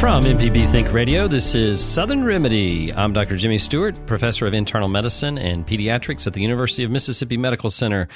From 0.00 0.22
MPB 0.22 0.70
Think 0.70 0.92
Radio, 0.92 1.26
this 1.26 1.56
is 1.56 1.84
Southern 1.84 2.22
Remedy. 2.22 2.92
I'm 2.92 3.12
Dr. 3.12 3.36
Jimmy 3.36 3.58
Stewart, 3.58 4.06
professor 4.06 4.46
of 4.46 4.54
internal 4.54 4.86
medicine 4.86 5.36
and 5.38 5.66
pediatrics 5.66 6.24
at 6.24 6.34
the 6.34 6.40
University 6.40 6.84
of 6.84 6.92
Mississippi 6.92 7.36
Medical 7.36 7.68
Center. 7.68 8.06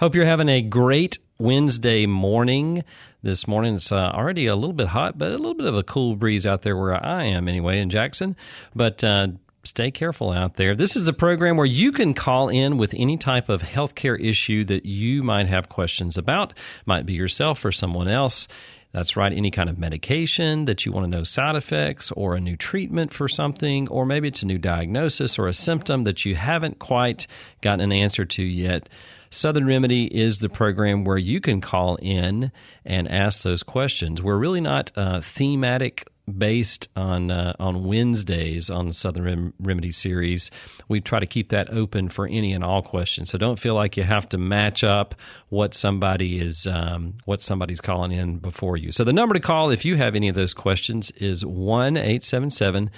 Hope 0.00 0.16
you're 0.16 0.24
having 0.24 0.48
a 0.48 0.60
great 0.60 1.18
Wednesday 1.38 2.06
morning. 2.06 2.82
This 3.22 3.46
morning 3.46 3.76
it's 3.76 3.92
uh, 3.92 4.10
already 4.12 4.46
a 4.46 4.56
little 4.56 4.72
bit 4.72 4.88
hot, 4.88 5.16
but 5.16 5.30
a 5.30 5.36
little 5.36 5.54
bit 5.54 5.66
of 5.66 5.76
a 5.76 5.84
cool 5.84 6.16
breeze 6.16 6.44
out 6.44 6.62
there 6.62 6.76
where 6.76 6.94
I 6.94 7.26
am 7.26 7.46
anyway 7.46 7.78
in 7.78 7.88
Jackson. 7.88 8.36
But 8.74 9.04
uh, 9.04 9.28
stay 9.62 9.92
careful 9.92 10.32
out 10.32 10.54
there. 10.54 10.74
This 10.74 10.96
is 10.96 11.04
the 11.04 11.12
program 11.12 11.56
where 11.56 11.66
you 11.66 11.92
can 11.92 12.14
call 12.14 12.48
in 12.48 12.78
with 12.78 12.94
any 12.96 13.16
type 13.16 13.48
of 13.48 13.62
healthcare 13.62 14.20
issue 14.20 14.64
that 14.64 14.86
you 14.86 15.22
might 15.22 15.46
have 15.46 15.68
questions 15.68 16.16
about. 16.16 16.52
Might 16.84 17.06
be 17.06 17.12
yourself 17.12 17.64
or 17.64 17.70
someone 17.70 18.08
else. 18.08 18.48
That's 18.92 19.16
right, 19.16 19.32
any 19.32 19.50
kind 19.50 19.68
of 19.68 19.78
medication 19.78 20.64
that 20.64 20.86
you 20.86 20.92
want 20.92 21.04
to 21.04 21.10
know 21.10 21.22
side 21.22 21.56
effects 21.56 22.10
or 22.12 22.34
a 22.34 22.40
new 22.40 22.56
treatment 22.56 23.12
for 23.12 23.28
something, 23.28 23.86
or 23.88 24.06
maybe 24.06 24.28
it's 24.28 24.42
a 24.42 24.46
new 24.46 24.58
diagnosis 24.58 25.38
or 25.38 25.46
a 25.46 25.52
symptom 25.52 26.04
that 26.04 26.24
you 26.24 26.34
haven't 26.34 26.78
quite 26.78 27.26
gotten 27.60 27.80
an 27.80 27.92
answer 27.92 28.24
to 28.24 28.42
yet. 28.42 28.88
Southern 29.30 29.66
Remedy 29.66 30.06
is 30.06 30.38
the 30.38 30.48
program 30.48 31.04
where 31.04 31.18
you 31.18 31.38
can 31.40 31.60
call 31.60 31.96
in 31.96 32.50
and 32.86 33.06
ask 33.08 33.42
those 33.42 33.62
questions. 33.62 34.22
We're 34.22 34.38
really 34.38 34.62
not 34.62 34.90
uh, 34.96 35.20
thematic 35.20 36.08
based 36.36 36.88
on 36.96 37.30
uh, 37.30 37.54
on 37.58 37.84
Wednesdays 37.84 38.70
on 38.70 38.88
the 38.88 38.94
Southern 38.94 39.24
Rem- 39.24 39.54
Remedy 39.60 39.92
series. 39.92 40.50
We 40.88 41.00
try 41.00 41.20
to 41.20 41.26
keep 41.26 41.50
that 41.50 41.70
open 41.70 42.08
for 42.08 42.26
any 42.26 42.52
and 42.52 42.64
all 42.64 42.82
questions. 42.82 43.30
So 43.30 43.38
don't 43.38 43.58
feel 43.58 43.74
like 43.74 43.96
you 43.96 44.02
have 44.02 44.28
to 44.30 44.38
match 44.38 44.84
up 44.84 45.14
what 45.48 45.74
somebody 45.74 46.40
is 46.40 46.66
um, 46.66 47.14
what 47.24 47.42
somebody's 47.42 47.80
calling 47.80 48.12
in 48.12 48.38
before 48.38 48.76
you. 48.76 48.92
So 48.92 49.04
the 49.04 49.12
number 49.12 49.34
to 49.34 49.40
call 49.40 49.70
if 49.70 49.84
you 49.84 49.96
have 49.96 50.14
any 50.14 50.28
of 50.28 50.34
those 50.34 50.54
questions 50.54 51.10
is 51.12 51.44
one 51.44 51.96
eight 51.96 52.24
seven 52.24 52.50
seven 52.50 52.90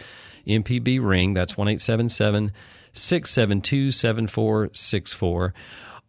MPB 0.47 1.05
ring. 1.05 1.35
That's 1.35 1.57
one 1.57 1.69
eight 1.69 1.81
seven 1.81 2.09
seven 2.09 2.53
six 2.93 3.31
seven 3.31 3.61
two 3.61 3.91
seven 3.91 4.27
four 4.27 4.71
six 4.73 5.13
four. 5.13 5.55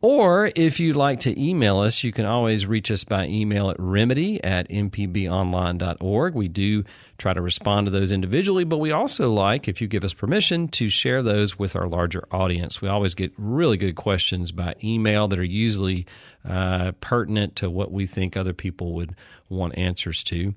Or 0.01 0.51
if 0.55 0.79
you'd 0.79 0.95
like 0.95 1.19
to 1.21 1.39
email 1.39 1.77
us, 1.77 2.03
you 2.03 2.11
can 2.11 2.25
always 2.25 2.65
reach 2.65 2.89
us 2.89 3.03
by 3.03 3.27
email 3.27 3.69
at 3.69 3.79
remedy 3.79 4.43
at 4.43 4.67
mpbonline.org. 4.69 6.33
We 6.33 6.47
do 6.47 6.83
try 7.19 7.33
to 7.33 7.41
respond 7.41 7.85
to 7.85 7.91
those 7.91 8.11
individually, 8.11 8.63
but 8.63 8.79
we 8.79 8.91
also 8.91 9.31
like, 9.31 9.67
if 9.67 9.79
you 9.79 9.87
give 9.87 10.03
us 10.03 10.13
permission, 10.13 10.69
to 10.69 10.89
share 10.89 11.21
those 11.21 11.59
with 11.59 11.75
our 11.75 11.87
larger 11.87 12.27
audience. 12.31 12.81
We 12.81 12.89
always 12.89 13.13
get 13.13 13.31
really 13.37 13.77
good 13.77 13.95
questions 13.95 14.51
by 14.51 14.73
email 14.83 15.27
that 15.27 15.37
are 15.37 15.43
usually 15.43 16.07
uh, 16.49 16.93
pertinent 16.99 17.57
to 17.57 17.69
what 17.69 17.91
we 17.91 18.07
think 18.07 18.35
other 18.35 18.53
people 18.53 18.93
would 18.93 19.15
want 19.49 19.77
answers 19.77 20.23
to. 20.25 20.55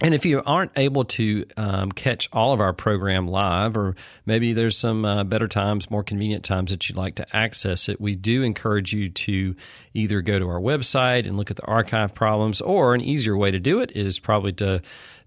And 0.00 0.14
if 0.14 0.24
you 0.24 0.42
aren't 0.44 0.72
able 0.76 1.04
to 1.04 1.46
um, 1.56 1.92
catch 1.92 2.28
all 2.32 2.52
of 2.52 2.60
our 2.60 2.72
program 2.72 3.28
live, 3.28 3.76
or 3.76 3.94
maybe 4.26 4.52
there's 4.52 4.76
some 4.76 5.04
uh, 5.04 5.22
better 5.22 5.46
times, 5.46 5.90
more 5.92 6.02
convenient 6.02 6.44
times 6.44 6.72
that 6.72 6.88
you'd 6.88 6.98
like 6.98 7.16
to 7.16 7.36
access 7.36 7.88
it, 7.88 8.00
we 8.00 8.16
do 8.16 8.42
encourage 8.42 8.92
you 8.92 9.10
to 9.10 9.54
either 9.94 10.20
go 10.20 10.40
to 10.40 10.48
our 10.48 10.60
website 10.60 11.26
and 11.26 11.36
look 11.36 11.52
at 11.52 11.56
the 11.56 11.66
archive 11.66 12.14
problems, 12.14 12.60
or 12.60 12.94
an 12.94 13.00
easier 13.00 13.36
way 13.36 13.52
to 13.52 13.60
do 13.60 13.80
it 13.80 13.92
is 13.94 14.18
probably 14.18 14.52
to 14.54 14.82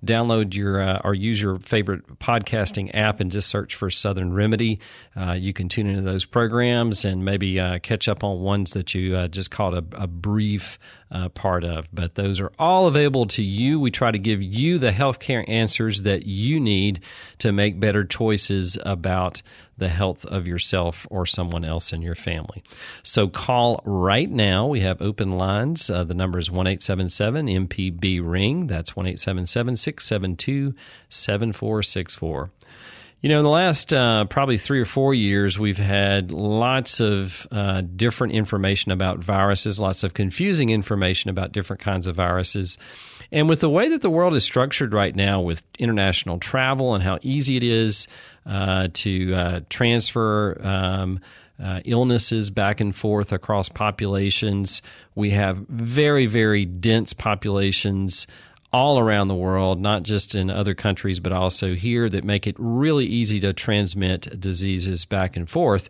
download 0.06 0.54
your 0.54 0.82
uh, 0.82 1.02
or 1.04 1.14
use 1.14 1.42
your 1.42 1.58
favorite 1.60 2.20
podcasting 2.20 2.92
app 2.94 3.20
and 3.20 3.32
just 3.32 3.50
search 3.50 3.76
for 3.76 3.90
Southern 3.90 4.34
Remedy. 4.34 4.80
Uh, 5.16 5.34
you 5.34 5.54
can 5.54 5.70
tune 5.70 5.88
into 5.88 6.02
those 6.02 6.26
programs 6.26 7.06
and 7.06 7.26
maybe 7.26 7.60
uh, 7.60 7.80
catch 7.80 8.08
up 8.08 8.24
on 8.24 8.42
ones 8.42 8.74
that 8.74 8.94
you 8.94 9.16
uh, 9.16 9.28
just 9.28 9.52
caught 9.52 9.74
a, 9.74 9.84
a 9.94 10.08
brief 10.08 10.78
uh, 11.12 11.30
part 11.30 11.64
of. 11.64 11.88
But 11.94 12.16
those 12.16 12.40
are 12.40 12.52
all 12.58 12.88
available 12.88 13.28
to 13.28 13.44
you. 13.44 13.80
We 13.80 13.92
try 13.92 14.12
to 14.12 14.20
give 14.20 14.42
you 14.42 14.78
the 14.78 14.92
healthcare 14.92 15.48
answers 15.48 16.04
that 16.04 16.26
you 16.26 16.60
need 16.60 17.02
to 17.40 17.52
make 17.52 17.80
better 17.80 18.04
choices 18.04 18.78
about 18.84 19.42
the 19.78 19.90
health 19.90 20.26
of 20.26 20.48
yourself 20.48 21.06
or 21.10 21.26
someone 21.26 21.66
else 21.66 21.92
in 21.92 22.02
your 22.02 22.16
family. 22.16 22.64
So 23.04 23.28
call 23.28 23.82
right 23.86 24.30
now. 24.30 24.68
We 24.68 24.80
have 24.82 25.02
open 25.02 25.38
lines. 25.38 25.90
Uh, 25.90 26.06
the 26.06 26.14
number 26.14 26.40
is 26.40 26.50
1 26.50 26.66
MPB 26.66 28.22
Ring. 28.24 28.68
That's 28.68 28.96
1 28.96 29.18
672 29.18 30.74
7464. 31.10 32.52
You 33.26 33.30
know, 33.30 33.40
in 33.40 33.44
the 33.44 33.50
last 33.50 33.92
uh, 33.92 34.26
probably 34.26 34.60
three 34.60 34.80
or 34.80 34.86
four 34.86 35.16
years, 35.16 35.58
we've 35.58 35.80
had 35.80 36.30
lots 36.30 37.00
of 37.00 37.48
uh, 37.52 37.82
different 37.82 38.34
information 38.34 38.92
about 38.92 39.18
viruses, 39.18 39.80
lots 39.80 40.04
of 40.04 40.14
confusing 40.14 40.70
information 40.70 41.32
about 41.32 41.52
different 41.52 41.82
kinds 41.82 42.06
of 42.06 42.16
viruses. 42.16 42.78
And 43.32 43.50
with 43.50 43.62
the 43.62 43.70
way 43.70 43.90
that 43.90 44.04
the 44.04 44.12
world 44.12 44.36
is 44.36 44.44
structured 44.44 44.94
right 44.94 45.16
now, 45.16 45.42
with 45.42 45.64
international 45.80 46.38
travel 46.38 46.94
and 46.94 47.04
how 47.04 47.18
easy 47.24 47.58
it 47.58 47.64
is 47.64 48.08
uh, 48.46 48.90
to 48.94 49.34
uh, 49.34 49.60
transfer 49.70 50.62
um, 50.62 51.20
uh, 51.60 51.82
illnesses 51.84 52.52
back 52.52 52.80
and 52.80 52.96
forth 52.96 53.34
across 53.34 53.70
populations, 53.70 54.84
we 55.16 55.32
have 55.32 55.58
very, 55.68 56.28
very 56.28 56.64
dense 56.66 57.14
populations 57.14 58.28
all 58.76 59.00
around 59.00 59.30
the 59.30 59.36
world, 59.36 59.80
not 59.80 60.04
just 60.04 60.36
in 60.36 60.50
other 60.50 60.76
countries, 60.76 61.22
but 61.22 61.32
also 61.32 61.74
here, 61.76 62.10
that 62.10 62.26
make 62.26 62.46
it 62.46 62.58
really 62.60 63.06
easy 63.06 63.40
to 63.40 63.54
transmit 63.54 64.38
diseases 64.38 65.06
back 65.06 65.38
and 65.38 65.50
forth. 65.50 65.88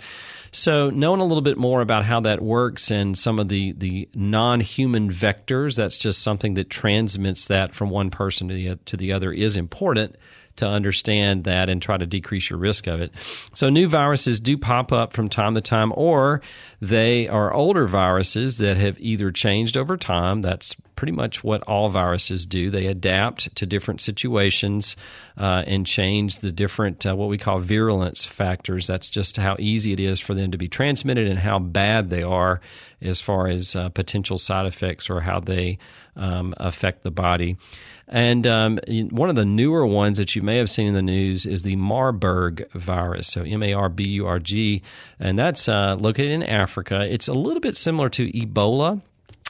So, 0.51 0.91
knowing 0.91 1.19
a 1.19 1.25
little 1.25 1.41
bit 1.41 1.57
more 1.57 1.81
about 1.81 2.06
how 2.06 2.19
that 2.22 2.44
works 2.44 2.91
and 2.91 3.18
some 3.18 3.40
of 3.40 3.47
the, 3.47 3.72
the 3.72 4.07
non 4.13 4.59
human 4.59 5.09
vectors, 5.09 5.75
that's 5.78 5.97
just 5.97 6.22
something 6.22 6.53
that 6.53 6.69
transmits 6.69 7.47
that 7.47 7.74
from 7.74 7.90
one 7.90 8.12
person 8.12 8.50
to 8.50 8.53
the, 8.53 8.75
to 8.85 8.97
the 8.97 9.13
other, 9.13 9.34
is 9.34 9.56
important 9.56 10.16
to 10.58 10.68
understand 10.68 11.44
that 11.46 11.70
and 11.70 11.82
try 11.82 11.98
to 11.98 12.06
decrease 12.06 12.50
your 12.50 12.60
risk 12.60 12.88
of 12.88 13.02
it. 13.02 13.12
So, 13.54 13.70
new 13.70 13.88
viruses 13.88 14.40
do 14.40 14.58
pop 14.58 14.92
up 14.92 15.14
from 15.14 15.30
time 15.30 15.56
to 15.56 15.62
time, 15.62 15.92
or 15.96 16.42
they 16.82 17.28
are 17.28 17.54
older 17.54 17.88
viruses 17.88 18.58
that 18.60 18.78
have 18.78 19.00
either 19.00 19.32
changed 19.32 19.78
over 19.78 19.98
time. 19.98 20.42
That's 20.42 20.76
pretty 20.96 21.12
much 21.12 21.44
what 21.44 21.62
all 21.64 21.90
viruses 21.90 22.46
do. 22.46 22.70
They 22.70 22.88
adapt 22.88 23.56
to 23.56 23.66
different 23.66 24.02
situations 24.02 24.96
uh, 25.38 25.64
and 25.68 25.86
change 25.86 26.40
the 26.40 26.52
different, 26.52 27.06
uh, 27.06 27.16
what 27.16 27.30
we 27.30 27.38
call 27.38 27.60
virulence 27.60 28.24
factors. 28.24 28.88
That's 28.88 29.10
just 29.10 29.38
how 29.38 29.56
easy 29.60 29.94
it 29.94 30.00
is 30.00 30.20
for 30.20 30.34
them 30.34 30.52
to 30.52 30.58
be 30.58 30.68
transmitted 30.68 31.28
and 31.28 31.40
how 31.40 31.60
bad 31.60 32.10
they 32.10 32.24
are 32.24 32.62
as 33.01 33.22
far 33.22 33.48
as 33.48 33.75
uh, 33.75 33.90
potential 33.90 34.38
side 34.38 34.66
effects 34.66 35.10
or 35.10 35.22
how 35.22 35.40
they 35.40 35.78
um, 36.16 36.54
affect 36.58 37.04
the 37.04 37.12
body. 37.12 37.58
And 38.07 38.46
um, 38.46 38.80
one 39.10 39.30
of 39.30 39.36
the 39.36 39.46
newer 39.46 39.86
ones 39.86 40.19
that 40.19 40.36
you 40.36 40.44
may 40.44 40.57
have 40.57 40.69
seen 40.69 40.88
in 40.88 40.94
the 40.94 41.02
news 41.02 41.46
is 41.46 41.63
the 41.63 41.75
Marburg 41.75 42.69
virus. 42.72 43.28
So 43.28 43.42
M 43.42 43.63
A 43.63 43.74
R 43.74 43.90
B 43.90 44.07
U 44.10 44.28
R 44.28 44.40
G. 44.40 44.84
And 45.19 45.40
that's 45.40 45.68
uh, 45.68 45.96
located 46.00 46.31
in 46.31 46.44
Africa. 46.44 47.02
It's 47.12 47.28
a 47.28 47.34
little 47.34 47.62
bit 47.62 47.75
similar 47.75 48.10
to 48.10 48.31
Ebola. 48.31 49.02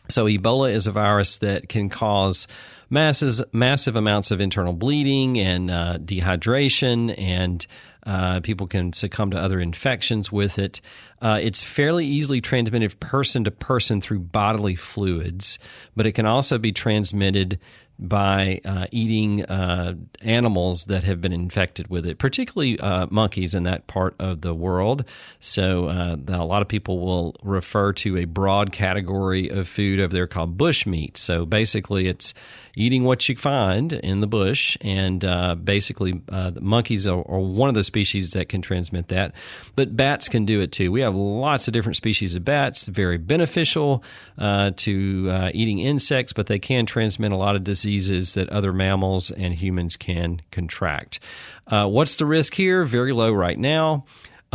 So 0.09 0.25
Ebola 0.25 0.71
is 0.71 0.87
a 0.87 0.91
virus 0.91 1.39
that 1.39 1.67
can 1.67 1.89
cause 1.89 2.47
masses, 2.89 3.41
massive 3.51 3.95
amounts 3.95 4.31
of 4.31 4.39
internal 4.39 4.73
bleeding 4.73 5.39
and 5.39 5.71
uh, 5.71 5.97
dehydration, 5.97 7.17
and 7.17 7.65
uh, 8.05 8.39
people 8.41 8.67
can 8.67 8.93
succumb 8.93 9.31
to 9.31 9.37
other 9.37 9.59
infections 9.59 10.31
with 10.31 10.59
it. 10.59 10.81
Uh, 11.21 11.39
it's 11.41 11.63
fairly 11.63 12.05
easily 12.05 12.41
transmitted 12.41 12.99
person 12.99 13.43
to 13.45 13.51
person 13.51 14.01
through 14.01 14.19
bodily 14.19 14.75
fluids, 14.75 15.57
but 15.95 16.05
it 16.05 16.11
can 16.11 16.25
also 16.25 16.57
be 16.57 16.71
transmitted 16.71 17.59
by 17.97 18.59
uh, 18.65 18.87
eating 18.91 19.45
uh, 19.45 19.95
animals 20.21 20.85
that 20.85 21.03
have 21.03 21.21
been 21.21 21.31
infected 21.31 21.87
with 21.87 22.05
it, 22.05 22.17
particularly 22.17 22.77
uh, 22.79 23.07
monkeys 23.09 23.53
in 23.53 23.63
that 23.63 23.87
part 23.87 24.15
of 24.19 24.41
the 24.41 24.53
world. 24.53 25.05
So, 25.39 25.85
uh, 25.85 26.17
a 26.27 26.45
lot 26.45 26.61
of 26.61 26.67
people 26.67 26.99
will 26.99 27.35
refer 27.41 27.93
to 27.93 28.17
a 28.17 28.25
broad 28.25 28.73
category 28.73 29.49
of 29.49 29.67
food 29.67 29.99
over 29.99 30.11
there 30.11 30.27
called 30.27 30.57
bush 30.57 30.85
meat. 30.85 31.17
So, 31.17 31.45
basically, 31.45 32.07
it's 32.07 32.33
eating 32.75 33.03
what 33.03 33.27
you 33.27 33.35
find 33.35 33.93
in 33.93 34.21
the 34.21 34.27
bush, 34.27 34.77
and 34.81 35.23
uh, 35.23 35.55
basically, 35.55 36.21
uh, 36.29 36.51
monkeys 36.59 37.07
are, 37.07 37.19
are, 37.27 37.39
one 37.39 37.69
of 37.69 37.75
the 37.75 37.83
species 37.83 38.31
that 38.31 38.49
can 38.49 38.61
transmit 38.61 39.07
that. 39.09 39.33
But 39.75 39.95
bats 39.95 40.29
can 40.29 40.45
do 40.45 40.61
it 40.61 40.71
too. 40.71 40.91
We 40.91 41.01
have 41.01 41.15
lots 41.15 41.67
of 41.67 41.73
different 41.73 41.95
species 41.95 42.35
of 42.35 42.43
bats, 42.43 42.85
very 42.85 43.17
beneficial 43.17 44.03
to 44.37 45.49
eating 45.53 45.79
insects, 45.79 46.33
but 46.33 46.47
they 46.47 46.59
can 46.59 46.85
transmit 46.85 47.31
a 47.31 47.37
lot 47.37 47.55
of 47.55 47.63
diseases 47.63 47.85
diseases 47.85 48.33
that 48.33 48.49
other 48.49 48.73
mammals 48.73 49.31
and 49.31 49.53
humans 49.53 49.95
can 49.95 50.41
contract. 50.51 51.19
Uh, 51.67 51.87
what's 51.87 52.15
the 52.17 52.25
risk 52.25 52.53
here? 52.53 52.85
Very 52.85 53.13
low 53.13 53.31
right 53.31 53.57
now. 53.57 54.05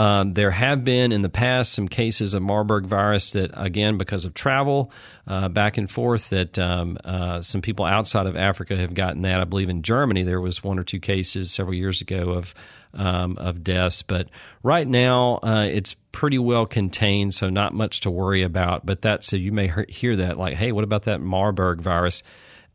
Um, 0.00 0.32
there 0.32 0.50
have 0.50 0.82
been 0.82 1.12
in 1.12 1.20
the 1.20 1.28
past 1.28 1.74
some 1.74 1.86
cases 1.86 2.32
of 2.32 2.40
Marburg 2.40 2.86
virus 2.86 3.32
that, 3.32 3.50
again, 3.52 3.98
because 3.98 4.24
of 4.24 4.32
travel 4.32 4.92
uh, 5.26 5.50
back 5.50 5.76
and 5.76 5.90
forth, 5.90 6.30
that 6.30 6.58
um, 6.58 6.96
uh, 7.04 7.42
some 7.42 7.60
people 7.60 7.84
outside 7.84 8.24
of 8.24 8.34
Africa 8.34 8.76
have 8.78 8.94
gotten 8.94 9.20
that. 9.22 9.40
I 9.40 9.44
believe 9.44 9.68
in 9.68 9.82
Germany 9.82 10.22
there 10.22 10.40
was 10.40 10.64
one 10.64 10.78
or 10.78 10.84
two 10.84 11.00
cases 11.00 11.52
several 11.52 11.74
years 11.74 12.00
ago 12.00 12.30
of 12.30 12.54
um, 12.94 13.36
of 13.36 13.62
deaths, 13.62 14.00
but 14.00 14.30
right 14.62 14.88
now 14.88 15.38
uh, 15.42 15.68
it's 15.70 15.94
pretty 16.12 16.38
well 16.38 16.64
contained, 16.64 17.34
so 17.34 17.50
not 17.50 17.74
much 17.74 18.00
to 18.00 18.10
worry 18.10 18.42
about. 18.42 18.86
But 18.86 19.02
that 19.02 19.22
said, 19.22 19.40
you 19.40 19.52
may 19.52 19.70
hear 19.90 20.16
that 20.16 20.38
like, 20.38 20.54
hey, 20.54 20.72
what 20.72 20.82
about 20.82 21.02
that 21.02 21.20
Marburg 21.20 21.82
virus? 21.82 22.22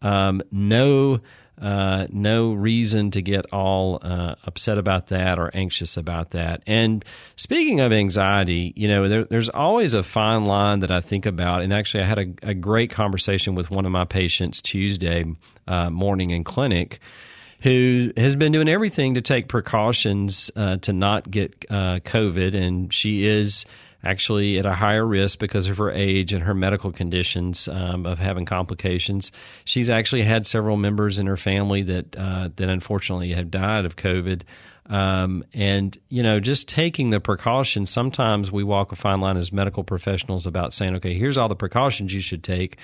Um, 0.04 0.44
no, 0.52 1.22
uh, 1.62 2.08
no 2.10 2.54
reason 2.54 3.12
to 3.12 3.22
get 3.22 3.46
all 3.54 4.00
uh, 4.02 4.36
upset 4.46 4.78
about 4.78 5.08
that 5.08 5.40
or 5.40 5.52
anxious 5.54 5.98
about 5.98 6.32
that. 6.32 6.62
And 6.68 7.04
speaking 7.38 7.80
of 7.80 7.94
anxiety, 7.94 8.74
you 8.76 8.88
know, 8.88 9.08
there, 9.08 9.24
there's 9.24 9.50
always 9.50 9.94
a 9.94 10.04
fine 10.04 10.46
line 10.46 10.80
that 10.80 10.92
I 10.92 11.00
think 11.00 11.26
about. 11.26 11.62
And 11.62 11.72
actually, 11.72 12.04
I 12.04 12.08
had 12.08 12.20
a, 12.20 12.50
a 12.50 12.54
great 12.54 12.90
conversation 12.90 13.56
with 13.56 13.72
one 13.72 13.86
of 13.86 13.92
my 13.92 14.06
patients 14.06 14.62
Tuesday 14.62 15.26
uh, 15.68 15.90
morning 15.90 16.32
in 16.32 16.44
clinic 16.44 17.00
who 17.62 18.12
has 18.18 18.36
been 18.36 18.52
doing 18.52 18.68
everything 18.68 19.16
to 19.16 19.22
take 19.22 19.48
precautions 19.48 20.52
uh, 20.56 20.78
to 20.78 20.94
not 20.94 21.32
get 21.32 21.66
uh, 21.70 22.00
COVID. 22.04 22.54
And 22.54 22.94
she 22.94 23.26
is 23.26 23.66
actually 24.06 24.60
at 24.60 24.66
a 24.66 24.74
higher 24.74 25.06
risk 25.06 25.40
because 25.40 25.68
of 25.68 25.78
her 25.78 25.92
age 25.92 26.32
and 26.32 26.44
her 26.44 26.54
medical 26.54 26.92
conditions 26.92 27.68
um, 27.68 28.06
of 28.06 28.20
having 28.20 28.46
complications. 28.46 29.32
She's 29.66 29.90
actually 29.90 30.22
had 30.22 30.46
several 30.46 30.78
members 30.78 31.20
in 31.20 31.26
her 31.26 31.38
family 31.38 31.82
that 31.84 32.16
uh, 32.16 32.50
that 32.56 32.70
unfortunately 32.70 33.32
have 33.32 33.52
died 33.52 33.86
of 33.86 33.96
COVID. 33.96 34.44
Um, 34.88 35.44
and 35.56 35.98
you 36.10 36.22
know, 36.22 36.40
just 36.40 36.68
taking 36.70 37.10
the 37.10 37.20
precautions. 37.20 37.90
Sometimes 37.90 38.52
we 38.52 38.64
walk 38.64 38.92
a 38.92 38.96
fine 38.96 39.20
line 39.20 39.36
as 39.36 39.52
medical 39.52 39.84
professionals 39.84 40.46
about 40.46 40.74
saying, 40.74 40.96
"Okay, 40.98 41.16
here's 41.16 41.38
all 41.38 41.50
the 41.50 41.56
precautions 41.56 42.14
you 42.14 42.22
should 42.22 42.44
take," 42.44 42.78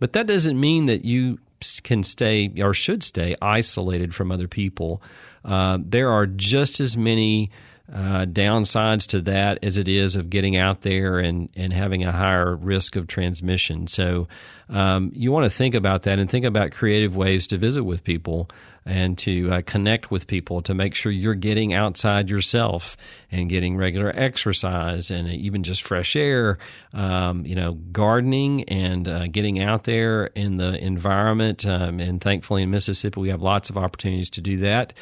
but 0.00 0.14
that 0.14 0.26
doesn't 0.26 0.58
mean 0.58 0.86
that 0.86 1.04
you 1.04 1.38
can 1.84 2.02
stay 2.02 2.52
or 2.60 2.74
should 2.74 3.04
stay 3.04 3.36
isolated 3.40 4.14
from 4.14 4.32
other 4.32 4.48
people. 4.48 5.00
Uh, 5.44 5.78
there 5.80 6.10
are 6.10 6.26
just 6.26 6.80
as 6.80 6.96
many 6.96 7.50
uh, 7.92 8.24
downsides 8.24 9.08
to 9.08 9.20
that 9.20 9.58
as 9.62 9.76
it 9.76 9.88
is 9.88 10.16
of 10.16 10.30
getting 10.30 10.56
out 10.56 10.80
there 10.80 11.18
and, 11.18 11.50
and 11.54 11.72
having 11.72 12.02
a 12.04 12.12
higher 12.12 12.56
risk 12.56 12.96
of 12.96 13.06
transmission. 13.06 13.86
So 13.86 14.26
um, 14.70 15.12
you 15.14 15.30
want 15.30 15.44
to 15.44 15.50
think 15.50 15.74
about 15.74 16.02
that 16.02 16.18
and 16.18 16.30
think 16.30 16.46
about 16.46 16.72
creative 16.72 17.14
ways 17.14 17.46
to 17.48 17.58
visit 17.58 17.84
with 17.84 18.02
people 18.02 18.48
and 18.86 19.16
to 19.18 19.50
uh, 19.50 19.62
connect 19.62 20.10
with 20.10 20.26
people 20.26 20.62
to 20.62 20.74
make 20.74 20.94
sure 20.94 21.12
you're 21.12 21.34
getting 21.34 21.72
outside 21.72 22.28
yourself 22.28 22.96
and 23.30 23.48
getting 23.48 23.76
regular 23.76 24.10
exercise 24.14 25.10
and 25.10 25.28
even 25.28 25.62
just 25.62 25.82
fresh 25.82 26.16
air, 26.16 26.58
um, 26.92 27.44
you 27.46 27.54
know, 27.54 27.72
gardening 27.92 28.64
and 28.64 29.08
uh, 29.08 29.26
getting 29.26 29.60
out 29.60 29.84
there 29.84 30.26
in 30.26 30.56
the 30.56 30.82
environment. 30.82 31.64
Um, 31.66 32.00
and 32.00 32.20
thankfully 32.20 32.62
in 32.62 32.70
Mississippi, 32.70 33.20
we 33.20 33.28
have 33.30 33.42
lots 33.42 33.70
of 33.70 33.76
opportunities 33.76 34.30
to 34.30 34.40
do 34.40 34.58
that 34.58 34.94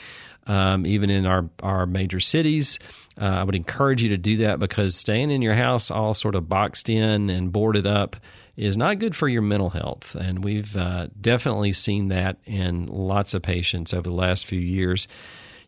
um, 0.47 0.87
even 0.87 1.11
in 1.11 1.27
our, 1.27 1.49
our 1.63 1.87
major 1.87 2.21
cities. 2.21 2.79
Uh, 3.21 3.25
I 3.25 3.45
would 3.45 3.55
encourage 3.55 4.03
you 4.03 4.11
to 4.11 4.17
do 4.17 4.39
that 4.39 4.59
because 4.59 4.97
staying 4.97 5.31
in 5.31 5.43
your 5.43 5.55
house 5.55 5.91
all 5.91 6.15
sort 6.15 6.35
of 6.35 6.49
boxed 6.49 6.89
in 6.89 7.31
and 7.31 7.53
boarded 7.53 7.87
up 7.87 8.17
is 8.57 8.77
not 8.77 8.99
good 8.99 9.17
for 9.17 9.29
your 9.29 9.43
mental 9.43 9.71
health. 9.71 10.15
And 10.15 10.45
we've 10.45 10.77
uh, 10.77 11.09
definitely 11.21 11.73
seen 11.73 12.09
that 12.09 12.37
in 12.45 12.87
lots 12.87 13.35
of 13.35 13.43
patients 13.43 13.95
over 13.95 14.09
the 14.09 14.15
last 14.15 14.47
few 14.47 14.61
years 14.61 15.09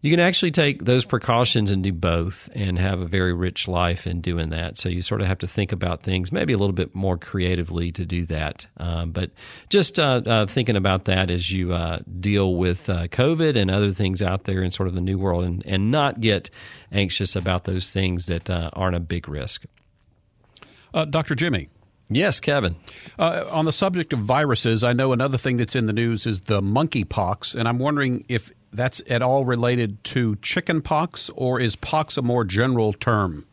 you 0.05 0.11
can 0.11 0.21
actually 0.21 0.51
take 0.51 0.85
those 0.85 1.07
precautions 1.07 1.71
and 1.71 1.83
do 1.83 1.91
both 1.91 2.51
and 2.55 2.79
have 2.79 3.01
a 3.01 3.07
very 3.07 3.33
rich 3.33 3.67
life 3.67 4.07
in 4.07 4.21
doing 4.21 4.51
that. 4.51 4.77
So 4.77 4.91
you 4.91 5.01
sort 5.01 5.23
of 5.23 5.27
have 5.27 5.39
to 5.39 5.47
think 5.47 5.73
about 5.73 6.03
things 6.03 6.31
maybe 6.31 6.53
a 6.53 6.59
little 6.59 6.75
bit 6.75 6.95
more 6.95 7.17
creatively 7.17 7.91
to 7.93 8.05
do 8.05 8.27
that. 8.27 8.67
Um, 8.77 9.13
but 9.13 9.31
just 9.71 9.99
uh, 9.99 10.21
uh, 10.27 10.45
thinking 10.45 10.77
about 10.77 11.07
that 11.07 11.31
as 11.31 11.51
you 11.51 11.73
uh, 11.73 12.01
deal 12.21 12.57
with 12.57 12.91
uh, 12.91 13.07
COVID 13.07 13.57
and 13.57 13.71
other 13.71 13.93
things 13.93 14.21
out 14.21 14.45
there 14.45 14.63
in 14.63 14.71
sort 14.71 14.89
of 14.89 14.95
the 14.95 15.01
new 15.01 15.17
world 15.17 15.45
and, 15.45 15.65
and 15.65 15.91
not 15.91 16.21
get 16.21 16.51
anxious 16.93 17.35
about 17.35 17.65
those 17.65 17.89
things 17.89 18.27
that 18.27 18.51
uh, 18.51 18.69
aren't 18.75 18.97
a 18.97 19.01
big 19.01 19.27
risk. 19.27 19.65
Uh, 20.93 21.07
Dr. 21.07 21.35
Jimmy. 21.35 21.71
Yes, 22.11 22.41
Kevin. 22.41 22.77
Uh, 23.19 23.47
on 23.49 23.65
the 23.65 23.73
subject 23.73 24.13
of 24.13 24.19
viruses, 24.19 24.85
I 24.85 24.93
know 24.93 25.15
another 25.15 25.39
thing 25.39 25.57
that's 25.57 25.75
in 25.75 25.87
the 25.87 25.95
news 25.95 26.27
is 26.27 26.43
the 26.43 26.61
monkeypox, 26.61 27.55
and 27.55 27.67
I'm 27.67 27.79
wondering 27.79 28.27
if 28.29 28.53
that's 28.75 29.03
at 29.09 29.23
all 29.23 29.45
related 29.45 30.03
to 30.05 30.37
chicken 30.37 30.83
pox, 30.83 31.31
or 31.35 31.61
is 31.61 31.77
pox 31.77 32.17
a 32.17 32.23
more 32.23 32.45
general 32.45 32.93
term? 32.93 33.47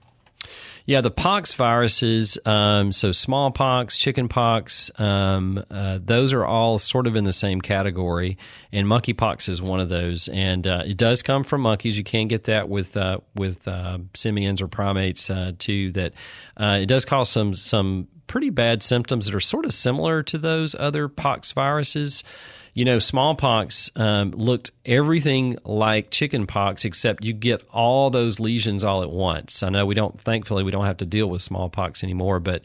Yeah, 0.85 1.01
the 1.01 1.11
pox 1.11 1.53
viruses, 1.53 2.39
um, 2.43 2.91
so 2.91 3.11
smallpox, 3.11 3.97
chickenpox, 3.97 4.91
um, 4.99 5.63
uh, 5.69 5.99
those 6.03 6.33
are 6.33 6.43
all 6.43 6.79
sort 6.79 7.05
of 7.05 7.15
in 7.15 7.23
the 7.23 7.33
same 7.33 7.61
category, 7.61 8.37
and 8.71 8.87
monkeypox 8.87 9.47
is 9.47 9.61
one 9.61 9.79
of 9.79 9.89
those. 9.89 10.27
And 10.27 10.65
uh, 10.65 10.83
it 10.85 10.97
does 10.97 11.21
come 11.21 11.43
from 11.43 11.61
monkeys. 11.61 11.97
You 11.97 12.03
can 12.03 12.27
get 12.27 12.45
that 12.45 12.67
with 12.67 12.97
uh, 12.97 13.19
with 13.35 13.67
uh, 13.67 13.99
simians 14.15 14.61
or 14.61 14.67
primates 14.67 15.29
uh, 15.29 15.51
too. 15.57 15.91
That 15.91 16.13
uh, 16.57 16.79
it 16.81 16.87
does 16.87 17.05
cause 17.05 17.29
some 17.29 17.53
some 17.53 18.07
pretty 18.25 18.49
bad 18.49 18.81
symptoms 18.81 19.27
that 19.27 19.35
are 19.35 19.39
sort 19.39 19.65
of 19.65 19.73
similar 19.73 20.23
to 20.23 20.37
those 20.37 20.73
other 20.77 21.07
pox 21.07 21.51
viruses 21.51 22.23
you 22.73 22.85
know, 22.85 22.99
smallpox 22.99 23.91
um, 23.95 24.31
looked 24.31 24.71
everything 24.85 25.57
like 25.65 26.09
chickenpox, 26.09 26.85
except 26.85 27.23
you 27.23 27.33
get 27.33 27.63
all 27.71 28.09
those 28.09 28.39
lesions 28.39 28.83
all 28.83 29.03
at 29.03 29.09
once. 29.09 29.61
I 29.61 29.69
know 29.69 29.85
we 29.85 29.95
don't, 29.95 30.19
thankfully, 30.21 30.63
we 30.63 30.71
don't 30.71 30.85
have 30.85 30.97
to 30.97 31.05
deal 31.05 31.27
with 31.27 31.41
smallpox 31.41 32.03
anymore, 32.03 32.39
but 32.39 32.63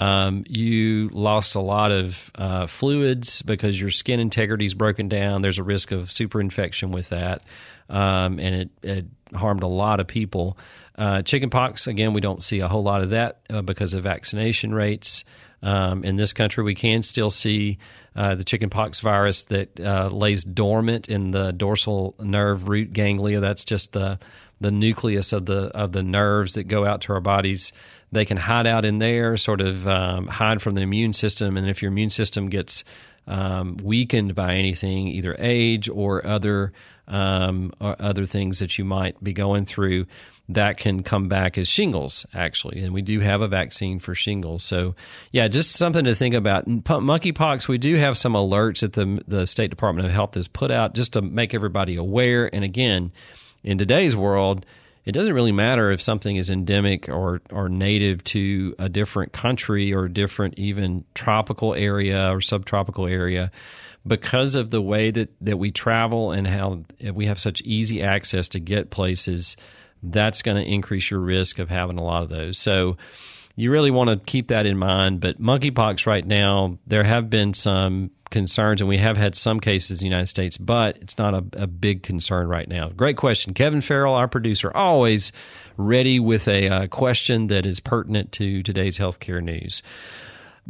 um, 0.00 0.44
you 0.48 1.08
lost 1.08 1.56
a 1.56 1.60
lot 1.60 1.90
of 1.90 2.30
uh, 2.36 2.66
fluids 2.66 3.42
because 3.42 3.80
your 3.80 3.90
skin 3.90 4.20
integrity 4.20 4.64
is 4.64 4.74
broken 4.74 5.08
down. 5.08 5.42
There's 5.42 5.58
a 5.58 5.64
risk 5.64 5.90
of 5.90 6.08
superinfection 6.08 6.90
with 6.90 7.08
that, 7.08 7.42
um, 7.88 8.38
and 8.38 8.54
it, 8.54 8.70
it, 8.82 9.04
harmed 9.34 9.62
a 9.62 9.68
lot 9.68 10.00
of 10.00 10.06
people. 10.06 10.56
Uh, 10.96 11.20
chickenpox, 11.20 11.86
again, 11.86 12.14
we 12.14 12.20
don't 12.22 12.42
see 12.42 12.60
a 12.60 12.68
whole 12.68 12.82
lot 12.82 13.02
of 13.02 13.10
that 13.10 13.40
uh, 13.50 13.60
because 13.60 13.92
of 13.92 14.04
vaccination 14.04 14.74
rates. 14.74 15.24
Um, 15.62 16.04
in 16.04 16.16
this 16.16 16.32
country, 16.32 16.62
we 16.62 16.74
can 16.74 17.02
still 17.02 17.30
see 17.30 17.78
uh, 18.14 18.34
the 18.34 18.44
chickenpox 18.44 19.00
virus 19.00 19.44
that 19.46 19.78
uh, 19.80 20.08
lays 20.08 20.44
dormant 20.44 21.08
in 21.08 21.30
the 21.30 21.52
dorsal 21.52 22.14
nerve 22.20 22.68
root 22.68 22.92
ganglia. 22.92 23.40
That's 23.40 23.64
just 23.64 23.92
the 23.92 24.18
the 24.60 24.70
nucleus 24.70 25.32
of 25.32 25.46
the 25.46 25.66
of 25.74 25.92
the 25.92 26.02
nerves 26.02 26.54
that 26.54 26.64
go 26.64 26.84
out 26.84 27.02
to 27.02 27.12
our 27.12 27.20
bodies. 27.20 27.72
They 28.10 28.24
can 28.24 28.36
hide 28.36 28.66
out 28.66 28.84
in 28.84 28.98
there, 28.98 29.36
sort 29.36 29.60
of 29.60 29.86
um, 29.86 30.26
hide 30.26 30.62
from 30.62 30.74
the 30.74 30.80
immune 30.80 31.12
system, 31.12 31.56
and 31.56 31.68
if 31.68 31.82
your 31.82 31.90
immune 31.90 32.10
system 32.10 32.48
gets 32.48 32.84
um, 33.26 33.76
weakened 33.82 34.34
by 34.34 34.54
anything, 34.54 35.08
either 35.08 35.36
age 35.38 35.88
or 35.88 36.26
other 36.26 36.72
um, 37.06 37.72
or 37.80 37.96
other 37.98 38.26
things 38.26 38.60
that 38.60 38.78
you 38.78 38.84
might 38.84 39.22
be 39.22 39.32
going 39.32 39.66
through, 39.66 40.06
that 40.48 40.78
can 40.78 41.02
come 41.02 41.28
back 41.28 41.58
as 41.58 41.68
shingles, 41.68 42.24
actually. 42.32 42.80
And 42.80 42.94
we 42.94 43.02
do 43.02 43.20
have 43.20 43.42
a 43.42 43.48
vaccine 43.48 43.98
for 44.00 44.14
shingles. 44.14 44.64
So, 44.64 44.94
yeah, 45.30 45.46
just 45.48 45.72
something 45.72 46.04
to 46.04 46.14
think 46.14 46.34
about. 46.34 46.66
Monkeypox, 46.66 47.68
we 47.68 47.76
do 47.76 47.96
have 47.96 48.16
some 48.16 48.32
alerts 48.32 48.80
that 48.80 48.94
the, 48.94 49.22
the 49.28 49.46
State 49.46 49.68
Department 49.68 50.06
of 50.06 50.12
Health 50.12 50.34
has 50.34 50.48
put 50.48 50.70
out 50.70 50.94
just 50.94 51.12
to 51.12 51.22
make 51.22 51.52
everybody 51.52 51.96
aware. 51.96 52.52
And 52.52 52.64
again, 52.64 53.12
in 53.62 53.76
today's 53.76 54.16
world, 54.16 54.64
it 55.04 55.12
doesn't 55.12 55.34
really 55.34 55.52
matter 55.52 55.90
if 55.90 56.00
something 56.00 56.36
is 56.36 56.48
endemic 56.48 57.10
or, 57.10 57.42
or 57.52 57.68
native 57.68 58.24
to 58.24 58.74
a 58.78 58.88
different 58.88 59.32
country 59.32 59.92
or 59.92 60.08
different 60.08 60.58
even 60.58 61.04
tropical 61.14 61.74
area 61.74 62.32
or 62.32 62.40
subtropical 62.40 63.06
area 63.06 63.50
because 64.06 64.54
of 64.54 64.70
the 64.70 64.80
way 64.80 65.10
that, 65.10 65.28
that 65.42 65.58
we 65.58 65.70
travel 65.70 66.32
and 66.32 66.46
how 66.46 66.84
we 67.12 67.26
have 67.26 67.38
such 67.38 67.60
easy 67.62 68.02
access 68.02 68.48
to 68.48 68.60
get 68.60 68.88
places– 68.88 69.58
that's 70.02 70.42
going 70.42 70.56
to 70.56 70.70
increase 70.70 71.10
your 71.10 71.20
risk 71.20 71.58
of 71.58 71.68
having 71.68 71.98
a 71.98 72.04
lot 72.04 72.22
of 72.22 72.28
those. 72.28 72.58
So 72.58 72.96
you 73.56 73.72
really 73.72 73.90
want 73.90 74.08
to 74.10 74.16
keep 74.16 74.48
that 74.48 74.66
in 74.66 74.78
mind. 74.78 75.20
But 75.20 75.40
monkeypox 75.40 76.06
right 76.06 76.24
now, 76.24 76.78
there 76.86 77.02
have 77.02 77.28
been 77.28 77.54
some 77.54 78.10
concerns, 78.30 78.80
and 78.80 78.88
we 78.88 78.98
have 78.98 79.16
had 79.16 79.34
some 79.34 79.58
cases 79.58 80.00
in 80.00 80.04
the 80.04 80.10
United 80.10 80.28
States, 80.28 80.56
but 80.56 80.96
it's 80.98 81.18
not 81.18 81.34
a, 81.34 81.44
a 81.54 81.66
big 81.66 82.02
concern 82.02 82.46
right 82.46 82.68
now. 82.68 82.88
Great 82.90 83.16
question. 83.16 83.54
Kevin 83.54 83.80
Farrell, 83.80 84.14
our 84.14 84.28
producer, 84.28 84.70
always 84.74 85.32
ready 85.76 86.20
with 86.20 86.46
a 86.46 86.68
uh, 86.68 86.86
question 86.88 87.48
that 87.48 87.66
is 87.66 87.80
pertinent 87.80 88.32
to 88.32 88.62
today's 88.62 88.98
healthcare 88.98 89.42
news. 89.42 89.82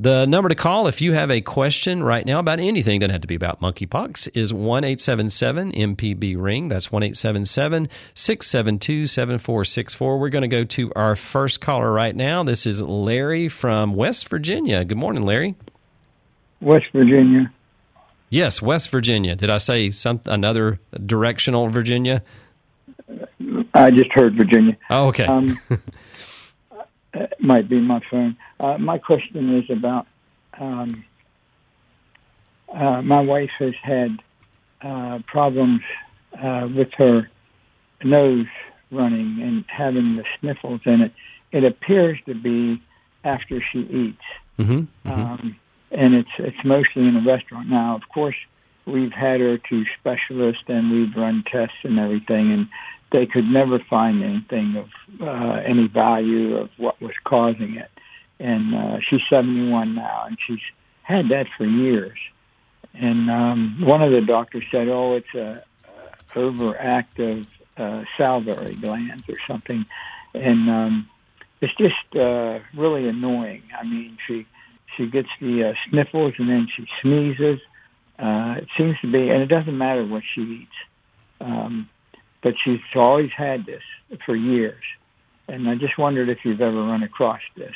The 0.01 0.27
number 0.27 0.49
to 0.49 0.55
call 0.55 0.87
if 0.87 1.01
you 1.01 1.13
have 1.13 1.29
a 1.29 1.41
question 1.41 2.05
right 2.05 2.25
now 2.25 2.39
about 2.39 2.61
anything, 2.61 3.01
doesn't 3.01 3.11
have 3.11 3.23
to 3.23 3.27
be 3.27 3.35
about 3.35 3.61
monkeypox, 3.61 4.29
is 4.33 4.55
1 4.55 4.85
877 4.85 5.73
MPB 5.73 6.41
Ring. 6.41 6.69
That's 6.69 6.93
1 6.93 7.03
877 7.03 7.89
672 8.15 9.07
7464. 9.09 10.19
We're 10.21 10.29
going 10.29 10.43
to 10.43 10.49
go 10.49 10.63
to 10.63 10.93
our 10.95 11.17
first 11.17 11.61
caller 11.61 11.93
right 11.93 12.15
now. 12.15 12.45
This 12.45 12.65
is 12.65 12.81
Larry 12.81 13.49
from 13.49 13.97
West 13.97 14.29
Virginia. 14.29 14.85
Good 14.85 14.99
morning, 14.99 15.25
Larry. 15.25 15.57
West 16.61 16.87
Virginia. 16.93 17.53
Yes, 18.31 18.63
West 18.63 18.91
Virginia. 18.91 19.35
Did 19.35 19.51
I 19.51 19.59
say 19.59 19.91
some 19.91 20.21
another 20.27 20.79
directional 21.07 21.71
Virginia? 21.71 22.23
I 23.75 23.91
just 23.91 24.13
heard 24.13 24.37
Virginia. 24.37 24.77
Oh, 24.91 25.09
okay. 25.09 25.25
Um, 25.25 25.59
it 27.15 27.35
might 27.41 27.69
be 27.69 27.81
my 27.81 28.01
phone. 28.09 28.37
Uh, 28.61 28.79
my 28.79 28.99
question 28.99 29.57
is 29.59 29.65
about 29.71 30.07
um, 30.61 31.05
uh, 32.75 33.03
my 33.03 33.21
wife 33.21 33.51
has 33.59 33.75
had 33.83 34.19
uh, 34.83 35.19
problems 35.27 35.81
uh, 36.43 36.69
with 36.75 36.89
her 36.97 37.29
nose 38.05 38.47
running 38.91 39.41
and 39.43 39.65
having 39.69 40.17
the 40.17 40.25
sniffles 40.41 40.81
in 40.85 41.01
it. 41.01 41.13
It 41.53 41.65
appears 41.65 42.19
to 42.27 42.35
be 42.35 42.83
after 43.25 43.63
she 43.73 43.81
eats, 43.81 44.23
mm-hmm, 44.59 44.73
mm-hmm. 44.73 45.11
Um, 45.11 45.57
and 45.91 46.15
it's 46.15 46.29
it's 46.39 46.65
mostly 46.65 47.07
in 47.07 47.17
a 47.17 47.25
restaurant. 47.27 47.69
Now, 47.69 47.97
of 47.97 48.03
course, 48.13 48.37
we've 48.87 49.13
had 49.13 49.41
her 49.41 49.59
to 49.59 49.85
specialists 49.99 50.65
and 50.69 50.91
we've 50.91 51.17
run 51.17 51.45
tests 51.51 51.77
and 51.85 51.99
everything, 51.99 52.53
and 52.53 52.69
they 53.13 53.27
could 53.27 53.45
never 53.45 53.79
find 53.89 54.23
anything 54.23 54.77
of 54.77 54.89
uh, 55.27 55.61
any 55.65 55.89
value 55.89 56.57
of 56.57 56.71
what 56.77 57.01
was 57.01 57.15
causing 57.25 57.77
it. 57.77 57.91
And 58.41 58.75
uh, 58.75 58.99
she's 59.09 59.21
71 59.29 59.95
now, 59.95 60.25
and 60.27 60.37
she's 60.47 60.61
had 61.03 61.29
that 61.31 61.47
for 61.57 61.67
years. 61.67 62.19
And 62.95 63.31
um, 63.31 63.79
one 63.81 64.03
of 64.03 64.13
the 64.13 64.21
doctors 64.21 64.65
said, 64.71 64.89
"Oh, 64.89 65.15
it's 65.15 65.35
a, 65.35 65.65
overactive 66.35 67.47
uh, 67.77 68.05
salivary 68.17 68.77
glands 68.77 69.25
or 69.29 69.37
something," 69.47 69.85
and 70.35 70.71
um, 70.71 71.09
it's 71.61 71.75
just 71.77 72.17
uh, 72.17 72.61
really 72.77 73.09
annoying. 73.09 73.63
I 73.79 73.85
mean, 73.85 74.19
she 74.27 74.47
she 74.97 75.07
gets 75.07 75.29
the 75.41 75.71
uh, 75.71 75.73
sniffles 75.91 76.35
and 76.39 76.49
then 76.49 76.69
she 76.77 76.87
sneezes. 77.03 77.61
Uh, 78.19 78.57
it 78.59 78.69
seems 78.77 78.97
to 79.01 79.11
be, 79.11 79.29
and 79.31 79.43
it 79.43 79.47
doesn't 79.47 79.77
matter 79.77 80.05
what 80.05 80.23
she 80.35 80.41
eats. 80.41 80.73
Um, 81.41 81.89
but 82.43 82.55
she's 82.65 82.81
always 82.95 83.31
had 83.37 83.65
this 83.67 83.83
for 84.25 84.35
years. 84.35 84.83
And 85.49 85.69
I 85.69 85.75
just 85.75 85.99
wondered 85.99 86.29
if 86.29 86.45
you've 86.45 86.61
ever 86.61 86.83
run 86.83 87.03
across 87.03 87.41
this. 87.57 87.75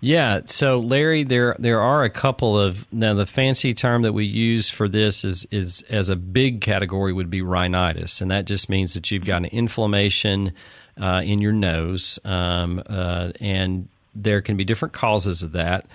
Yeah, 0.00 0.42
so 0.44 0.78
Larry, 0.78 1.24
there 1.24 1.56
there 1.58 1.80
are 1.80 2.04
a 2.04 2.10
couple 2.10 2.58
of 2.58 2.86
now 2.92 3.14
the 3.14 3.26
fancy 3.26 3.74
term 3.74 4.02
that 4.02 4.12
we 4.12 4.24
use 4.24 4.70
for 4.70 4.88
this 4.88 5.24
is 5.24 5.44
is 5.50 5.82
as 5.90 6.08
a 6.08 6.14
big 6.14 6.60
category 6.60 7.12
would 7.12 7.30
be 7.30 7.42
rhinitis, 7.42 8.20
and 8.20 8.30
that 8.30 8.44
just 8.44 8.68
means 8.68 8.94
that 8.94 9.10
you've 9.10 9.24
got 9.24 9.38
an 9.38 9.46
inflammation 9.46 10.52
uh, 11.00 11.22
in 11.24 11.40
your 11.40 11.52
nose, 11.52 12.20
um, 12.24 12.80
uh, 12.86 13.32
and 13.40 13.88
there 14.14 14.40
can 14.40 14.56
be 14.56 14.64
different 14.64 14.94
causes 14.94 15.42
of 15.42 15.52
that. 15.52 15.86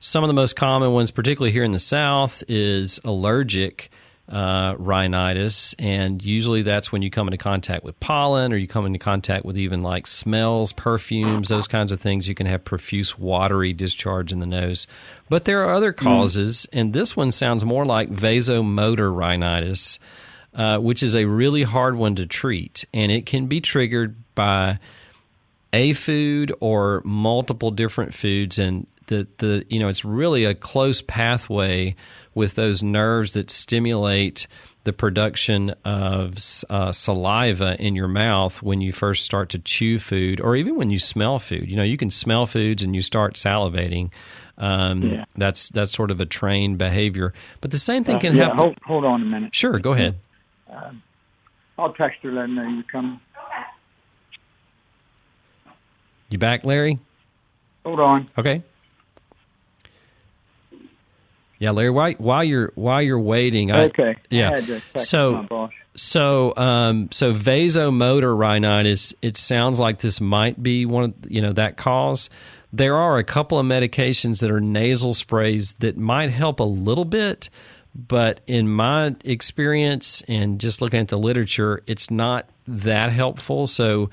Some 0.00 0.22
of 0.22 0.28
the 0.28 0.34
most 0.34 0.56
common 0.56 0.92
ones, 0.92 1.10
particularly 1.10 1.52
here 1.52 1.64
in 1.64 1.72
the 1.72 1.78
South, 1.78 2.42
is 2.48 3.00
allergic 3.04 3.90
uh, 4.28 4.74
rhinitis, 4.78 5.74
and 5.78 6.22
usually 6.22 6.62
that's 6.62 6.90
when 6.90 7.02
you 7.02 7.10
come 7.10 7.28
into 7.28 7.38
contact 7.38 7.84
with 7.84 7.98
pollen 8.00 8.52
or 8.52 8.56
you 8.56 8.66
come 8.66 8.84
into 8.84 8.98
contact 8.98 9.44
with 9.44 9.56
even 9.56 9.82
like 9.82 10.06
smells, 10.06 10.72
perfumes, 10.72 11.48
those 11.48 11.68
kinds 11.68 11.92
of 11.92 12.00
things. 12.00 12.26
You 12.26 12.34
can 12.34 12.46
have 12.46 12.64
profuse 12.64 13.16
watery 13.16 13.72
discharge 13.72 14.32
in 14.32 14.40
the 14.40 14.46
nose. 14.46 14.88
But 15.28 15.44
there 15.44 15.64
are 15.64 15.74
other 15.74 15.92
causes, 15.92 16.66
mm. 16.72 16.80
and 16.80 16.92
this 16.92 17.16
one 17.16 17.30
sounds 17.30 17.64
more 17.64 17.84
like 17.84 18.10
vasomotor 18.10 19.14
rhinitis, 19.14 20.00
uh, 20.54 20.78
which 20.78 21.02
is 21.02 21.14
a 21.14 21.26
really 21.26 21.62
hard 21.62 21.96
one 21.96 22.16
to 22.16 22.26
treat, 22.26 22.84
and 22.92 23.12
it 23.12 23.26
can 23.26 23.46
be 23.46 23.60
triggered 23.60 24.16
by 24.34 24.80
a 25.72 25.92
food 25.92 26.52
or 26.60 27.02
multiple 27.04 27.70
different 27.70 28.14
foods 28.14 28.58
and 28.58 28.86
the 29.06 29.26
the 29.38 29.64
you 29.68 29.78
know 29.78 29.88
it's 29.88 30.04
really 30.04 30.44
a 30.44 30.54
close 30.54 31.02
pathway 31.02 31.94
with 32.34 32.54
those 32.54 32.82
nerves 32.82 33.32
that 33.32 33.50
stimulate 33.50 34.46
the 34.84 34.92
production 34.92 35.70
of 35.84 36.36
uh, 36.70 36.92
saliva 36.92 37.76
in 37.80 37.96
your 37.96 38.06
mouth 38.06 38.62
when 38.62 38.80
you 38.80 38.92
first 38.92 39.24
start 39.24 39.48
to 39.48 39.58
chew 39.58 39.98
food 39.98 40.40
or 40.40 40.54
even 40.54 40.76
when 40.76 40.90
you 40.90 40.98
smell 41.00 41.40
food. 41.40 41.68
You 41.68 41.76
know, 41.76 41.82
you 41.82 41.96
can 41.96 42.08
smell 42.08 42.46
foods 42.46 42.84
and 42.84 42.94
you 42.94 43.02
start 43.02 43.34
salivating. 43.34 44.12
Um, 44.58 45.02
yeah. 45.02 45.24
That's 45.36 45.70
that's 45.70 45.92
sort 45.92 46.12
of 46.12 46.20
a 46.20 46.24
trained 46.24 46.78
behavior. 46.78 47.34
But 47.60 47.72
the 47.72 47.78
same 47.78 48.04
thing 48.04 48.16
uh, 48.16 48.20
can 48.20 48.36
yeah, 48.36 48.44
happen. 48.44 48.58
Hold, 48.58 48.78
hold, 48.86 49.04
on 49.04 49.22
a 49.22 49.24
minute. 49.24 49.54
Sure, 49.54 49.78
go 49.80 49.92
ahead. 49.92 50.14
Uh, 50.72 50.92
I'll 51.78 51.92
text 51.92 52.20
her, 52.22 52.30
let 52.30 52.42
her 52.42 52.48
know 52.48 52.68
you're 52.68 52.84
coming. 52.84 53.20
You 56.28 56.38
back, 56.38 56.64
Larry? 56.64 56.98
Hold 57.84 58.00
on. 58.00 58.30
Okay. 58.38 58.62
Yeah, 61.58 61.70
Larry. 61.70 61.90
While, 61.90 62.12
while 62.12 62.44
you're 62.44 62.72
while 62.74 63.00
you're 63.00 63.20
waiting, 63.20 63.72
I, 63.72 63.84
okay. 63.84 64.16
Yeah. 64.30 64.60
I 64.94 64.98
so 64.98 65.70
so 65.94 66.54
um, 66.56 67.08
so 67.10 67.32
vasomotor 67.34 68.36
rhinitis. 68.36 69.14
It 69.22 69.36
sounds 69.36 69.80
like 69.80 69.98
this 69.98 70.20
might 70.20 70.62
be 70.62 70.86
one 70.86 71.04
of 71.04 71.14
you 71.28 71.40
know 71.40 71.52
that 71.52 71.76
cause. 71.76 72.28
There 72.72 72.96
are 72.96 73.16
a 73.16 73.24
couple 73.24 73.58
of 73.58 73.64
medications 73.64 74.40
that 74.40 74.50
are 74.50 74.60
nasal 74.60 75.14
sprays 75.14 75.74
that 75.74 75.96
might 75.96 76.30
help 76.30 76.60
a 76.60 76.64
little 76.64 77.06
bit, 77.06 77.48
but 77.94 78.40
in 78.46 78.68
my 78.68 79.14
experience 79.24 80.22
and 80.28 80.60
just 80.60 80.82
looking 80.82 81.00
at 81.00 81.08
the 81.08 81.18
literature, 81.18 81.82
it's 81.86 82.10
not 82.10 82.50
that 82.66 83.12
helpful. 83.12 83.66
So 83.66 84.10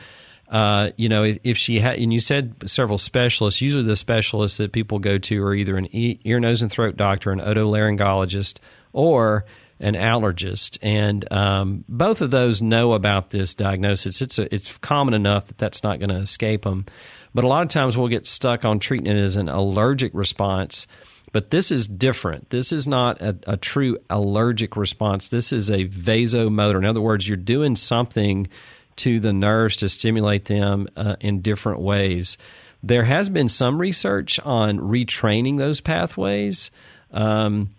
uh, 0.54 0.92
you 0.98 1.10
know, 1.10 1.24
if, 1.24 1.40
if 1.44 1.58
she 1.58 1.80
had, 1.80 1.96
and 1.96 2.14
you 2.14 2.20
said 2.20 2.54
several 2.68 3.00
specialists, 3.00 3.60
usually 3.60 3.84
the 3.84 3.96
specialists 3.96 4.60
that 4.60 4.72
people 4.72 5.00
go 5.00 5.18
to 5.18 5.44
are 5.44 5.56
either 5.56 5.76
an 5.76 5.88
ear, 5.92 6.40
nose, 6.40 6.62
and 6.62 6.72
throat 6.72 6.96
doctor, 6.96 7.32
an 7.32 7.40
otolaryngologist, 7.40 8.60
or 8.94 9.46
an 9.80 9.96
allergist, 9.96 10.78
and 10.84 11.30
um, 11.34 11.84
both 11.90 12.22
of 12.22 12.30
those 12.30 12.62
know 12.62 12.94
about 12.94 13.32
this 13.32 13.56
diagnosis. 13.56 14.22
It's 14.22 14.38
a, 14.38 14.54
it's 14.54 14.78
common 14.78 15.16
enough 15.16 15.48
that 15.48 15.58
that's 15.58 15.82
not 15.82 15.98
going 15.98 16.12
to 16.12 16.18
escape 16.18 16.62
them. 16.62 16.86
But 17.34 17.46
a 17.46 17.48
lot 17.48 17.64
of 17.64 17.70
times 17.70 17.98
we'll 17.98 18.08
get 18.08 18.28
stuck 18.28 18.64
on 18.64 18.78
treating 18.78 19.08
it 19.08 19.20
as 19.20 19.38
an 19.38 19.50
allergic 19.50 20.14
response. 20.14 20.86
But 21.32 21.50
this 21.50 21.72
is 21.72 21.88
different. 21.88 22.52
This 22.52 22.72
is 22.72 22.88
not 22.88 23.20
a, 23.22 23.36
a 23.48 23.58
true 23.58 23.98
allergic 24.12 24.78
response. 24.78 25.30
This 25.30 25.52
is 25.52 25.72
a 25.72 25.86
vasomotor. 25.86 26.78
In 26.78 26.86
other 26.86 27.02
words, 27.02 27.28
you're 27.28 27.38
doing 27.38 27.76
something 27.76 28.48
to 28.98 29.20
the 29.20 29.34
nerves 29.34 29.78
to 29.78 29.90
stimulate 29.90 30.46
them 30.46 30.88
uh, 30.96 31.16
in 31.20 31.42
different 31.42 31.80
ways. 31.80 32.38
There 32.82 33.04
has 33.04 33.30
been 33.30 33.50
some 33.50 33.80
research 33.80 34.40
on 34.40 34.80
retraining 34.80 35.58
those 35.58 35.82
pathways. 35.82 36.70
Um, 37.12 37.70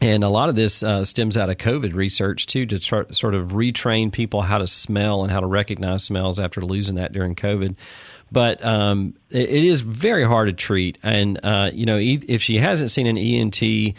and 0.00 0.24
a 0.24 0.28
lot 0.28 0.48
of 0.48 0.54
this 0.54 0.82
uh, 0.82 1.04
stems 1.04 1.36
out 1.36 1.50
of 1.50 1.56
COVID 1.56 1.94
research 1.94 2.46
too, 2.46 2.66
to 2.66 2.78
try, 2.78 3.04
sort 3.10 3.34
of 3.34 3.50
retrain 3.50 4.12
people 4.12 4.42
how 4.42 4.58
to 4.58 4.66
smell 4.66 5.22
and 5.22 5.32
how 5.32 5.40
to 5.40 5.46
recognize 5.46 6.04
smells 6.04 6.38
after 6.38 6.60
losing 6.60 6.96
that 6.96 7.12
during 7.12 7.34
COVID. 7.34 7.76
But 8.30 8.64
um, 8.64 9.14
it, 9.30 9.48
it 9.48 9.64
is 9.64 9.80
very 9.80 10.24
hard 10.24 10.48
to 10.48 10.52
treat, 10.52 10.98
and 11.02 11.38
uh, 11.42 11.70
you 11.72 11.86
know, 11.86 11.98
if 12.00 12.42
she 12.42 12.56
hasn't 12.56 12.90
seen 12.90 13.06
an 13.06 13.16
ENT, 13.16 13.94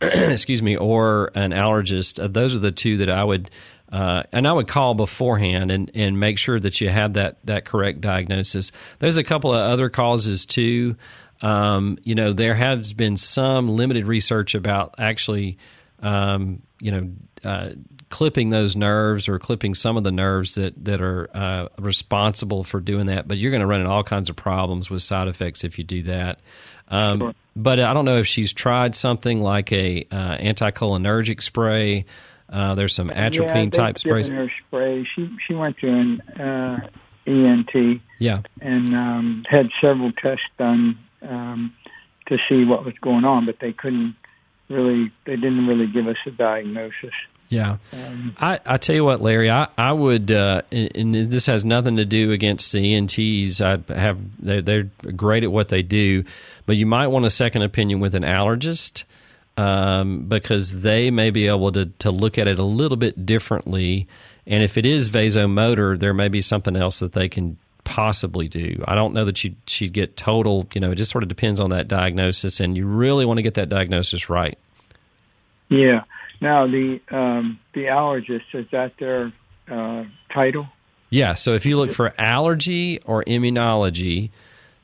excuse 0.00 0.62
me, 0.62 0.76
or 0.76 1.30
an 1.34 1.52
allergist, 1.52 2.22
uh, 2.22 2.26
those 2.26 2.54
are 2.54 2.58
the 2.58 2.72
two 2.72 2.96
that 2.98 3.10
I 3.10 3.22
would 3.22 3.50
uh, 3.92 4.24
and 4.32 4.46
I 4.46 4.52
would 4.52 4.68
call 4.68 4.94
beforehand 4.94 5.70
and, 5.70 5.90
and 5.94 6.18
make 6.18 6.38
sure 6.38 6.58
that 6.58 6.80
you 6.80 6.88
have 6.88 7.14
that, 7.14 7.38
that 7.44 7.64
correct 7.64 8.00
diagnosis. 8.00 8.72
There's 8.98 9.16
a 9.16 9.24
couple 9.24 9.54
of 9.54 9.60
other 9.60 9.88
causes 9.88 10.44
too. 10.44 10.96
Um, 11.42 11.98
you 12.02 12.14
know, 12.14 12.32
there 12.32 12.54
has 12.54 12.92
been 12.92 13.16
some 13.16 13.68
limited 13.68 14.06
research 14.06 14.54
about 14.54 14.96
actually, 14.98 15.58
um, 16.00 16.62
you 16.80 16.90
know, 16.90 17.10
uh, 17.44 17.70
clipping 18.08 18.50
those 18.50 18.76
nerves 18.76 19.28
or 19.28 19.38
clipping 19.38 19.74
some 19.74 19.96
of 19.96 20.04
the 20.04 20.12
nerves 20.12 20.54
that 20.54 20.84
that 20.84 21.00
are 21.00 21.28
uh, 21.34 21.68
responsible 21.78 22.64
for 22.64 22.80
doing 22.80 23.06
that. 23.06 23.28
But 23.28 23.38
you're 23.38 23.50
going 23.50 23.60
to 23.60 23.66
run 23.66 23.80
into 23.80 23.92
all 23.92 24.04
kinds 24.04 24.30
of 24.30 24.36
problems 24.36 24.88
with 24.88 25.02
side 25.02 25.28
effects 25.28 25.64
if 25.64 25.78
you 25.78 25.84
do 25.84 26.02
that. 26.04 26.40
Um, 26.88 27.18
sure. 27.18 27.34
But 27.54 27.80
I 27.80 27.92
don't 27.92 28.04
know 28.04 28.18
if 28.18 28.26
she's 28.26 28.52
tried 28.52 28.94
something 28.94 29.40
like 29.40 29.72
a 29.72 30.06
uh, 30.10 30.38
anticholinergic 30.38 31.42
spray. 31.42 32.04
Uh, 32.48 32.74
there's 32.74 32.94
some 32.94 33.10
atropine 33.10 33.64
yeah, 33.64 33.70
type 33.70 33.98
sprays. 33.98 34.28
Her 34.28 34.50
spray. 34.66 35.06
She 35.14 35.36
she 35.46 35.54
went 35.54 35.78
to 35.78 35.88
an 35.88 36.20
uh, 36.40 36.88
ENT. 37.26 38.00
Yeah. 38.18 38.42
And 38.60 38.94
um, 38.94 39.44
had 39.48 39.68
several 39.80 40.12
tests 40.12 40.44
done 40.58 40.98
um, 41.22 41.74
to 42.28 42.38
see 42.48 42.64
what 42.64 42.84
was 42.84 42.94
going 43.00 43.24
on, 43.24 43.46
but 43.46 43.56
they 43.60 43.72
couldn't 43.72 44.14
really 44.68 45.12
they 45.24 45.36
didn't 45.36 45.66
really 45.66 45.86
give 45.86 46.06
us 46.06 46.16
a 46.26 46.30
diagnosis. 46.30 47.14
Yeah, 47.48 47.76
um, 47.92 48.34
I, 48.40 48.58
I 48.66 48.76
tell 48.78 48.96
you 48.96 49.04
what, 49.04 49.20
Larry, 49.20 49.48
I 49.50 49.68
I 49.78 49.92
would, 49.92 50.32
uh, 50.32 50.62
and 50.72 51.14
this 51.30 51.46
has 51.46 51.64
nothing 51.64 51.96
to 51.98 52.04
do 52.04 52.32
against 52.32 52.72
the 52.72 52.94
ENTs. 52.94 53.60
I 53.60 53.78
have 53.88 54.18
they're, 54.44 54.62
they're 54.62 54.90
great 55.14 55.44
at 55.44 55.52
what 55.52 55.68
they 55.68 55.82
do, 55.82 56.24
but 56.66 56.74
you 56.74 56.86
might 56.86 57.06
want 57.06 57.24
a 57.24 57.30
second 57.30 57.62
opinion 57.62 58.00
with 58.00 58.16
an 58.16 58.24
allergist 58.24 59.04
um, 59.56 60.28
because 60.28 60.80
they 60.80 61.10
may 61.10 61.30
be 61.30 61.46
able 61.46 61.72
to 61.72 61.86
to 61.86 62.10
look 62.10 62.38
at 62.38 62.48
it 62.48 62.58
a 62.58 62.64
little 62.64 62.96
bit 62.96 63.26
differently. 63.26 64.06
And 64.46 64.62
if 64.62 64.78
it 64.78 64.86
is 64.86 65.10
vasomotor, 65.10 65.98
there 65.98 66.14
may 66.14 66.28
be 66.28 66.40
something 66.40 66.76
else 66.76 67.00
that 67.00 67.12
they 67.12 67.28
can 67.28 67.58
possibly 67.84 68.48
do. 68.48 68.82
I 68.86 68.94
don't 68.94 69.14
know 69.14 69.24
that 69.24 69.42
you 69.42 69.54
she'd 69.66 69.92
get 69.92 70.16
total. 70.16 70.66
You 70.74 70.80
know, 70.80 70.90
it 70.90 70.96
just 70.96 71.10
sort 71.10 71.24
of 71.24 71.28
depends 71.28 71.60
on 71.60 71.70
that 71.70 71.88
diagnosis, 71.88 72.60
and 72.60 72.76
you 72.76 72.86
really 72.86 73.24
want 73.24 73.38
to 73.38 73.42
get 73.42 73.54
that 73.54 73.68
diagnosis 73.68 74.28
right. 74.28 74.58
Yeah. 75.68 76.04
Now 76.40 76.66
the 76.66 77.00
um, 77.10 77.58
the 77.72 77.84
allergist 77.84 78.54
is 78.54 78.66
that 78.72 78.92
their 78.98 79.32
uh, 79.70 80.04
title? 80.32 80.66
Yeah. 81.10 81.34
So 81.34 81.54
if 81.54 81.64
you 81.64 81.76
look 81.76 81.92
for 81.92 82.12
allergy 82.18 83.00
or 83.04 83.24
immunology, 83.24 84.30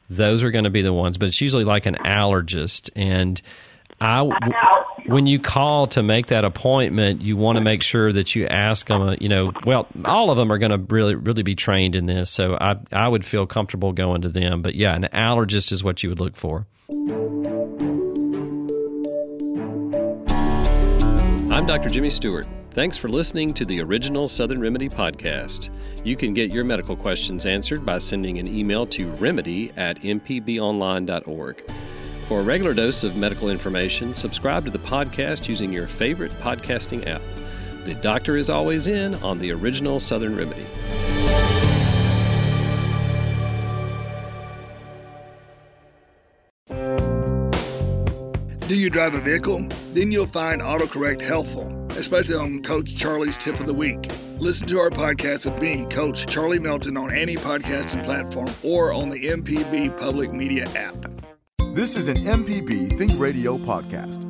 those 0.08 0.42
are 0.42 0.50
going 0.50 0.64
to 0.64 0.70
be 0.70 0.82
the 0.82 0.92
ones. 0.92 1.18
But 1.18 1.28
it's 1.28 1.40
usually 1.40 1.64
like 1.64 1.86
an 1.86 1.96
allergist, 1.96 2.90
and 2.96 3.40
I 4.02 4.22
when 5.06 5.26
you 5.26 5.38
call 5.38 5.86
to 5.88 6.02
make 6.02 6.26
that 6.26 6.44
appointment, 6.44 7.22
you 7.22 7.36
want 7.36 7.56
to 7.56 7.62
make 7.62 7.82
sure 7.82 8.12
that 8.12 8.34
you 8.34 8.48
ask 8.48 8.88
them. 8.88 9.02
Uh, 9.02 9.16
you 9.20 9.28
know, 9.28 9.52
well, 9.64 9.86
all 10.04 10.30
of 10.30 10.36
them 10.36 10.52
are 10.52 10.58
going 10.58 10.72
to 10.72 10.92
really 10.92 11.14
really 11.14 11.44
be 11.44 11.54
trained 11.54 11.94
in 11.94 12.06
this, 12.06 12.28
so 12.28 12.58
I 12.60 12.76
I 12.90 13.06
would 13.06 13.24
feel 13.24 13.46
comfortable 13.46 13.92
going 13.92 14.22
to 14.22 14.28
them. 14.28 14.60
But 14.60 14.74
yeah, 14.74 14.94
an 14.94 15.08
allergist 15.12 15.70
is 15.70 15.84
what 15.84 16.02
you 16.02 16.08
would 16.08 16.18
look 16.18 16.36
for. 16.36 16.66
I'm 21.52 21.66
Dr. 21.66 21.88
Jimmy 21.88 22.10
Stewart. 22.10 22.48
Thanks 22.72 22.96
for 22.96 23.08
listening 23.08 23.54
to 23.54 23.64
the 23.64 23.80
original 23.82 24.26
Southern 24.26 24.60
Remedy 24.60 24.88
podcast. 24.88 25.70
You 26.02 26.16
can 26.16 26.32
get 26.32 26.50
your 26.50 26.64
medical 26.64 26.96
questions 26.96 27.46
answered 27.46 27.86
by 27.86 27.98
sending 27.98 28.40
an 28.40 28.48
email 28.48 28.84
to 28.86 29.12
remedy 29.12 29.70
at 29.76 30.00
mpbonline.org. 30.00 31.62
For 32.26 32.40
a 32.40 32.42
regular 32.42 32.72
dose 32.72 33.02
of 33.02 33.16
medical 33.16 33.50
information, 33.50 34.14
subscribe 34.14 34.64
to 34.64 34.70
the 34.70 34.78
podcast 34.78 35.48
using 35.48 35.72
your 35.72 35.86
favorite 35.86 36.32
podcasting 36.40 37.06
app. 37.06 37.22
The 37.84 37.94
doctor 37.94 38.36
is 38.36 38.48
always 38.48 38.86
in 38.86 39.14
on 39.16 39.38
the 39.38 39.50
original 39.52 39.98
Southern 39.98 40.36
Remedy. 40.36 40.64
Do 48.68 48.78
you 48.78 48.88
drive 48.88 49.14
a 49.14 49.20
vehicle? 49.20 49.66
Then 49.92 50.10
you'll 50.12 50.26
find 50.26 50.62
AutoCorrect 50.62 51.20
helpful, 51.20 51.86
especially 51.90 52.36
on 52.36 52.62
Coach 52.62 52.96
Charlie's 52.96 53.36
Tip 53.36 53.60
of 53.60 53.66
the 53.66 53.74
Week. 53.74 54.10
Listen 54.38 54.66
to 54.68 54.78
our 54.78 54.88
podcast 54.88 55.44
with 55.44 55.60
me, 55.60 55.84
Coach 55.90 56.26
Charlie 56.26 56.58
Melton, 56.58 56.96
on 56.96 57.12
any 57.12 57.36
podcasting 57.36 58.02
platform 58.04 58.48
or 58.62 58.92
on 58.92 59.10
the 59.10 59.28
MPB 59.28 59.98
Public 59.98 60.32
Media 60.32 60.64
app. 60.74 61.21
This 61.74 61.96
is 61.96 62.08
an 62.08 62.16
MPB 62.16 62.98
Think 62.98 63.12
Radio 63.18 63.56
podcast. 63.56 64.26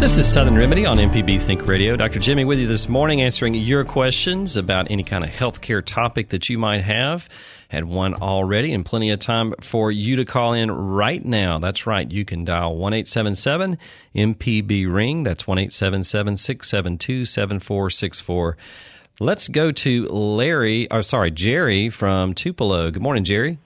This 0.00 0.18
is 0.18 0.26
Southern 0.26 0.56
Remedy 0.56 0.84
on 0.84 0.96
MPB 0.96 1.40
Think 1.40 1.68
Radio. 1.68 1.94
Dr. 1.94 2.18
Jimmy 2.18 2.44
with 2.44 2.58
you 2.58 2.66
this 2.66 2.88
morning 2.88 3.22
answering 3.22 3.54
your 3.54 3.84
questions 3.84 4.56
about 4.56 4.90
any 4.90 5.04
kind 5.04 5.22
of 5.22 5.30
healthcare 5.30 5.84
topic 5.84 6.30
that 6.30 6.48
you 6.48 6.58
might 6.58 6.82
have. 6.82 7.28
Had 7.68 7.84
one 7.84 8.14
already 8.14 8.72
and 8.72 8.84
plenty 8.84 9.10
of 9.10 9.18
time 9.18 9.54
for 9.60 9.90
you 9.90 10.16
to 10.16 10.24
call 10.24 10.52
in 10.52 10.70
right 10.70 11.24
now. 11.24 11.58
That's 11.58 11.86
right. 11.86 12.10
You 12.10 12.24
can 12.24 12.44
dial 12.44 12.76
1 12.76 12.92
877 12.92 13.78
MPB 14.14 14.92
Ring. 14.92 15.22
That's 15.24 15.46
1 15.46 15.58
877 15.58 16.36
672 16.36 17.24
7464. 17.24 18.56
Let's 19.18 19.48
go 19.48 19.72
to 19.72 20.06
Larry, 20.06 20.90
or 20.90 21.02
sorry, 21.02 21.30
Jerry 21.30 21.88
from 21.88 22.34
Tupelo. 22.34 22.90
Good 22.90 23.02
morning, 23.02 23.24
Jerry. 23.24 23.58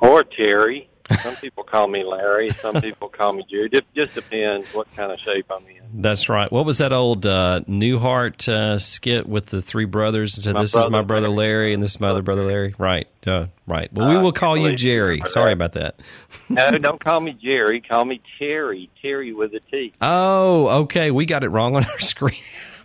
Or 0.00 0.22
Terry. 0.22 0.88
Some 1.18 1.36
people 1.36 1.64
call 1.64 1.88
me 1.88 2.04
Larry. 2.04 2.50
Some 2.50 2.74
people 2.80 3.08
call 3.08 3.32
me 3.32 3.44
Jerry. 3.50 3.68
It 3.72 3.84
just 3.94 4.14
depends 4.14 4.66
what 4.74 4.94
kind 4.96 5.12
of 5.12 5.18
shape 5.20 5.46
I'm 5.50 5.66
in. 5.66 5.82
That's 5.94 6.28
right. 6.28 6.50
What 6.50 6.64
was 6.64 6.78
that 6.78 6.92
old 6.92 7.26
uh, 7.26 7.60
Newhart 7.68 8.48
uh, 8.48 8.78
skit 8.78 9.28
with 9.28 9.46
the 9.46 9.60
three 9.60 9.84
brothers? 9.84 10.36
And 10.36 10.44
said, 10.44 10.56
this 10.56 10.74
is 10.74 10.88
my 10.88 11.02
brother 11.02 11.28
Larry, 11.28 11.48
Larry, 11.48 11.74
and 11.74 11.82
this 11.82 11.92
is 11.92 12.00
my 12.00 12.08
other 12.08 12.22
brother 12.22 12.44
Larry. 12.44 12.74
Right. 12.78 13.08
Uh, 13.26 13.46
right. 13.66 13.92
Well, 13.92 14.08
we 14.08 14.16
will 14.16 14.32
call 14.32 14.56
you 14.56 14.74
Jerry. 14.74 15.22
Sorry 15.26 15.52
about 15.52 15.72
that. 15.72 16.00
no, 16.48 16.70
don't 16.72 17.02
call 17.04 17.20
me 17.20 17.32
Jerry. 17.32 17.80
Call 17.80 18.04
me 18.04 18.20
Terry. 18.38 18.88
Terry 19.02 19.32
with 19.32 19.52
a 19.54 19.60
T. 19.70 19.92
Oh, 20.00 20.68
okay. 20.82 21.10
We 21.10 21.26
got 21.26 21.44
it 21.44 21.48
wrong 21.50 21.76
on 21.76 21.84
our 21.84 21.98
screen. 21.98 22.40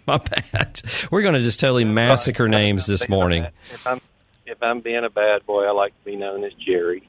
my 0.06 0.18
bad. 0.18 0.82
We're 1.12 1.22
going 1.22 1.36
to 1.36 1.42
just 1.42 1.60
totally 1.60 1.86
massacre 1.86 2.48
names 2.48 2.86
this 2.86 3.08
morning. 3.08 3.48
If 3.72 3.88
I'm 3.88 4.02
if 4.48 4.58
I'm 4.62 4.80
being 4.80 5.04
a 5.04 5.10
bad 5.10 5.46
boy, 5.46 5.66
I 5.66 5.72
like 5.72 5.98
to 6.00 6.06
be 6.06 6.16
known 6.16 6.44
as 6.44 6.54
Jerry. 6.54 7.08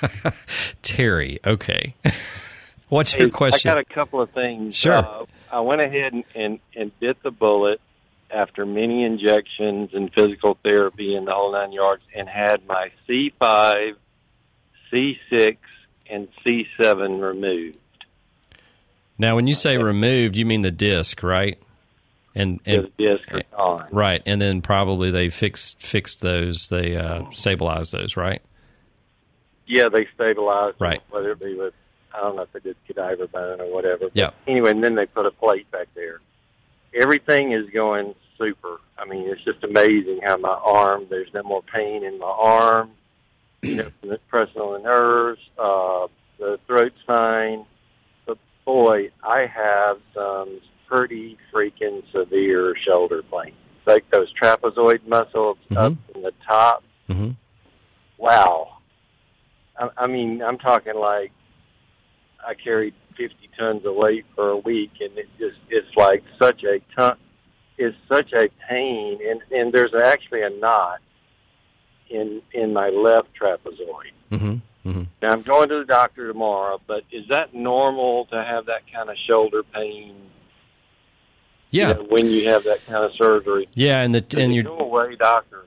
Terry, 0.82 1.40
okay. 1.44 1.94
What's 2.88 3.12
hey, 3.12 3.20
your 3.20 3.30
question? 3.30 3.70
I 3.70 3.74
got 3.74 3.80
a 3.80 3.94
couple 3.94 4.20
of 4.20 4.30
things. 4.30 4.76
Sure. 4.76 4.94
Uh, 4.94 5.24
I 5.50 5.60
went 5.60 5.80
ahead 5.80 6.12
and, 6.12 6.24
and, 6.34 6.58
and 6.76 7.00
bit 7.00 7.22
the 7.22 7.30
bullet 7.30 7.80
after 8.30 8.64
many 8.64 9.04
injections 9.04 9.90
and 9.92 10.12
physical 10.12 10.58
therapy 10.62 11.14
and 11.14 11.26
the 11.26 11.32
whole 11.32 11.52
nine 11.52 11.72
yards 11.72 12.02
and 12.14 12.28
had 12.28 12.66
my 12.66 12.90
C5, 13.08 13.94
C6, 14.92 15.56
and 16.08 16.28
C7 16.46 17.20
removed. 17.20 17.78
Now, 19.18 19.36
when 19.36 19.46
you 19.46 19.54
say 19.54 19.76
removed, 19.78 20.36
you 20.36 20.44
mean 20.44 20.62
the 20.62 20.72
disc, 20.72 21.22
right? 21.22 21.58
And, 22.34 22.60
and 22.66 22.90
the 22.96 23.16
disc 23.16 23.32
are 23.32 23.42
gone. 23.56 23.88
Right, 23.92 24.22
and 24.26 24.42
then 24.42 24.60
probably 24.60 25.10
they 25.10 25.30
fixed 25.30 25.80
fixed 25.80 26.20
those, 26.20 26.68
they 26.68 26.96
uh, 26.96 27.30
stabilized 27.30 27.92
those, 27.92 28.16
right? 28.16 28.42
Yeah, 29.66 29.84
they 29.92 30.06
stabilized. 30.14 30.76
Right. 30.80 31.00
Them, 31.00 31.10
whether 31.10 31.32
it 31.32 31.40
be 31.40 31.54
with, 31.54 31.74
I 32.12 32.20
don't 32.20 32.36
know 32.36 32.42
if 32.42 32.52
they 32.52 32.60
did 32.60 32.76
cadaver 32.86 33.26
bone 33.28 33.60
or 33.60 33.72
whatever. 33.72 34.10
Yeah. 34.12 34.30
Anyway, 34.46 34.70
and 34.70 34.82
then 34.82 34.94
they 34.94 35.06
put 35.06 35.26
a 35.26 35.30
plate 35.30 35.70
back 35.70 35.88
there. 35.94 36.20
Everything 37.00 37.52
is 37.52 37.70
going 37.70 38.14
super. 38.36 38.78
I 38.98 39.06
mean, 39.06 39.28
it's 39.28 39.42
just 39.44 39.64
amazing 39.64 40.20
how 40.22 40.36
my 40.36 40.48
arm, 40.48 41.06
there's 41.08 41.32
no 41.32 41.42
more 41.42 41.62
pain 41.62 42.04
in 42.04 42.18
my 42.18 42.26
arm, 42.26 42.90
you 43.62 43.76
know, 43.76 43.90
from 44.00 44.16
pressing 44.28 44.60
on 44.60 44.82
the 44.82 44.88
nerves. 44.88 45.40
Uh, 45.58 46.08
the 46.38 46.58
throat's 46.66 46.98
fine. 47.06 47.64
But 48.26 48.38
boy, 48.64 49.10
I 49.22 49.46
have 49.46 49.98
some 50.14 50.60
pretty 50.86 51.36
freaking 51.52 52.02
severe 52.12 52.74
shoulder 52.76 53.22
pain. 53.22 53.52
Like 53.86 54.08
those 54.10 54.32
trapezoid 54.40 55.06
muscles 55.06 55.58
mm-hmm. 55.70 55.76
up 55.76 55.92
in 56.14 56.22
the 56.22 56.32
top. 56.48 56.82
Mm-hmm. 57.08 57.30
Wow 58.18 58.74
I, 59.76 59.88
I 59.96 60.06
mean, 60.06 60.42
I'm 60.42 60.58
talking 60.58 60.94
like 60.94 61.32
I 62.46 62.54
carried 62.54 62.94
50 63.16 63.34
tons 63.58 63.86
of 63.86 63.94
weight 63.94 64.24
for 64.34 64.50
a 64.50 64.56
week, 64.56 64.92
and 65.00 65.16
it 65.18 65.28
just 65.38 65.58
it's 65.68 65.94
like 65.96 66.22
such 66.40 66.62
a 66.64 66.80
ton. 66.96 67.16
It's 67.76 67.96
such 68.12 68.32
a 68.32 68.48
pain, 68.68 69.18
and 69.28 69.40
and 69.50 69.72
there's 69.72 69.94
actually 69.94 70.42
a 70.42 70.50
knot 70.50 71.00
in 72.08 72.42
in 72.52 72.72
my 72.72 72.88
left 72.88 73.28
trapezoid. 73.40 74.12
Mm-hmm. 74.30 74.88
Mm-hmm. 74.88 75.02
Now 75.22 75.28
I'm 75.30 75.42
going 75.42 75.68
to 75.70 75.78
the 75.78 75.84
doctor 75.84 76.28
tomorrow, 76.28 76.80
but 76.86 77.04
is 77.10 77.24
that 77.30 77.54
normal 77.54 78.26
to 78.26 78.36
have 78.36 78.66
that 78.66 78.82
kind 78.92 79.08
of 79.08 79.16
shoulder 79.28 79.62
pain? 79.62 80.14
Yeah, 81.74 81.88
you 81.88 81.94
know, 81.94 82.06
when 82.08 82.30
you 82.30 82.48
have 82.50 82.62
that 82.64 82.86
kind 82.86 83.04
of 83.04 83.12
surgery. 83.16 83.68
Yeah, 83.74 84.00
and 84.00 84.14
the 84.14 84.24
and 84.38 84.54
your 84.54 84.68
away, 84.68 85.16
doctor. 85.16 85.66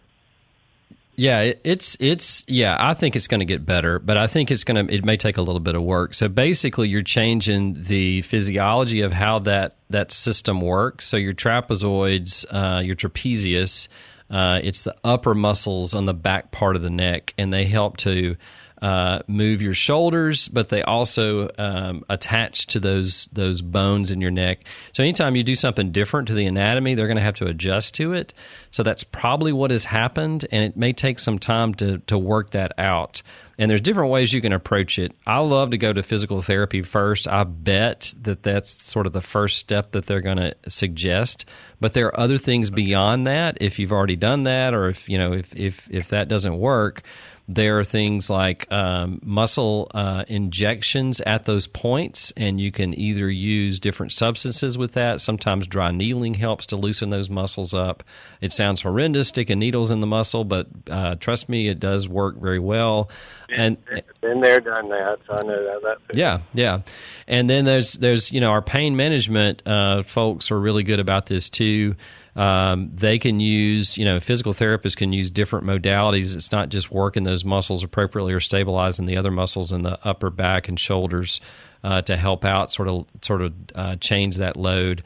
Yeah, 1.17 1.41
it, 1.41 1.61
it's 1.65 1.97
it's 1.99 2.45
yeah. 2.47 2.77
I 2.79 2.93
think 2.93 3.17
it's 3.17 3.27
going 3.27 3.41
to 3.41 3.45
get 3.45 3.65
better, 3.65 3.99
but 3.99 4.17
I 4.17 4.27
think 4.27 4.49
it's 4.49 4.63
going 4.63 4.87
to 4.87 4.93
it 4.93 5.03
may 5.03 5.17
take 5.17 5.35
a 5.35 5.41
little 5.41 5.59
bit 5.59 5.75
of 5.75 5.81
work. 5.83 6.13
So 6.13 6.29
basically, 6.29 6.87
you're 6.87 7.01
changing 7.01 7.83
the 7.83 8.21
physiology 8.21 9.01
of 9.01 9.11
how 9.11 9.39
that 9.39 9.75
that 9.89 10.13
system 10.13 10.61
works. 10.61 11.05
So 11.05 11.17
your 11.17 11.33
trapezoids, 11.33 12.45
uh, 12.51 12.79
your 12.79 12.95
trapezius, 12.95 13.89
uh, 14.29 14.61
it's 14.63 14.85
the 14.85 14.95
upper 15.03 15.35
muscles 15.35 15.93
on 15.93 16.05
the 16.05 16.13
back 16.13 16.51
part 16.51 16.77
of 16.77 16.83
the 16.83 16.89
neck, 16.89 17.33
and 17.37 17.51
they 17.51 17.65
help 17.65 17.97
to 17.97 18.37
uh, 18.81 19.19
move 19.27 19.61
your 19.61 19.73
shoulders, 19.73 20.47
but 20.47 20.69
they 20.69 20.81
also 20.83 21.49
um, 21.57 22.03
attach 22.09 22.67
to 22.67 22.79
those 22.79 23.27
those 23.33 23.61
bones 23.61 24.11
in 24.11 24.21
your 24.21 24.31
neck. 24.31 24.65
So 24.93 25.03
anytime 25.03 25.35
you 25.35 25.43
do 25.43 25.55
something 25.55 25.91
different 25.91 26.27
to 26.27 26.33
the 26.33 26.45
anatomy, 26.45 26.95
they're 26.95 27.07
going 27.07 27.17
to 27.17 27.23
have 27.23 27.35
to 27.35 27.47
adjust 27.47 27.95
to 27.95 28.13
it. 28.13 28.33
So 28.71 28.83
that's 28.83 29.03
probably 29.03 29.53
what 29.53 29.71
has 29.71 29.85
happened, 29.85 30.45
and 30.51 30.63
it 30.63 30.77
may 30.77 30.93
take 30.93 31.19
some 31.19 31.39
time 31.39 31.73
to 31.75 31.99
to 31.99 32.17
work 32.17 32.51
that 32.51 32.73
out. 32.77 33.21
And 33.59 33.71
there's 33.71 33.81
different 33.81 34.11
ways 34.11 34.31
you 34.31 34.41
can 34.41 34.53
approach 34.53 34.99
it. 34.99 35.13
I 35.25 35.39
love 35.39 35.71
to 35.71 35.79
go 35.79 35.91
to 35.91 36.03
physical 36.03 36.43
therapy 36.43 36.83
first. 36.83 37.27
I 37.27 37.43
bet 37.43 38.13
that 38.21 38.43
that's 38.43 38.83
sort 38.85 39.07
of 39.07 39.13
the 39.13 39.21
first 39.21 39.57
step 39.57 39.93
that 39.93 40.05
they're 40.05 40.21
going 40.21 40.37
to 40.37 40.53
suggest. 40.67 41.45
But 41.79 41.93
there 41.93 42.05
are 42.07 42.19
other 42.19 42.37
things 42.37 42.69
beyond 42.69 43.25
that. 43.25 43.57
If 43.59 43.79
you've 43.79 43.91
already 43.91 44.15
done 44.15 44.43
that, 44.43 44.75
or 44.75 44.89
if 44.89 45.09
you 45.09 45.17
know 45.17 45.33
if 45.33 45.55
if 45.55 45.87
if 45.89 46.09
that 46.09 46.27
doesn't 46.27 46.57
work, 46.59 47.01
there 47.49 47.79
are 47.79 47.83
things 47.83 48.29
like 48.29 48.69
um, 48.71 49.21
muscle 49.23 49.89
uh, 49.93 50.25
injections 50.27 51.21
at 51.21 51.45
those 51.45 51.65
points, 51.65 52.33
and 52.35 52.59
you 52.59 52.73
can 52.73 52.97
either 52.99 53.29
use 53.29 53.79
different 53.79 54.11
substances 54.11 54.77
with 54.77 54.93
that. 54.93 55.21
Sometimes 55.21 55.65
dry 55.65 55.91
needling 55.91 56.33
helps 56.33 56.65
to 56.67 56.75
loosen 56.75 57.09
those 57.09 57.29
muscles 57.29 57.73
up. 57.73 58.03
It 58.41 58.51
sounds 58.51 58.81
horrendous 58.81 59.29
sticking 59.29 59.59
needles 59.59 59.91
in 59.91 60.01
the 60.01 60.07
muscle, 60.07 60.43
but 60.43 60.67
uh, 60.89 61.15
trust 61.15 61.47
me, 61.47 61.69
it 61.69 61.79
does 61.79 62.09
work 62.09 62.37
very 62.37 62.59
well. 62.59 63.09
And 63.49 63.77
been 64.19 64.41
there, 64.41 64.59
done 64.59 64.89
that, 64.89 65.19
so 65.25 65.35
I 65.35 65.43
know 65.43 65.63
that. 65.63 65.97
that 66.07 66.17
yeah, 66.17 66.41
yeah. 66.53 66.81
And 67.29 67.49
then 67.49 67.63
there's 67.63 67.93
there's 67.93 68.29
you 68.29 68.41
know 68.41 68.51
our 68.51 68.61
pain 68.61 68.97
management 68.97 69.61
uh, 69.65 70.03
folks 70.03 70.51
are 70.51 70.59
really 70.59 70.83
good 70.83 70.99
about 70.99 71.27
this 71.27 71.49
too. 71.49 71.95
Um, 72.37 72.91
they 72.93 73.17
can 73.17 73.39
use, 73.39 73.97
you 73.97 74.05
know, 74.05 74.19
physical 74.19 74.53
therapists 74.53 74.95
can 74.95 75.11
use 75.11 75.31
different 75.31 75.65
modalities. 75.65 76.35
It's 76.35 76.51
not 76.51 76.69
just 76.69 76.91
working 76.91 77.23
those 77.23 77.43
muscles 77.43 77.83
appropriately 77.83 78.31
or 78.31 78.39
stabilizing 78.39 79.07
the 79.07 79.17
other 79.17 79.31
muscles 79.31 79.71
in 79.71 79.81
the 79.81 79.97
upper 80.07 80.29
back 80.29 80.67
and 80.67 80.79
shoulders 80.79 81.41
uh, 81.83 82.03
to 82.03 82.15
help 82.15 82.45
out, 82.45 82.71
sort 82.71 82.89
of, 82.89 83.07
sort 83.23 83.41
of 83.41 83.53
uh, 83.73 83.95
change 83.95 84.37
that 84.37 84.55
load. 84.55 85.01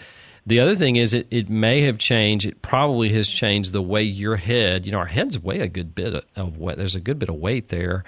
The 0.46 0.60
other 0.60 0.76
thing 0.76 0.98
is, 0.98 1.13
it, 1.13 1.28
it 1.32 1.50
may 1.50 1.82
have 1.82 2.00
changed. 2.00 2.46
It 2.48 2.62
probably 2.62 3.10
has 3.10 3.30
changed 3.30 3.72
the 3.72 3.82
way 3.82 4.04
your 4.04 4.36
head. 4.36 4.86
You 4.86 4.91
know, 4.91 4.98
our 4.98 5.06
heads 5.06 5.39
weigh 5.39 5.62
a 5.62 5.67
good 5.70 5.96
bit 5.96 6.26
of, 6.36 6.58
weight. 6.58 6.78
There's 6.78 6.96
a 6.96 7.00
good 7.00 7.17
bit 7.17 7.30
of 7.30 7.36
weight 7.36 7.70
there, 7.70 8.04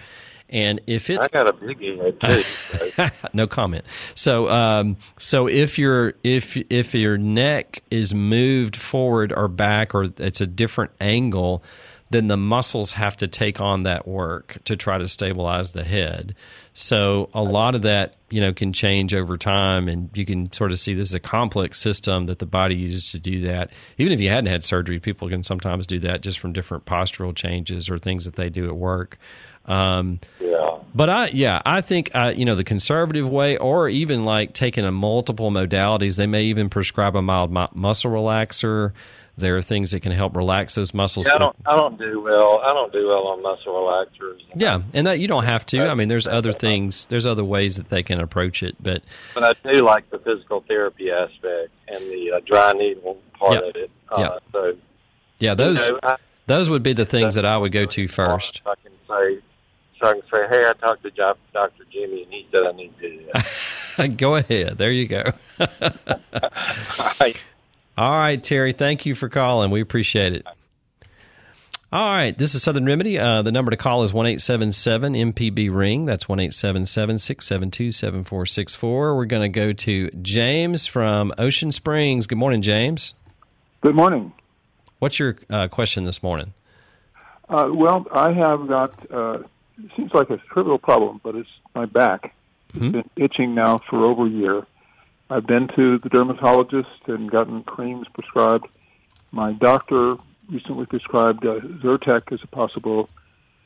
and 0.54 0.80
if 0.86 1.10
it's 1.10 1.26
I 1.26 1.38
got 1.38 1.50
a 1.50 1.54
big 1.54 1.82
head 1.82 2.22
too. 2.22 2.42
So. 2.42 3.10
no 3.34 3.48
comment. 3.48 3.84
So 4.14 4.48
um, 4.50 4.98
so 5.18 5.48
if 5.48 5.80
your 5.80 6.14
if 6.24 6.56
if 6.70 6.94
your 6.94 7.18
neck 7.18 7.84
is 7.90 8.14
moved 8.14 8.76
forward 8.76 9.34
or 9.36 9.48
back 9.48 9.96
or 9.96 10.04
it's 10.18 10.42
a 10.42 10.48
different 10.48 10.92
angle, 11.02 11.64
then 12.12 12.28
the 12.28 12.38
muscles 12.38 12.92
have 12.92 13.18
to 13.18 13.28
take 13.28 13.60
on 13.60 13.84
that 13.84 14.08
work 14.08 14.60
to 14.66 14.78
try 14.78 15.00
to 15.00 15.08
stabilize 15.08 15.72
the 15.72 15.84
head. 15.84 16.36
So 16.74 17.30
a 17.34 17.42
lot 17.42 17.74
of 17.74 17.82
that, 17.84 18.16
you 18.30 18.40
know, 18.40 18.54
can 18.54 18.74
change 18.74 19.16
over 19.16 19.38
time, 19.38 19.88
and 19.88 20.10
you 20.14 20.26
can 20.26 20.52
sort 20.54 20.72
of 20.72 20.80
see 20.80 20.94
this 20.94 21.10
is 21.10 21.14
a 21.14 21.20
complex 21.20 21.80
system 21.80 22.28
that 22.28 22.38
the 22.40 22.46
body 22.46 22.76
uses 22.76 23.12
to 23.12 23.20
do 23.20 23.42
that. 23.48 23.72
Even 23.98 24.14
if 24.14 24.20
you 24.20 24.30
hadn't 24.30 24.52
had 24.52 24.64
surgery, 24.64 25.00
people 25.00 25.30
can 25.30 25.42
sometimes 25.44 25.88
do 25.88 26.00
that 26.00 26.22
just 26.22 26.38
from 26.40 26.54
different 26.54 26.86
postural 26.86 27.36
changes 27.36 27.90
or 27.90 27.98
things 27.98 28.26
that 28.26 28.36
they 28.36 28.50
do 28.50 28.68
at 28.68 28.76
work. 28.76 29.18
Um, 29.66 30.20
yeah. 30.40 30.80
But 30.96 31.10
I, 31.10 31.28
yeah, 31.28 31.62
I 31.66 31.82
think 31.82 32.12
uh, 32.14 32.34
you 32.36 32.46
know 32.46 32.56
the 32.56 32.64
conservative 32.64 33.28
way, 33.30 33.58
or 33.58 33.90
even 33.90 34.26
like 34.26 34.54
taking 34.54 34.86
a 34.86 34.92
multiple 34.92 35.52
modalities. 35.52 36.18
They 36.18 36.28
may 36.28 36.44
even 36.46 36.70
prescribe 36.70 37.16
a 37.16 37.22
mild 37.22 37.52
mu- 37.52 37.68
muscle 37.74 38.12
relaxer. 38.12 38.92
There 39.36 39.58
are 39.58 39.64
things 39.64 39.92
that 39.92 40.02
can 40.02 40.12
help 40.12 40.36
relax 40.36 40.76
those 40.76 40.94
muscles. 40.94 41.26
Yeah, 41.26 41.36
I 41.36 41.38
don't, 41.40 41.56
I 41.66 41.76
don't 41.76 41.98
do 41.98 42.22
well. 42.22 42.60
I 42.64 42.68
don't 42.68 42.94
do 42.94 43.08
well 43.08 43.28
on 43.30 43.42
muscle 43.42 43.74
relaxers. 43.74 44.42
Yeah, 44.54 44.84
and 44.94 45.08
that 45.08 45.20
you 45.20 45.28
don't 45.28 45.46
have 45.46 45.66
to. 45.68 45.88
I 45.88 45.96
mean, 45.96 46.08
there's 46.08 46.28
other 46.28 46.52
things. 46.52 47.08
There's 47.08 47.26
other 47.26 47.44
ways 47.44 47.78
that 47.78 47.90
they 47.90 48.04
can 48.04 48.20
approach 48.20 48.62
it, 48.62 48.76
but 48.80 49.02
but 49.34 49.44
I 49.44 49.72
do 49.72 49.82
like 49.82 50.08
the 50.12 50.20
physical 50.20 50.64
therapy 50.68 51.10
aspect 51.10 51.72
and 51.88 52.04
the 52.12 52.34
uh, 52.36 52.40
dry 52.46 52.74
needle 52.74 53.18
part 53.34 53.54
yep. 53.54 53.64
of 53.64 53.76
it. 53.76 53.92
Uh, 54.10 54.20
yep. 54.20 54.44
So 54.52 54.74
yeah, 55.40 55.56
those 55.56 55.88
you 55.88 55.94
know, 55.94 56.00
I, 56.04 56.18
those 56.46 56.70
would 56.70 56.84
be 56.84 56.94
the 56.94 57.06
things 57.06 57.34
that 57.34 57.46
I 57.46 57.58
would 57.58 57.72
go 57.72 57.86
to 57.88 58.08
first. 58.08 58.62
I 58.68 58.76
can 58.84 58.92
say 59.10 59.44
so 60.04 60.10
I 60.10 60.14
can 60.14 60.22
say, 60.34 60.42
hey, 60.50 60.68
I 60.68 60.74
talked 60.74 61.04
to 61.04 61.12
Dr. 61.12 61.86
Jimmy, 61.92 62.24
and 62.24 62.32
he 62.32 62.48
said 62.52 62.64
I 62.64 62.72
need 62.74 62.94
to 63.00 63.10
do 63.10 63.26
that. 63.34 64.18
go 64.18 64.36
ahead. 64.36 64.78
There 64.78 64.92
you 64.92 65.08
go. 65.08 65.24
All 67.98 68.12
right, 68.12 68.44
Terry. 68.44 68.74
Thank 68.74 69.06
you 69.06 69.16
for 69.16 69.30
calling. 69.30 69.72
We 69.72 69.82
appreciate 69.82 70.34
it. 70.34 70.46
All 71.92 72.16
right, 72.16 72.36
this 72.36 72.56
is 72.56 72.64
Southern 72.64 72.86
Remedy. 72.86 73.20
Uh, 73.20 73.44
the 73.44 73.52
number 73.52 73.70
to 73.70 73.78
call 73.78 74.02
is 74.02 74.12
one 74.12 74.26
eight 74.26 74.42
seven 74.42 74.72
seven 74.72 75.14
MPB 75.14 75.74
ring. 75.74 76.06
That's 76.06 76.28
one 76.28 76.40
eight 76.40 76.56
seven 76.56 76.88
seven 76.88 77.20
six 77.20 77.46
seven 77.46 77.70
two 77.70 77.92
seven 77.92 78.24
four 78.24 78.48
six 78.48 78.74
four. 78.74 79.16
We're 79.16 79.26
going 79.26 79.44
to 79.44 79.50
go 79.50 79.74
to 79.74 80.10
James 80.24 80.88
from 80.88 81.32
Ocean 81.38 81.72
Springs. 81.72 82.26
Good 82.26 82.40
morning, 82.40 82.64
James. 82.64 83.14
Good 83.82 83.94
morning. 83.94 84.34
What's 84.98 85.20
your 85.20 85.38
uh, 85.52 85.68
question 85.68 86.04
this 86.06 86.24
morning? 86.24 86.56
Uh, 87.48 87.70
well, 87.72 88.08
I 88.12 88.32
have 88.34 88.68
got 88.68 89.12
uh, 89.12 89.44
it 89.78 89.92
seems 89.96 90.12
like 90.14 90.30
a 90.30 90.38
trivial 90.38 90.78
problem, 90.78 91.22
but 91.24 91.36
it's 91.36 91.50
my 91.74 91.86
back. 91.86 92.36
Mm-hmm. 92.74 92.96
It's 92.96 93.08
been 93.16 93.24
itching 93.24 93.56
now 93.56 93.80
for 93.90 94.06
over 94.06 94.26
a 94.26 94.30
year. 94.30 94.66
I've 95.30 95.48
been 95.48 95.68
to 95.76 96.00
the 96.00 96.10
dermatologist 96.10 97.08
and 97.08 97.30
gotten 97.30 97.64
creams 97.64 98.08
prescribed. 98.14 98.68
My 99.32 99.54
doctor 99.54 100.18
recently 100.50 100.86
prescribed 100.86 101.46
uh, 101.46 101.60
Zyrtec 101.82 102.32
as 102.32 102.40
a 102.44 102.48
possible 102.48 103.10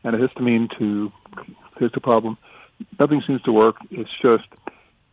antihistamine 0.06 0.78
to 0.78 1.12
fix 1.78 1.94
the 1.94 2.02
problem. 2.02 2.38
Nothing 3.00 3.22
seems 3.26 3.42
to 3.44 3.52
work. 3.52 3.76
It's 3.92 4.10
just 4.22 4.48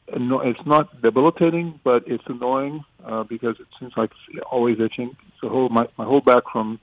it's 0.07 0.67
not 0.67 1.01
debilitating, 1.03 1.81
but 1.83 2.05
it's 2.07 2.25
annoying 2.27 2.85
uh, 3.05 3.23
because 3.25 3.57
it 3.59 3.67
seems 3.81 3.95
like 3.97 4.11
it's 4.29 4.45
always 4.51 4.79
itching. 4.79 5.17
So 5.41 5.49
whole 5.49 5.69
my 5.71 5.89
my 5.97 6.05
whole 6.05 6.21
back 6.21 6.45
from 6.53 6.79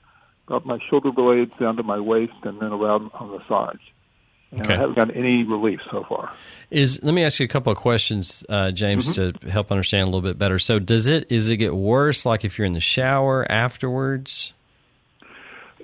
about 0.47 0.65
my 0.65 0.79
shoulder 0.89 1.11
blades 1.11 1.51
down 1.59 1.77
to 1.77 1.83
my 1.83 1.99
waist 1.99 2.33
and 2.43 2.59
then 2.59 2.71
around 2.73 3.11
on 3.13 3.31
the 3.31 3.39
sides. 3.47 3.81
And 4.51 4.61
okay. 4.61 4.73
I 4.73 4.77
haven't 4.77 4.95
gotten 4.95 5.15
any 5.15 5.43
relief 5.43 5.79
so 5.89 6.05
far. 6.07 6.33
Is 6.69 7.01
let 7.03 7.13
me 7.13 7.23
ask 7.23 7.39
you 7.39 7.45
a 7.45 7.49
couple 7.49 7.71
of 7.71 7.77
questions, 7.77 8.43
uh, 8.49 8.71
James, 8.71 9.09
mm-hmm. 9.09 9.37
to 9.43 9.49
help 9.49 9.71
understand 9.71 10.03
a 10.03 10.05
little 10.05 10.21
bit 10.21 10.37
better. 10.37 10.59
So, 10.59 10.79
does 10.79 11.07
it 11.07 11.31
is 11.31 11.49
it 11.49 11.57
get 11.57 11.73
worse 11.73 12.25
like 12.25 12.43
if 12.43 12.57
you're 12.57 12.65
in 12.65 12.73
the 12.73 12.81
shower 12.81 13.49
afterwards? 13.49 14.53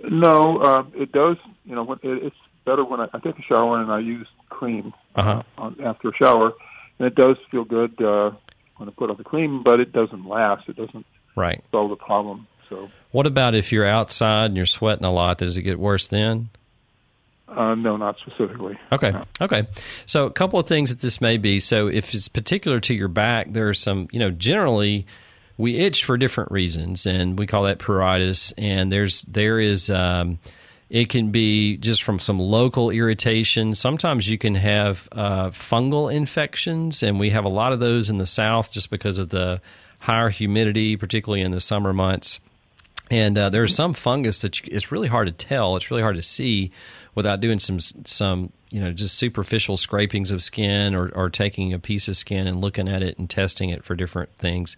No, 0.04 0.58
uh, 0.60 0.84
it 0.96 1.12
does. 1.12 1.38
You 1.66 1.76
know, 1.76 1.92
it, 1.94 2.00
it's 2.04 2.36
better 2.66 2.84
when 2.84 3.00
I, 3.00 3.08
I 3.14 3.20
take 3.20 3.38
a 3.40 3.42
shower 3.42 3.82
and 3.82 3.92
I 3.92 4.00
use 4.00 4.28
cream 4.50 4.94
uh-huh. 5.16 5.44
on, 5.58 5.78
after 5.84 6.10
a 6.10 6.14
shower, 6.14 6.54
and 7.00 7.08
it 7.08 7.16
does 7.16 7.38
feel 7.50 7.64
good 7.64 8.02
uh, 8.02 8.32
when 8.78 8.90
I 8.90 8.92
put 8.92 9.10
on 9.10 9.18
the 9.18 9.24
cream, 9.24 9.64
but 9.64 9.80
it 9.80 9.92
doesn't 9.92 10.26
last. 10.26 10.68
It 10.70 10.76
doesn't 10.76 11.06
right 11.36 11.64
solve 11.72 11.90
the 11.90 11.96
problem. 11.96 12.48
So, 12.70 12.90
what 13.12 13.28
about 13.28 13.56
if 13.56 13.72
you're 13.72 13.86
outside 13.86 14.48
and 14.48 14.58
you're 14.58 14.66
sweating 14.66 15.06
a 15.06 15.12
lot? 15.12 15.38
Does 15.38 15.58
it 15.58 15.64
get 15.64 15.80
worse 15.80 16.08
then? 16.08 16.50
Uh, 17.48 17.76
no, 17.76 17.96
not 17.96 18.18
specifically. 18.20 18.78
Okay. 18.92 19.12
No. 19.12 19.24
Okay. 19.42 19.68
So, 20.06 20.26
a 20.26 20.32
couple 20.32 20.60
of 20.60 20.68
things 20.68 20.90
that 20.90 21.00
this 21.00 21.22
may 21.22 21.38
be. 21.38 21.60
So, 21.60 21.88
if 21.88 22.14
it's 22.14 22.28
particular 22.28 22.80
to 22.82 22.94
your 22.94 23.08
back, 23.08 23.54
there 23.54 23.70
are 23.70 23.74
some, 23.74 24.10
you 24.12 24.20
know, 24.20 24.32
generally 24.32 25.06
we 25.58 25.78
itch 25.78 26.04
for 26.04 26.18
different 26.18 26.52
reasons, 26.52 27.06
and 27.06 27.40
we 27.40 27.48
call 27.48 27.64
that 27.64 27.80
pruritus. 27.80 28.54
And 28.58 28.92
there's, 28.92 29.22
there 29.24 29.60
is, 29.60 29.90
um, 29.90 30.40
it 30.90 31.10
can 31.10 31.32
be 31.32 31.78
just 31.78 32.04
from 32.04 32.20
some 32.20 32.38
local 32.38 32.92
irritation. 32.92 33.74
Sometimes 33.74 34.30
you 34.30 34.38
can 34.38 34.56
have 34.56 35.08
uh, 35.14 35.50
fungal 35.50 36.14
infections, 36.14 37.02
and 37.02 37.20
we 37.20 37.30
have 37.30 37.46
a 37.46 37.50
lot 37.50 37.72
of 37.72 37.80
those 37.80 38.10
in 38.10 38.18
the 38.18 38.26
South 38.26 38.72
just 38.72 38.90
because 38.90 39.18
of 39.18 39.30
the 39.30 39.62
higher 40.00 40.30
humidity, 40.30 40.96
particularly 40.96 41.42
in 41.42 41.52
the 41.52 41.62
summer 41.62 41.94
months. 41.94 42.40
And 43.10 43.38
uh, 43.38 43.50
there's 43.50 43.74
some 43.74 43.94
fungus 43.94 44.42
that 44.42 44.60
you, 44.60 44.70
it's 44.72 44.92
really 44.92 45.08
hard 45.08 45.28
to 45.28 45.34
tell. 45.34 45.78
It's 45.78 45.90
really 45.90 46.04
hard 46.04 46.18
to 46.18 46.22
see 46.22 46.72
without 47.18 47.42
doing 47.42 47.58
some 47.58 47.80
some 47.80 48.54
you 48.70 48.80
know 48.80 48.94
just 48.94 49.16
superficial 49.16 49.76
scrapings 49.76 50.30
of 50.30 50.44
skin 50.44 50.94
or, 50.94 51.10
or 51.16 51.32
taking 51.32 51.74
a 51.74 51.80
piece 51.80 52.08
of 52.08 52.16
skin 52.16 52.46
and 52.46 52.62
looking 52.62 52.88
at 52.88 53.02
it 53.02 53.18
and 53.18 53.28
testing 53.28 53.72
it 53.72 53.84
for 53.84 53.96
different 53.96 54.32
things. 54.38 54.78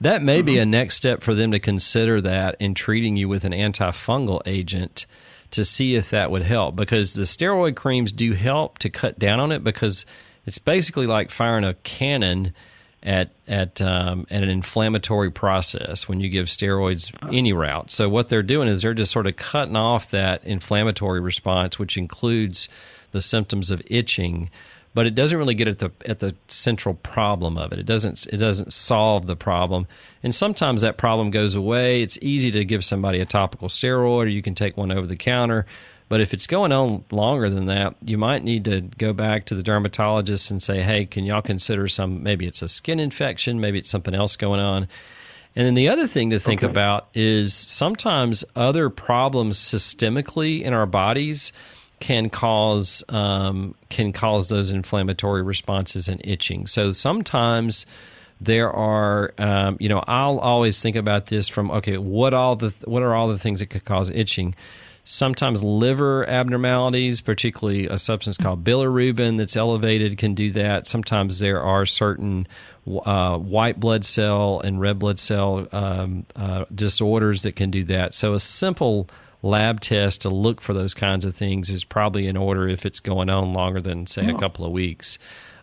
That 0.00 0.22
may 0.22 0.38
mm-hmm. 0.38 0.46
be 0.46 0.58
a 0.58 0.66
next 0.66 0.94
step 0.94 1.24
for 1.24 1.34
them 1.34 1.50
to 1.50 1.58
consider 1.58 2.20
that 2.20 2.56
in 2.60 2.74
treating 2.74 3.16
you 3.16 3.28
with 3.28 3.44
an 3.44 3.50
antifungal 3.50 4.40
agent 4.46 5.06
to 5.50 5.64
see 5.64 5.96
if 5.96 6.10
that 6.10 6.30
would 6.30 6.42
help 6.42 6.76
because 6.76 7.14
the 7.14 7.22
steroid 7.22 7.74
creams 7.74 8.12
do 8.12 8.32
help 8.34 8.78
to 8.78 8.88
cut 8.88 9.18
down 9.18 9.40
on 9.40 9.50
it 9.50 9.64
because 9.64 10.06
it's 10.46 10.58
basically 10.58 11.08
like 11.08 11.28
firing 11.28 11.64
a 11.64 11.74
cannon 11.74 12.54
at 13.04 13.30
at 13.46 13.80
um, 13.82 14.26
at 14.30 14.42
an 14.42 14.48
inflammatory 14.48 15.30
process 15.30 16.08
when 16.08 16.20
you 16.20 16.28
give 16.28 16.46
steroids 16.46 17.12
any 17.32 17.52
route. 17.52 17.90
So 17.90 18.08
what 18.08 18.28
they're 18.28 18.42
doing 18.42 18.68
is 18.68 18.82
they're 18.82 18.94
just 18.94 19.12
sort 19.12 19.26
of 19.26 19.36
cutting 19.36 19.76
off 19.76 20.10
that 20.10 20.42
inflammatory 20.44 21.20
response, 21.20 21.78
which 21.78 21.96
includes 21.96 22.68
the 23.12 23.20
symptoms 23.20 23.70
of 23.70 23.82
itching, 23.86 24.50
but 24.94 25.06
it 25.06 25.14
doesn't 25.14 25.36
really 25.36 25.54
get 25.54 25.68
at 25.68 25.80
the 25.80 25.90
at 26.06 26.20
the 26.20 26.34
central 26.48 26.94
problem 26.94 27.58
of 27.58 27.72
it. 27.72 27.78
It 27.78 27.86
doesn't 27.86 28.26
it 28.32 28.38
doesn't 28.38 28.72
solve 28.72 29.26
the 29.26 29.36
problem, 29.36 29.86
and 30.22 30.34
sometimes 30.34 30.80
that 30.80 30.96
problem 30.96 31.30
goes 31.30 31.54
away. 31.54 32.02
It's 32.02 32.18
easy 32.22 32.50
to 32.52 32.64
give 32.64 32.84
somebody 32.84 33.20
a 33.20 33.26
topical 33.26 33.68
steroid, 33.68 34.24
or 34.24 34.26
you 34.28 34.42
can 34.42 34.54
take 34.54 34.78
one 34.78 34.90
over 34.90 35.06
the 35.06 35.16
counter. 35.16 35.66
But 36.14 36.20
if 36.20 36.32
it's 36.32 36.46
going 36.46 36.70
on 36.70 37.04
longer 37.10 37.50
than 37.50 37.66
that, 37.66 37.96
you 38.04 38.16
might 38.16 38.44
need 38.44 38.66
to 38.66 38.82
go 38.82 39.12
back 39.12 39.46
to 39.46 39.56
the 39.56 39.64
dermatologist 39.64 40.48
and 40.48 40.62
say, 40.62 40.80
"Hey, 40.80 41.06
can 41.06 41.24
y'all 41.24 41.42
consider 41.42 41.88
some? 41.88 42.22
Maybe 42.22 42.46
it's 42.46 42.62
a 42.62 42.68
skin 42.68 43.00
infection, 43.00 43.60
maybe 43.60 43.80
it's 43.80 43.90
something 43.90 44.14
else 44.14 44.36
going 44.36 44.60
on." 44.60 44.86
And 45.56 45.66
then 45.66 45.74
the 45.74 45.88
other 45.88 46.06
thing 46.06 46.30
to 46.30 46.38
think 46.38 46.62
okay. 46.62 46.70
about 46.70 47.08
is 47.14 47.52
sometimes 47.52 48.44
other 48.54 48.90
problems 48.90 49.58
systemically 49.58 50.62
in 50.62 50.72
our 50.72 50.86
bodies 50.86 51.50
can 51.98 52.30
cause 52.30 53.02
um, 53.08 53.74
can 53.90 54.12
cause 54.12 54.48
those 54.48 54.70
inflammatory 54.70 55.42
responses 55.42 56.06
and 56.06 56.20
itching. 56.22 56.68
So 56.68 56.92
sometimes 56.92 57.86
there 58.40 58.70
are 58.72 59.34
um, 59.38 59.78
you 59.80 59.88
know 59.88 60.04
I'll 60.06 60.38
always 60.38 60.80
think 60.80 60.94
about 60.94 61.26
this 61.26 61.48
from 61.48 61.72
okay 61.72 61.98
what 61.98 62.34
all 62.34 62.54
the 62.54 62.72
what 62.84 63.02
are 63.02 63.16
all 63.16 63.26
the 63.26 63.38
things 63.40 63.58
that 63.58 63.66
could 63.66 63.84
cause 63.84 64.10
itching. 64.10 64.54
Sometimes 65.04 65.62
liver 65.62 66.26
abnormalities, 66.28 67.20
particularly 67.20 67.86
a 67.86 67.98
substance 67.98 68.38
called 68.38 68.64
bilirubin 68.64 69.36
that's 69.36 69.54
elevated, 69.54 70.16
can 70.16 70.34
do 70.34 70.50
that. 70.52 70.86
Sometimes 70.86 71.38
there 71.40 71.60
are 71.60 71.84
certain 71.84 72.46
uh, 73.04 73.36
white 73.36 73.78
blood 73.78 74.04
cell 74.04 74.60
and 74.60 74.80
red 74.80 74.98
blood 74.98 75.18
cell 75.18 75.68
um, 75.72 76.24
uh, 76.36 76.64
disorders 76.74 77.42
that 77.42 77.54
can 77.54 77.70
do 77.70 77.84
that. 77.84 78.14
So 78.14 78.32
a 78.32 78.40
simple 78.40 79.06
lab 79.42 79.80
test 79.80 80.22
to 80.22 80.30
look 80.30 80.62
for 80.62 80.72
those 80.72 80.94
kinds 80.94 81.26
of 81.26 81.36
things 81.36 81.68
is 81.68 81.84
probably 81.84 82.26
in 82.26 82.36
order 82.36 82.66
if 82.66 82.86
it's 82.86 83.00
going 83.00 83.28
on 83.28 83.52
longer 83.52 83.82
than 83.82 84.06
say 84.06 84.26
oh. 84.30 84.34
a 84.34 84.38
couple 84.38 84.64
of 84.64 84.72
weeks. 84.72 85.18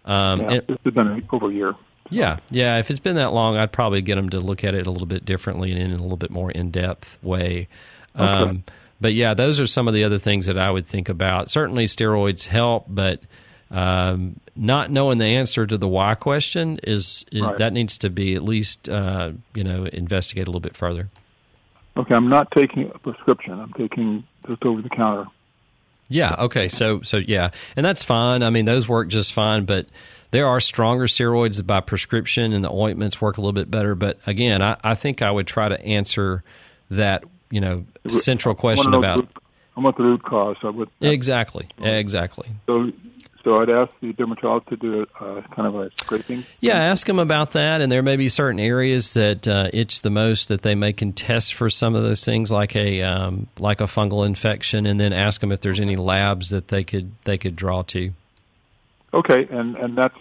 Um, 0.05 0.41
yeah, 0.41 0.59
it's 0.67 0.83
been 0.95 1.27
over 1.31 1.49
a 1.49 1.53
year. 1.53 1.73
Yeah, 2.11 2.39
yeah. 2.49 2.77
If 2.77 2.91
it's 2.91 2.99
been 2.99 3.15
that 3.15 3.33
long, 3.33 3.57
I'd 3.57 3.71
probably 3.71 4.01
get 4.01 4.15
them 4.15 4.29
to 4.29 4.39
look 4.39 4.63
at 4.63 4.75
it 4.75 4.85
a 4.85 4.91
little 4.91 5.07
bit 5.07 5.25
differently 5.25 5.71
and 5.71 5.81
in 5.81 5.91
a 5.91 6.01
little 6.01 6.17
bit 6.17 6.29
more 6.29 6.51
in 6.51 6.69
depth 6.69 7.17
way. 7.23 7.67
Okay. 8.15 8.23
Um, 8.23 8.63
but 9.01 9.13
yeah, 9.13 9.33
those 9.33 9.59
are 9.59 9.67
some 9.67 9.87
of 9.87 9.93
the 9.93 10.03
other 10.03 10.19
things 10.19 10.45
that 10.45 10.57
I 10.57 10.69
would 10.69 10.85
think 10.85 11.09
about. 11.09 11.49
Certainly, 11.49 11.85
steroids 11.85 12.45
help, 12.45 12.85
but 12.87 13.19
um, 13.71 14.39
not 14.55 14.91
knowing 14.91 15.17
the 15.17 15.25
answer 15.25 15.65
to 15.65 15.77
the 15.77 15.87
why 15.87 16.13
question 16.15 16.79
is, 16.83 17.25
is 17.31 17.41
right. 17.41 17.57
that 17.57 17.73
needs 17.73 17.97
to 17.99 18.09
be 18.09 18.35
at 18.35 18.43
least 18.43 18.87
uh, 18.87 19.31
you 19.55 19.63
know 19.63 19.85
investigate 19.85 20.47
a 20.47 20.49
little 20.51 20.61
bit 20.61 20.77
further. 20.77 21.09
Okay, 21.97 22.15
I'm 22.15 22.29
not 22.29 22.49
taking 22.51 22.89
a 22.93 22.99
prescription. 22.99 23.59
I'm 23.59 23.73
taking 23.73 24.23
just 24.47 24.63
over 24.63 24.81
the 24.81 24.89
counter. 24.89 25.25
Yeah. 26.07 26.35
Okay. 26.37 26.67
So 26.67 27.01
so 27.01 27.17
yeah, 27.17 27.51
and 27.75 27.85
that's 27.85 28.03
fine. 28.03 28.43
I 28.43 28.49
mean, 28.49 28.65
those 28.65 28.87
work 28.87 29.07
just 29.07 29.33
fine, 29.33 29.65
but 29.65 29.87
there 30.31 30.47
are 30.47 30.59
stronger 30.59 31.07
steroids 31.07 31.65
by 31.65 31.79
prescription, 31.79 32.53
and 32.53 32.63
the 32.63 32.71
ointments 32.71 33.19
work 33.19 33.37
a 33.37 33.41
little 33.41 33.53
bit 33.53 33.71
better. 33.71 33.95
But 33.95 34.19
again, 34.27 34.61
I, 34.61 34.77
I 34.83 34.95
think 34.95 35.21
I 35.21 35.31
would 35.31 35.47
try 35.47 35.69
to 35.69 35.81
answer 35.81 36.43
that 36.89 37.23
you 37.51 37.61
know 37.61 37.85
central 38.07 38.55
question 38.55 38.93
about. 38.93 39.27
I 39.77 39.79
want 39.79 39.95
the 39.95 40.03
root 40.03 40.23
cause. 40.23 40.57
I 40.63 40.69
would 40.69 40.89
exactly, 40.99 41.69
exactly. 41.79 42.49
So 42.65 42.91
so 43.43 43.59
I'd 43.59 43.69
ask 43.69 43.91
the 44.01 44.13
dermatologist 44.13 44.69
to 44.69 44.75
do 44.75 45.05
a, 45.19 45.23
uh, 45.23 45.41
kind 45.55 45.67
of 45.67 45.75
a 45.75 45.89
scraping. 45.95 46.45
Yeah, 46.59 46.77
ask 46.77 47.07
them 47.07 47.19
about 47.19 47.51
that, 47.51 47.81
and 47.81 47.91
there 47.91 48.03
may 48.03 48.15
be 48.15 48.29
certain 48.29 48.59
areas 48.59 49.13
that 49.13 49.47
uh, 49.47 49.69
itch 49.73 50.01
the 50.01 50.09
most 50.09 50.49
that 50.49 50.61
they 50.61 50.75
may 50.75 50.93
contest 50.93 51.55
for 51.55 51.69
some 51.69 51.95
of 51.95 52.03
those 52.03 52.23
things, 52.23 52.51
like 52.51 52.75
a 52.75 53.01
um, 53.01 53.47
like 53.57 53.81
a 53.81 53.85
fungal 53.85 54.25
infection, 54.25 54.85
and 54.85 54.99
then 54.99 55.13
ask 55.13 55.41
them 55.41 55.51
if 55.51 55.61
there's 55.61 55.79
any 55.79 55.95
labs 55.95 56.49
that 56.49 56.67
they 56.67 56.83
could 56.83 57.11
they 57.23 57.37
could 57.37 57.55
draw 57.55 57.81
to. 57.83 58.11
Okay, 59.13 59.47
and 59.49 59.75
and 59.75 59.97
that's 59.97 60.17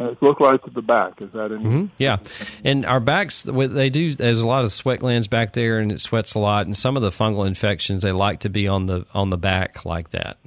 uh, 0.00 0.12
it's 0.12 0.22
localized 0.22 0.64
to 0.64 0.70
the 0.70 0.82
back. 0.82 1.20
Is 1.20 1.30
that 1.32 1.52
any? 1.52 1.62
Mm-hmm. 1.62 1.86
Yeah, 1.98 2.18
and 2.64 2.86
our 2.86 3.00
backs 3.00 3.42
they 3.42 3.90
do. 3.90 4.14
There's 4.14 4.40
a 4.40 4.46
lot 4.46 4.64
of 4.64 4.72
sweat 4.72 5.00
glands 5.00 5.28
back 5.28 5.52
there, 5.52 5.78
and 5.78 5.92
it 5.92 6.00
sweats 6.00 6.34
a 6.34 6.38
lot. 6.38 6.66
And 6.66 6.76
some 6.76 6.96
of 6.96 7.02
the 7.02 7.10
fungal 7.10 7.46
infections 7.46 8.02
they 8.02 8.12
like 8.12 8.40
to 8.40 8.48
be 8.48 8.66
on 8.66 8.86
the 8.86 9.04
on 9.12 9.28
the 9.28 9.36
back 9.36 9.84
like 9.84 10.10
that, 10.10 10.38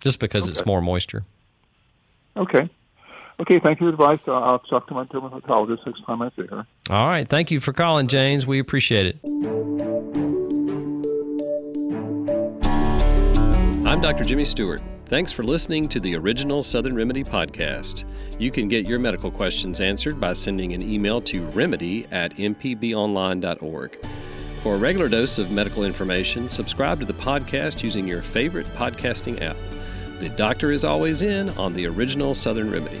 just 0.00 0.18
because 0.18 0.44
okay. 0.44 0.52
it's 0.52 0.66
more 0.66 0.82
moisture. 0.82 1.24
Okay. 2.36 2.68
Okay, 3.40 3.60
thank 3.60 3.80
you 3.80 3.92
for 3.92 3.96
the 3.96 4.02
advice. 4.02 4.18
I'll 4.26 4.58
talk 4.58 4.88
to 4.88 4.94
my 4.94 5.04
dermatologist 5.04 5.86
next 5.86 6.04
time 6.04 6.22
I 6.22 6.30
see 6.34 6.46
her. 6.46 6.66
All 6.90 7.06
right. 7.06 7.28
Thank 7.28 7.52
you 7.52 7.60
for 7.60 7.72
calling, 7.72 8.08
James. 8.08 8.48
We 8.48 8.58
appreciate 8.58 9.06
it. 9.06 9.18
I'm 13.86 14.00
Dr. 14.00 14.24
Jimmy 14.24 14.44
Stewart. 14.44 14.82
Thanks 15.08 15.32
for 15.32 15.42
listening 15.42 15.88
to 15.88 16.00
the 16.00 16.16
original 16.16 16.62
Southern 16.62 16.94
Remedy 16.94 17.24
podcast. 17.24 18.04
You 18.38 18.50
can 18.50 18.68
get 18.68 18.86
your 18.86 18.98
medical 18.98 19.30
questions 19.30 19.80
answered 19.80 20.20
by 20.20 20.34
sending 20.34 20.74
an 20.74 20.82
email 20.82 21.22
to 21.22 21.46
remedy 21.46 22.06
at 22.10 22.36
mpbonline.org. 22.36 24.06
For 24.62 24.74
a 24.74 24.78
regular 24.78 25.08
dose 25.08 25.38
of 25.38 25.50
medical 25.50 25.84
information, 25.84 26.46
subscribe 26.46 27.00
to 27.00 27.06
the 27.06 27.14
podcast 27.14 27.82
using 27.82 28.06
your 28.06 28.20
favorite 28.20 28.66
podcasting 28.74 29.40
app. 29.40 29.56
The 30.20 30.28
doctor 30.28 30.72
is 30.72 30.84
always 30.84 31.22
in 31.22 31.48
on 31.50 31.72
the 31.72 31.86
original 31.86 32.34
Southern 32.34 32.70
Remedy. 32.70 33.00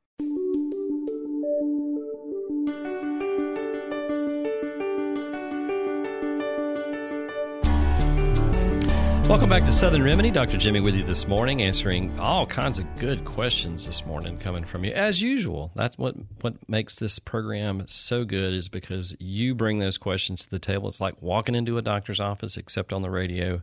Welcome 9.31 9.47
back 9.47 9.63
to 9.63 9.71
Southern 9.71 10.03
Remedy. 10.03 10.29
Dr. 10.29 10.57
Jimmy 10.57 10.81
with 10.81 10.93
you 10.93 11.03
this 11.03 11.25
morning, 11.25 11.61
answering 11.61 12.19
all 12.19 12.45
kinds 12.45 12.79
of 12.79 12.97
good 12.97 13.23
questions 13.23 13.87
this 13.87 14.05
morning 14.05 14.37
coming 14.37 14.65
from 14.65 14.83
you, 14.83 14.91
as 14.91 15.21
usual. 15.21 15.71
That's 15.73 15.97
what, 15.97 16.15
what 16.41 16.55
makes 16.67 16.95
this 16.95 17.17
program 17.17 17.85
so 17.87 18.25
good 18.25 18.53
is 18.53 18.67
because 18.67 19.15
you 19.21 19.55
bring 19.55 19.79
those 19.79 19.97
questions 19.97 20.43
to 20.43 20.49
the 20.49 20.59
table. 20.59 20.89
It's 20.89 20.99
like 20.99 21.21
walking 21.21 21.55
into 21.55 21.77
a 21.77 21.81
doctor's 21.81 22.19
office, 22.19 22.57
except 22.57 22.91
on 22.91 23.03
the 23.03 23.09
radio. 23.09 23.61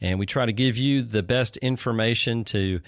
And 0.00 0.20
we 0.20 0.26
try 0.26 0.46
to 0.46 0.52
give 0.52 0.76
you 0.76 1.02
the 1.02 1.24
best 1.24 1.56
information 1.56 2.44
to 2.44 2.80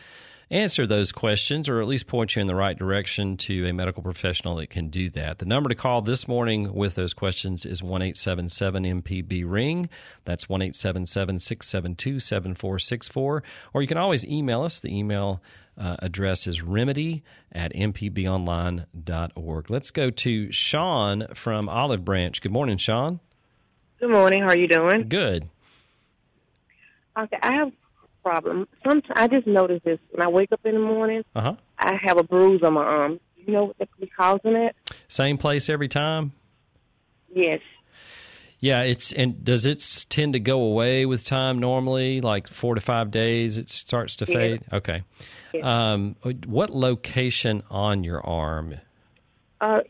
answer 0.50 0.86
those 0.86 1.12
questions 1.12 1.68
or 1.68 1.80
at 1.80 1.86
least 1.86 2.06
point 2.06 2.34
you 2.34 2.40
in 2.40 2.46
the 2.46 2.54
right 2.54 2.76
direction 2.76 3.36
to 3.36 3.68
a 3.68 3.72
medical 3.72 4.02
professional 4.02 4.56
that 4.56 4.68
can 4.68 4.88
do 4.88 5.08
that. 5.10 5.38
The 5.38 5.44
number 5.44 5.68
to 5.68 5.74
call 5.74 6.02
this 6.02 6.26
morning 6.26 6.74
with 6.74 6.96
those 6.96 7.14
questions 7.14 7.64
is 7.64 7.82
1 7.82 8.02
877 8.02 9.02
MPB 9.02 9.44
Ring. 9.46 9.88
That's 10.24 10.48
1 10.48 10.62
877 10.62 11.38
672 11.38 12.20
7464. 12.20 13.42
Or 13.72 13.82
you 13.82 13.88
can 13.88 13.98
always 13.98 14.26
email 14.26 14.62
us. 14.62 14.80
The 14.80 14.96
email 14.96 15.40
uh, 15.78 15.96
address 16.00 16.46
is 16.46 16.62
remedy 16.62 17.22
at 17.52 17.72
mpbonline.org. 17.72 19.70
Let's 19.70 19.90
go 19.90 20.10
to 20.10 20.52
Sean 20.52 21.26
from 21.34 21.68
Olive 21.68 22.04
Branch. 22.04 22.40
Good 22.40 22.52
morning, 22.52 22.76
Sean. 22.76 23.20
Good 24.00 24.10
morning. 24.10 24.42
How 24.42 24.48
are 24.48 24.58
you 24.58 24.68
doing? 24.68 25.08
Good. 25.08 25.48
Okay, 27.18 27.38
I 27.42 27.52
have 27.54 27.72
problem. 28.22 28.68
Sometimes 28.84 29.12
I 29.16 29.28
just 29.28 29.46
notice 29.46 29.80
this 29.84 29.98
when 30.10 30.26
I 30.26 30.28
wake 30.28 30.52
up 30.52 30.60
in 30.64 30.74
the 30.74 30.80
morning. 30.80 31.24
Uh-huh. 31.34 31.54
I 31.78 31.98
have 32.02 32.18
a 32.18 32.22
bruise 32.22 32.62
on 32.62 32.74
my 32.74 32.84
arm. 32.84 33.20
You 33.36 33.52
know 33.52 33.64
what 33.66 33.78
could 33.78 34.00
be 34.00 34.06
causing 34.06 34.54
it? 34.54 34.76
Same 35.08 35.38
place 35.38 35.68
every 35.68 35.88
time. 35.88 36.32
Yes. 37.34 37.60
Yeah, 38.60 38.82
it's 38.82 39.10
and 39.12 39.42
does 39.42 39.64
it 39.64 40.04
tend 40.10 40.34
to 40.34 40.40
go 40.40 40.60
away 40.60 41.06
with 41.06 41.24
time 41.24 41.58
normally? 41.60 42.20
Like 42.20 42.46
four 42.46 42.74
to 42.74 42.80
five 42.82 43.10
days, 43.10 43.56
it 43.56 43.70
starts 43.70 44.16
to 44.16 44.26
fade. 44.26 44.62
Okay. 44.70 45.02
Um, 45.62 46.14
what 46.46 46.68
location 46.68 47.62
on 47.70 48.04
your 48.04 48.20
arm? 48.24 48.74
Uh, 49.62 49.80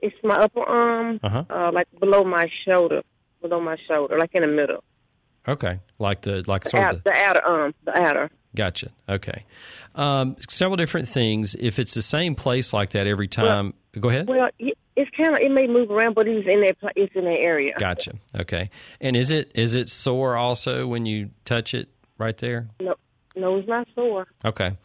it's 0.00 0.14
my 0.22 0.36
upper 0.36 0.62
arm, 0.62 1.18
uh-huh. 1.22 1.44
uh, 1.50 1.72
like 1.72 1.88
below 1.98 2.22
my 2.22 2.48
shoulder, 2.68 3.02
below 3.42 3.60
my 3.60 3.76
shoulder, 3.88 4.16
like 4.16 4.30
in 4.34 4.42
the 4.42 4.48
middle. 4.48 4.84
Okay, 5.48 5.80
like 5.98 6.22
the 6.22 6.44
like 6.46 6.64
the 6.64 6.70
sort 6.70 6.82
outer, 6.84 6.96
of 6.98 7.04
the, 7.04 7.10
the 7.10 7.16
outer 7.16 7.42
arm, 7.42 7.74
the 7.84 8.00
outer. 8.00 8.30
Gotcha. 8.54 8.90
Okay, 9.08 9.44
um, 9.94 10.36
several 10.48 10.76
different 10.76 11.08
things. 11.08 11.56
If 11.58 11.78
it's 11.78 11.94
the 11.94 12.02
same 12.02 12.34
place 12.34 12.72
like 12.72 12.90
that 12.90 13.06
every 13.06 13.28
time, 13.28 13.74
well, 13.94 14.00
go 14.00 14.08
ahead. 14.08 14.28
Well, 14.28 14.48
it's 14.58 15.10
kind 15.16 15.30
of 15.30 15.38
it 15.40 15.50
may 15.50 15.66
move 15.66 15.90
around, 15.90 16.14
but 16.14 16.28
it's 16.28 16.46
in 16.52 16.60
that 16.60 16.76
it's 16.96 17.14
in 17.14 17.24
that 17.24 17.30
area. 17.30 17.74
Gotcha. 17.78 18.12
Okay, 18.38 18.70
and 19.00 19.16
is 19.16 19.30
it 19.30 19.52
is 19.54 19.74
it 19.74 19.88
sore 19.88 20.36
also 20.36 20.86
when 20.86 21.06
you 21.06 21.30
touch 21.44 21.74
it 21.74 21.88
right 22.18 22.36
there? 22.36 22.68
No, 22.80 22.94
no, 23.34 23.56
it's 23.56 23.68
not 23.68 23.88
sore. 23.94 24.26
Okay. 24.44 24.76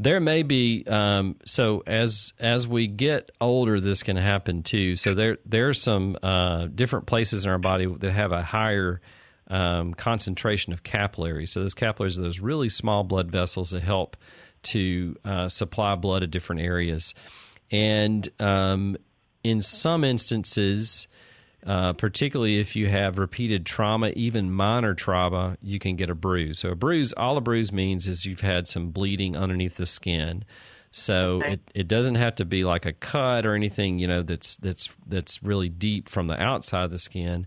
There 0.00 0.20
may 0.20 0.44
be 0.44 0.84
um, 0.86 1.36
so 1.44 1.82
as 1.84 2.32
as 2.38 2.68
we 2.68 2.86
get 2.86 3.32
older, 3.40 3.80
this 3.80 4.04
can 4.04 4.16
happen 4.16 4.62
too. 4.62 4.94
So 4.94 5.14
there 5.14 5.38
there's 5.44 5.82
some 5.82 6.16
uh, 6.22 6.66
different 6.66 7.06
places 7.06 7.44
in 7.44 7.50
our 7.50 7.58
body 7.58 7.86
that 7.86 8.12
have 8.12 8.30
a 8.30 8.42
higher 8.42 9.00
um, 9.48 9.94
concentration 9.94 10.72
of 10.72 10.82
capillaries. 10.82 11.50
So 11.52 11.60
those 11.60 11.74
capillaries 11.74 12.18
are 12.18 12.22
those 12.22 12.40
really 12.40 12.68
small 12.68 13.04
blood 13.04 13.30
vessels 13.30 13.70
that 13.70 13.82
help 13.82 14.16
to 14.64 15.16
uh, 15.24 15.48
supply 15.48 15.94
blood 15.94 16.20
to 16.20 16.26
different 16.26 16.62
areas. 16.62 17.14
and 17.70 18.28
um, 18.40 18.96
in 19.44 19.62
some 19.62 20.04
instances, 20.04 21.06
uh, 21.66 21.92
particularly 21.92 22.58
if 22.60 22.76
you 22.76 22.88
have 22.88 23.18
repeated 23.18 23.64
trauma, 23.64 24.10
even 24.10 24.50
minor 24.50 24.94
trauma, 24.94 25.56
you 25.62 25.78
can 25.78 25.96
get 25.96 26.10
a 26.10 26.14
bruise. 26.14 26.58
So 26.58 26.70
a 26.70 26.74
bruise, 26.74 27.12
all 27.12 27.36
a 27.36 27.40
bruise 27.40 27.72
means 27.72 28.08
is 28.08 28.24
you've 28.24 28.40
had 28.40 28.66
some 28.68 28.90
bleeding 28.90 29.36
underneath 29.36 29.76
the 29.76 29.86
skin. 29.86 30.44
So 30.90 31.36
Okay. 31.42 31.52
it, 31.54 31.60
it 31.74 31.88
doesn't 31.88 32.14
have 32.16 32.36
to 32.36 32.44
be 32.44 32.64
like 32.64 32.86
a 32.86 32.92
cut 32.92 33.44
or 33.46 33.54
anything, 33.54 33.98
you 33.98 34.08
know, 34.08 34.22
that's 34.22 34.56
that's 34.56 34.88
that's 35.06 35.42
really 35.42 35.68
deep 35.68 36.08
from 36.08 36.26
the 36.26 36.40
outside 36.42 36.84
of 36.84 36.90
the 36.90 36.98
skin. 36.98 37.46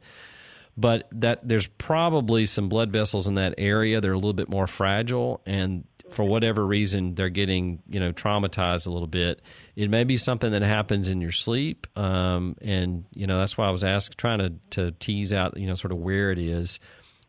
But 0.78 1.08
that 1.12 1.48
there's 1.48 1.68
probably 1.68 2.46
some 2.46 2.70
blood 2.70 2.92
vessels 2.92 3.28
in 3.28 3.36
that 3.36 3.56
area. 3.58 4.02
They're 4.02 4.14
a 4.14 4.18
little 4.18 4.34
bit 4.34 4.50
more 4.50 4.68
fragile, 4.68 5.42
and 5.46 5.86
for 6.10 6.24
whatever 6.26 6.66
reason, 6.66 7.16
they're 7.16 7.30
getting 7.30 7.82
you 7.90 8.00
know 8.00 8.14
traumatized 8.14 8.88
a 8.88 8.92
little 8.92 9.08
bit. 9.08 9.42
It 9.76 9.90
may 9.90 10.04
be 10.04 10.18
something 10.18 10.52
that 10.52 10.62
happens 10.62 11.08
in 11.08 11.22
your 11.22 11.32
sleep, 11.32 11.88
um, 11.98 12.56
and 12.62 13.06
you 13.14 13.28
know 13.28 13.38
that's 13.38 13.58
why 13.58 13.68
I 13.68 13.72
was 13.72 13.84
asked 13.84 14.18
trying 14.18 14.40
to 14.40 14.54
to 14.72 14.92
tease 14.92 15.34
out 15.34 15.58
you 15.58 15.68
know 15.68 15.76
sort 15.76 15.92
of 15.92 15.98
where 15.98 16.32
it 16.32 16.40
is 16.40 16.80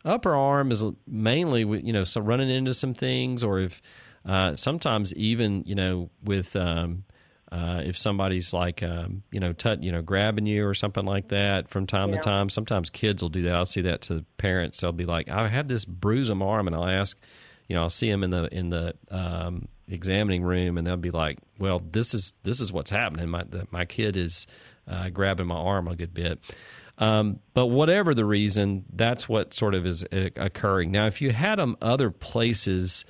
upper 0.04 0.34
arm 0.34 0.70
is 0.70 0.82
mainly 1.06 1.60
you 1.60 1.92
know 1.92 2.04
so 2.04 2.20
running 2.20 2.50
into 2.50 2.74
some 2.74 2.94
things 2.94 3.44
or 3.44 3.60
if 3.60 3.80
uh, 4.24 4.54
sometimes 4.54 5.12
even 5.14 5.62
you 5.66 5.74
know 5.74 6.10
with 6.24 6.54
um, 6.56 7.04
uh, 7.52 7.82
if 7.84 7.98
somebody's 7.98 8.54
like 8.54 8.82
um, 8.82 9.22
you 9.30 9.38
know 9.38 9.52
tut, 9.52 9.82
you 9.82 9.92
know 9.92 10.00
grabbing 10.00 10.46
you 10.46 10.66
or 10.66 10.72
something 10.74 11.04
like 11.04 11.28
that 11.28 11.68
from 11.68 11.86
time 11.86 12.08
Yeah. 12.10 12.16
to 12.16 12.22
time 12.22 12.48
sometimes 12.48 12.88
kids 12.90 13.22
will 13.22 13.28
do 13.28 13.42
that 13.42 13.54
i'll 13.54 13.66
see 13.66 13.82
that 13.82 14.00
to 14.02 14.24
parents 14.38 14.80
they'll 14.80 14.90
be 14.92 15.04
like 15.04 15.28
i 15.28 15.46
have 15.48 15.68
this 15.68 15.84
bruise 15.84 16.30
on 16.30 16.38
my 16.38 16.46
arm 16.46 16.66
and 16.66 16.74
i'll 16.74 16.88
ask 16.88 17.18
you 17.68 17.76
know 17.76 17.82
i'll 17.82 17.90
see 17.90 18.10
them 18.10 18.24
in 18.24 18.30
the 18.30 18.48
in 18.54 18.70
the 18.70 18.94
um, 19.10 19.68
examining 19.86 20.42
room 20.42 20.78
and 20.78 20.86
they'll 20.86 20.96
be 20.96 21.10
like 21.10 21.38
well 21.58 21.82
this 21.92 22.14
is 22.14 22.32
this 22.42 22.60
is 22.60 22.72
what's 22.72 22.90
happening 22.90 23.28
my 23.28 23.44
the, 23.44 23.66
my 23.70 23.84
kid 23.84 24.16
is 24.16 24.46
uh, 24.88 25.10
grabbing 25.10 25.46
my 25.46 25.54
arm 25.56 25.86
a 25.88 25.94
good 25.94 26.14
bit 26.14 26.38
um, 26.98 27.40
but 27.54 27.66
whatever 27.66 28.14
the 28.14 28.24
reason, 28.24 28.84
that's 28.92 29.28
what 29.28 29.54
sort 29.54 29.74
of 29.74 29.86
is 29.86 30.04
uh, 30.04 30.28
occurring. 30.36 30.92
Now, 30.92 31.06
if 31.06 31.20
you 31.22 31.32
had 31.32 31.58
them 31.58 31.76
other 31.80 32.10
places, 32.10 33.04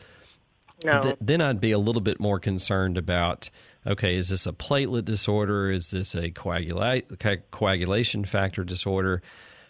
No. 0.85 1.03
th- 1.03 1.17
then 1.21 1.41
I'd 1.41 1.61
be 1.61 1.73
a 1.73 1.79
little 1.79 2.01
bit 2.01 2.19
more 2.21 2.39
concerned 2.39 2.97
about 2.97 3.51
okay, 3.87 4.17
is 4.17 4.29
this 4.29 4.47
a 4.47 4.53
platelet 4.53 5.05
disorder? 5.05 5.71
Is 5.71 5.91
this 5.91 6.15
a 6.15 6.31
coagula- 6.31 7.51
coagulation 7.51 8.25
factor 8.25 8.65
disorder? 8.65 9.23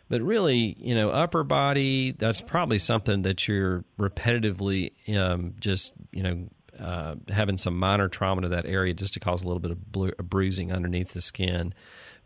But 0.08 0.20
really, 0.20 0.76
you 0.78 0.94
know, 0.94 1.10
upper 1.10 1.42
body, 1.42 2.12
that's 2.12 2.40
probably 2.40 2.78
something 2.78 3.22
that 3.22 3.48
you're 3.48 3.84
repetitively 3.98 4.92
um, 5.16 5.54
just, 5.58 5.92
you 6.10 6.22
know, 6.22 6.48
uh, 6.78 7.14
having 7.28 7.56
some 7.56 7.78
minor 7.78 8.08
trauma 8.08 8.42
to 8.42 8.48
that 8.50 8.66
area 8.66 8.92
just 8.94 9.14
to 9.14 9.20
cause 9.20 9.42
a 9.42 9.46
little 9.46 9.60
bit 9.60 9.70
of 9.70 9.92
blu- 9.92 10.12
bruising 10.22 10.72
underneath 10.72 11.12
the 11.12 11.20
skin. 11.20 11.72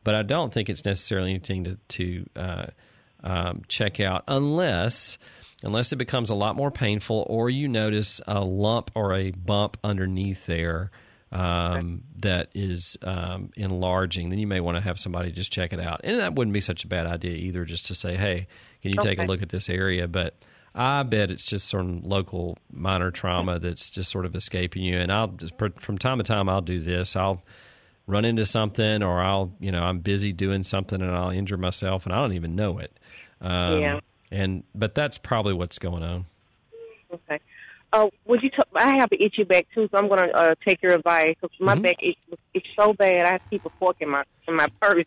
But 0.03 0.15
I 0.15 0.23
don't 0.23 0.53
think 0.53 0.69
it's 0.69 0.85
necessarily 0.85 1.31
anything 1.31 1.65
to, 1.65 1.79
to 1.89 2.27
uh, 2.37 2.67
um, 3.23 3.63
check 3.69 4.01
out 4.01 4.25
unless 4.29 5.19
unless 5.63 5.91
it 5.93 5.97
becomes 5.97 6.31
a 6.31 6.35
lot 6.35 6.55
more 6.55 6.71
painful 6.71 7.27
or 7.29 7.49
you 7.49 7.67
notice 7.67 8.21
a 8.27 8.45
lump 8.45 8.91
or 8.95 9.15
a 9.15 9.31
bump 9.31 9.79
underneath 9.83 10.47
there 10.47 10.91
um, 11.37 12.03
that 12.21 12.49
is 12.55 12.97
um, 13.03 13.51
enlarging, 13.57 14.31
then 14.31 14.39
you 14.39 14.47
may 14.47 14.61
want 14.61 14.77
to 14.77 14.81
have 14.81 14.99
somebody 14.99 15.31
just 15.33 15.53
check 15.53 15.73
it 15.73 15.81
out. 15.81 16.01
And 16.05 16.19
that 16.21 16.35
wouldn't 16.35 16.55
be 16.55 16.61
such 16.61 16.85
a 16.85 16.89
bad 16.89 17.07
idea 17.07 17.37
either, 17.37 17.65
just 17.65 17.87
to 17.87 17.95
say, 17.95 18.17
hey, 18.17 18.47
can 18.83 18.93
you 18.93 18.99
take 19.03 19.19
a 19.19 19.25
look 19.25 19.43
at 19.43 19.51
this 19.51 19.69
area? 19.69 20.09
But 20.09 20.35
I 20.75 21.03
bet 21.03 21.31
it's 21.31 21.45
just 21.47 21.69
some 21.69 22.03
local 22.03 22.57
minor 22.73 23.11
trauma 23.11 23.59
that's 23.59 23.91
just 23.91 24.11
sort 24.11 24.25
of 24.25 24.35
escaping 24.35 24.83
you. 24.83 24.99
And 24.99 25.13
I'll 25.13 25.29
just, 25.29 25.55
from 25.79 25.99
time 25.99 26.19
to 26.19 26.25
time, 26.25 26.49
I'll 26.49 26.63
do 26.63 26.81
this. 26.81 27.17
I'll 27.17 27.43
run 28.07 28.25
into 28.25 28.47
something 28.47 29.03
or 29.03 29.21
I'll, 29.21 29.53
you 29.61 29.73
know, 29.73 29.83
I'm 29.83 29.99
busy 29.99 30.33
doing 30.33 30.63
something 30.63 31.03
and 31.03 31.11
I'll 31.11 31.31
injure 31.31 31.57
myself 31.59 32.07
and 32.07 32.15
I 32.15 32.19
don't 32.19 32.33
even 32.35 32.57
know 32.57 32.79
it. 32.79 32.97
Um, 33.41 33.81
Yeah. 33.81 34.01
And, 34.31 34.65
but 34.75 34.95
that's 34.95 35.19
probably 35.19 35.55
what's 35.55 35.79
going 35.79 36.03
on. 36.03 36.27
Okay. 37.13 37.41
Uh, 37.93 38.07
would 38.27 38.43
you? 38.43 38.51
T- 38.51 38.57
I 38.75 38.97
have 38.99 39.11
an 39.13 39.19
itchy 39.21 39.45
back 39.45 39.67
too, 39.75 39.89
so 39.91 39.99
I'm 39.99 40.09
gonna 40.09 40.29
uh, 40.35 40.55
take 40.67 40.83
your 40.83 40.93
advice. 40.93 41.35
'cause 41.41 41.51
my 41.61 41.75
Mhm. 41.77 41.83
back 41.83 41.97
itch, 42.03 42.19
it's 42.53 42.67
so 42.79 42.93
bad. 42.93 43.25
I 43.25 43.39
keep 43.51 43.65
a 43.65 43.71
fork 43.79 43.97
in 44.01 44.11
my 44.11 44.25
in 44.49 44.57
my 44.57 44.67
purse. 44.81 45.05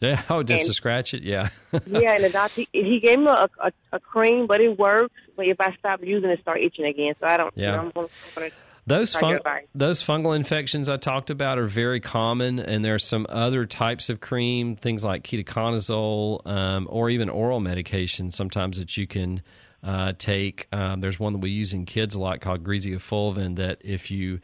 Yeah. 0.00 0.22
Oh, 0.30 0.42
just 0.42 0.62
And- 0.62 0.66
to 0.68 0.72
scratch 0.74 1.14
it. 1.14 1.22
Yeah. 1.22 1.50
yeah, 1.86 2.14
and 2.14 2.24
the 2.24 2.30
doctor 2.30 2.62
he, 2.72 3.00
gave 3.04 3.18
me 3.18 3.26
a, 3.28 3.48
a 3.62 3.72
a 3.92 4.00
cream, 4.00 4.46
but 4.46 4.60
it 4.60 4.78
works. 4.78 5.14
But 5.36 5.46
if 5.46 5.60
I 5.60 5.74
stop 5.78 6.00
using 6.02 6.30
it, 6.30 6.40
start 6.40 6.60
itching 6.60 6.86
again. 6.86 7.14
So 7.20 7.26
I 7.26 7.36
don't. 7.36 7.56
You 7.56 7.64
Yeah. 7.64 7.72
know, 7.72 7.78
I'm 7.82 7.90
gonna, 7.90 8.06
I'm 8.08 8.34
gonna 8.42 8.50
Those 8.86 9.14
fun- 9.14 9.38
those 9.74 10.02
fungal 10.02 10.34
infections 10.34 10.88
I 10.88 10.96
talked 10.96 11.30
about 11.30 11.58
are 11.58 11.66
very 11.66 12.00
common, 12.00 12.58
and 12.58 12.84
there 12.84 12.94
are 12.94 12.98
some 12.98 13.26
other 13.28 13.64
types 13.66 14.08
of 14.08 14.20
cream, 14.20 14.74
things 14.74 15.04
like 15.04 15.22
ketoconazole, 15.22 16.46
um, 16.46 16.86
or 16.90 17.10
even 17.10 17.28
oral 17.28 17.60
medication. 17.60 18.30
Sometimes 18.30 18.78
that 18.78 18.96
you 18.96 19.06
can 19.06 19.42
uh, 19.82 20.12
take. 20.18 20.68
Um, 20.72 21.00
there's 21.00 21.18
one 21.18 21.32
that 21.32 21.40
we 21.40 21.50
use 21.50 21.72
in 21.72 21.86
kids 21.86 22.14
a 22.14 22.20
lot 22.20 22.40
called 22.40 22.64
Greasy 22.64 22.92
Griseofulvin. 22.92 23.56
That 23.56 23.78
if 23.82 24.10
you 24.10 24.40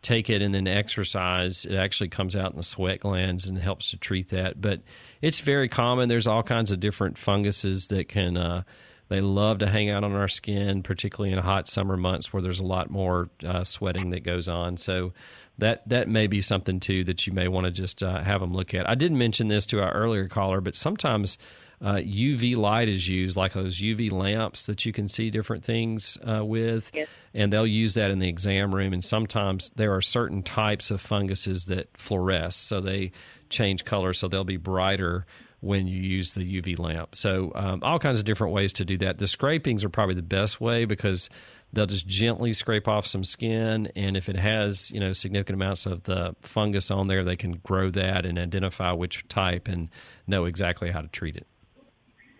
take 0.00 0.30
it 0.30 0.42
and 0.42 0.54
then 0.54 0.66
exercise, 0.66 1.64
it 1.64 1.76
actually 1.76 2.08
comes 2.08 2.34
out 2.34 2.50
in 2.50 2.56
the 2.56 2.62
sweat 2.62 3.00
glands 3.00 3.46
and 3.46 3.58
helps 3.58 3.90
to 3.90 3.96
treat 3.96 4.30
that. 4.30 4.60
But 4.60 4.80
it's 5.20 5.40
very 5.40 5.68
common. 5.68 6.08
There's 6.08 6.26
all 6.26 6.42
kinds 6.42 6.70
of 6.70 6.80
different 6.80 7.18
funguses 7.18 7.88
that 7.88 8.08
can. 8.08 8.36
Uh, 8.36 8.62
they 9.08 9.20
love 9.20 9.58
to 9.58 9.68
hang 9.68 9.90
out 9.90 10.04
on 10.04 10.14
our 10.14 10.28
skin, 10.28 10.82
particularly 10.82 11.34
in 11.34 11.38
hot 11.38 11.68
summer 11.68 11.98
months 11.98 12.32
where 12.32 12.40
there's 12.42 12.60
a 12.60 12.64
lot 12.64 12.88
more 12.88 13.28
uh, 13.46 13.62
sweating 13.62 14.08
that 14.10 14.24
goes 14.24 14.48
on. 14.48 14.78
So 14.78 15.12
that 15.58 15.86
that 15.88 16.08
may 16.08 16.26
be 16.26 16.40
something 16.40 16.80
too 16.80 17.04
that 17.04 17.26
you 17.26 17.32
may 17.34 17.46
want 17.46 17.66
to 17.66 17.70
just 17.70 18.02
uh, 18.02 18.22
have 18.22 18.40
them 18.40 18.54
look 18.54 18.72
at. 18.72 18.88
I 18.88 18.94
did 18.94 19.12
mention 19.12 19.48
this 19.48 19.66
to 19.66 19.82
our 19.82 19.92
earlier 19.92 20.28
caller, 20.28 20.62
but 20.62 20.74
sometimes 20.74 21.36
uh, 21.82 21.96
UV 21.96 22.56
light 22.56 22.88
is 22.88 23.08
used, 23.08 23.36
like 23.36 23.54
those 23.54 23.80
UV 23.80 24.12
lamps 24.12 24.66
that 24.66 24.86
you 24.86 24.92
can 24.92 25.08
see 25.08 25.30
different 25.30 25.64
things 25.64 26.16
uh, 26.26 26.44
with, 26.44 26.90
and 27.34 27.52
they'll 27.52 27.66
use 27.66 27.94
that 27.94 28.10
in 28.10 28.20
the 28.20 28.28
exam 28.28 28.72
room. 28.74 28.92
And 28.92 29.02
sometimes 29.02 29.70
there 29.74 29.92
are 29.94 30.02
certain 30.02 30.42
types 30.42 30.90
of 30.92 31.00
funguses 31.00 31.64
that 31.66 31.92
fluoresce, 31.94 32.54
so 32.54 32.80
they 32.80 33.10
change 33.50 33.84
color, 33.84 34.12
so 34.12 34.28
they'll 34.28 34.44
be 34.44 34.58
brighter 34.58 35.26
when 35.60 35.86
you 35.86 36.00
use 36.00 36.34
the 36.34 36.60
UV 36.60 36.78
lamp. 36.78 37.16
So 37.16 37.52
um, 37.54 37.80
all 37.82 37.98
kinds 37.98 38.18
of 38.18 38.24
different 38.24 38.52
ways 38.52 38.72
to 38.74 38.84
do 38.84 38.98
that. 38.98 39.18
The 39.18 39.28
scrapings 39.28 39.84
are 39.84 39.88
probably 39.88 40.16
the 40.16 40.22
best 40.22 40.60
way 40.60 40.84
because 40.84 41.30
they'll 41.72 41.86
just 41.86 42.06
gently 42.06 42.52
scrape 42.52 42.86
off 42.88 43.06
some 43.06 43.24
skin, 43.24 43.90
and 43.96 44.16
if 44.16 44.28
it 44.28 44.36
has 44.36 44.90
you 44.92 45.00
know 45.00 45.12
significant 45.12 45.56
amounts 45.56 45.86
of 45.86 46.04
the 46.04 46.36
fungus 46.42 46.90
on 46.92 47.08
there, 47.08 47.24
they 47.24 47.36
can 47.36 47.60
grow 47.64 47.90
that 47.90 48.24
and 48.24 48.38
identify 48.38 48.92
which 48.92 49.26
type 49.28 49.68
and 49.68 49.88
know 50.26 50.44
exactly 50.44 50.90
how 50.90 51.00
to 51.00 51.08
treat 51.08 51.36
it. 51.36 51.46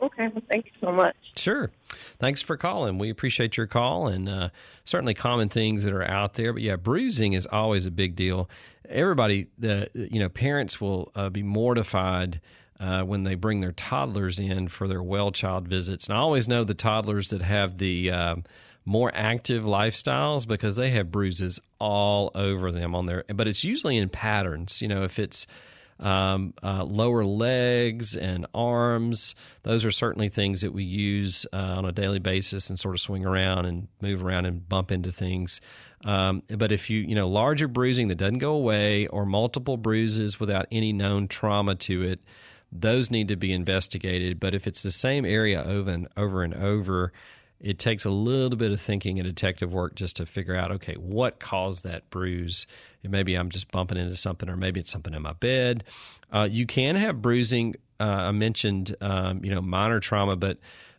Okay. 0.03 0.29
Well, 0.29 0.43
thank 0.51 0.67
you 0.67 0.73
so 0.81 0.91
much. 0.91 1.15
Sure. 1.37 1.71
Thanks 2.19 2.43
for 2.43 2.57
calling. 2.57 2.99
We 2.99 3.11
appreciate 3.11 3.57
your 3.57 3.69
call 3.69 4.09
and 4.09 4.29
uh, 4.29 4.49
certainly 4.85 5.15
common 5.15 5.49
things 5.49 5.85
that 5.85 5.93
are 5.93 6.03
out 6.03 6.35
there. 6.35 6.53
But 6.53 6.63
yeah, 6.63 6.77
bruising 6.77 7.35
is 7.35 7.47
always 7.47 7.87
a 7.87 7.91
big 7.91 8.17
deal. 8.17 8.51
Everybody, 8.89 9.47
the 9.59 9.89
you 9.95 10.19
know, 10.19 10.29
parents 10.29 10.81
will 10.81 11.13
uh, 11.15 11.31
be 11.31 11.43
mortified 11.45 12.41
uh, 12.81 13.03
when 13.03 13.23
they 13.23 13.37
bring 13.37 13.61
their 13.61 13.73
toddlers 13.73 14.41
in 14.41 14.67
for 14.69 14.89
their 14.89 15.03
well 15.03 15.31
child 15.31 15.69
visits. 15.69 16.09
And 16.09 16.17
I 16.17 16.21
always 16.21 16.49
know 16.49 16.65
the 16.65 16.75
toddlers 16.75 17.31
that 17.31 17.43
have 17.43 17.79
the 17.79 18.11
um 18.11 18.45
more 18.85 19.13
active 19.15 19.63
lifestyles 19.63 20.47
because 20.47 20.75
they 20.75 20.91
have 20.91 21.11
bruises 21.11 21.61
all 21.79 22.33
over 22.35 22.73
them 22.73 22.95
on 22.97 23.07
their. 23.07 23.25
But 23.33 23.47
it's 23.47 23.63
usually 23.63 23.97
in 23.97 24.09
patterns. 24.09 24.83
You 24.83 24.89
know, 24.89 25.05
if 25.05 25.21
it's 25.21 25.47
um, 26.03 26.53
uh, 26.63 26.85
lower 26.85 27.25
legs 27.25 28.17
and 28.17 28.47
arms. 28.53 29.35
Those 29.63 29.85
are 29.85 29.91
certainly 29.91 30.29
things 30.29 30.61
that 30.61 30.73
we 30.73 30.85
use 30.85 31.47
uh, 31.53 31.57
on 31.57 31.85
a 31.85 31.93
daily 31.93 32.19
basis 32.19 32.69
and 32.69 32.79
sort 32.79 32.95
of 32.95 33.01
swing 33.01 33.25
around 33.25 33.67
and 33.67 33.89
move 34.01 34.23
around 34.25 34.47
and 34.47 34.69
bump 34.69 34.91
into 34.91 35.13
things. 35.13 35.61
Um, 36.05 36.43
but 36.49 36.73
if 36.73 36.91
you, 36.91 36.99
you 36.99 37.15
know, 37.15 37.29
larger 37.29 37.69
bruising 37.69 38.09
that 38.09 38.17
doesn't 38.17 38.39
go 38.39 38.53
away 38.55 39.07
or 39.07 39.25
multiple 39.25 39.77
bruises 39.77 40.41
without 40.41 40.67
any 40.73 40.93
known 40.93 41.29
trauma 41.29 41.77
to 41.77 42.03
it, 42.03 42.21
those 42.73 43.11
need 43.11 43.29
to 43.29 43.37
be 43.37 43.53
investigated. 43.53 44.41
But 44.41 44.55
if 44.55 44.67
it's 44.67 44.83
the 44.83 44.91
same 44.91 45.25
area 45.25 45.63
over 45.63 45.91
and 45.91 46.09
over 46.17 46.43
and 46.43 46.55
over, 46.55 47.13
it 47.61 47.79
takes 47.79 48.05
a 48.05 48.11
little 48.11 48.59
bit 48.59 48.73
of 48.73 48.81
thinking 48.81 49.21
and 49.21 49.29
detective 49.29 49.73
work 49.73 49.95
just 49.95 50.17
to 50.17 50.27
figure 50.27 50.57
out 50.57 50.73
okay 50.73 50.95
what 50.95 51.39
caused 51.39 51.85
that 51.85 52.11
bruise 52.11 52.67
maybe 53.09 53.35
i'm 53.35 53.51
just 53.51 53.71
bumping 53.71 53.99
into 53.99 54.17
something 54.17 54.49
or 54.49 54.57
maybe 54.57 54.81
it's 54.81 54.91
something 54.91 55.15
in 55.15 55.23
my 55.23 55.33
bed. 55.35 55.85
Uh, 56.33 56.49
you 56.51 56.67
can 56.67 56.97
have 56.97 57.21
bruising 57.21 57.75
uh, 58.01 58.05
i 58.05 58.31
mentioned 58.33 58.97
um, 59.01 59.45
you 59.45 59.51
know 59.51 59.61
minor 59.63 60.01
trauma 60.01 60.37
but 60.37 60.59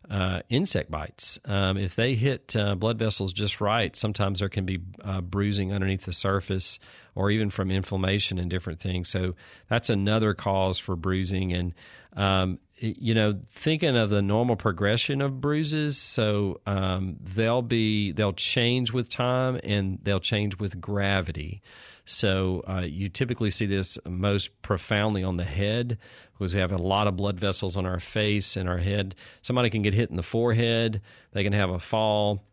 uh, 0.10 0.42
insect 0.50 0.92
bites. 0.92 1.40
Um, 1.46 1.78
if 1.78 1.96
they 1.96 2.14
hit 2.14 2.58
uh, 2.58 2.76
blood 2.76 3.00
vessels 3.00 3.32
just 3.32 3.62
right 3.62 3.96
sometimes 3.96 4.40
there 4.40 4.50
can 4.50 4.66
be 4.66 4.80
uh, 5.02 5.22
bruising 5.22 5.72
underneath 5.74 6.04
the 6.04 6.14
surface 6.14 6.78
or 7.16 7.32
even 7.32 7.50
from 7.50 7.72
inflammation 7.72 8.38
and 8.38 8.50
different 8.50 8.80
things. 8.80 9.10
So 9.10 9.36
that's 9.70 9.90
another 9.90 10.34
cause 10.34 10.78
for 10.78 10.96
bruising. 10.96 11.54
And 11.54 11.74
um, 12.16 12.60
you 12.78 13.14
know, 13.14 13.40
thinking 13.50 13.96
of 13.96 14.10
the 14.10 14.22
normal 14.22 14.56
progression 14.56 15.22
of 15.22 15.40
bruises, 15.40 15.98
so 15.98 16.60
um, 16.68 17.18
they'll 17.22 17.62
be 17.62 18.12
they'll 18.12 18.34
change 18.34 18.92
with 18.92 19.10
time 19.10 19.60
and 19.64 20.00
they'll 20.04 20.20
change 20.20 20.60
with 20.60 20.80
gravity. 20.82 21.62
So 22.06 22.64
uh, 22.68 22.82
you 22.82 23.10
typically 23.10 23.50
see 23.50 23.66
this 23.66 23.98
most 24.06 24.62
profoundly 24.62 25.24
on 25.24 25.38
the 25.38 25.46
head 25.46 25.98
because 26.34 26.54
we 26.54 26.60
have 26.60 26.72
a 26.72 26.78
lot 26.78 27.08
of 27.08 27.16
blood 27.16 27.40
vessels 27.40 27.78
on 27.78 27.86
our 27.86 28.00
face 28.00 28.58
and 28.58 28.68
our 28.68 28.78
head. 28.78 29.16
Somebody 29.42 29.70
can 29.70 29.82
get 29.82 29.94
hit 29.94 30.10
in 30.10 30.18
the 30.18 30.24
forehead, 30.24 31.02
they 31.32 31.44
can 31.44 31.54
have 31.54 31.70
a 31.70 31.80
fall, 31.80 32.44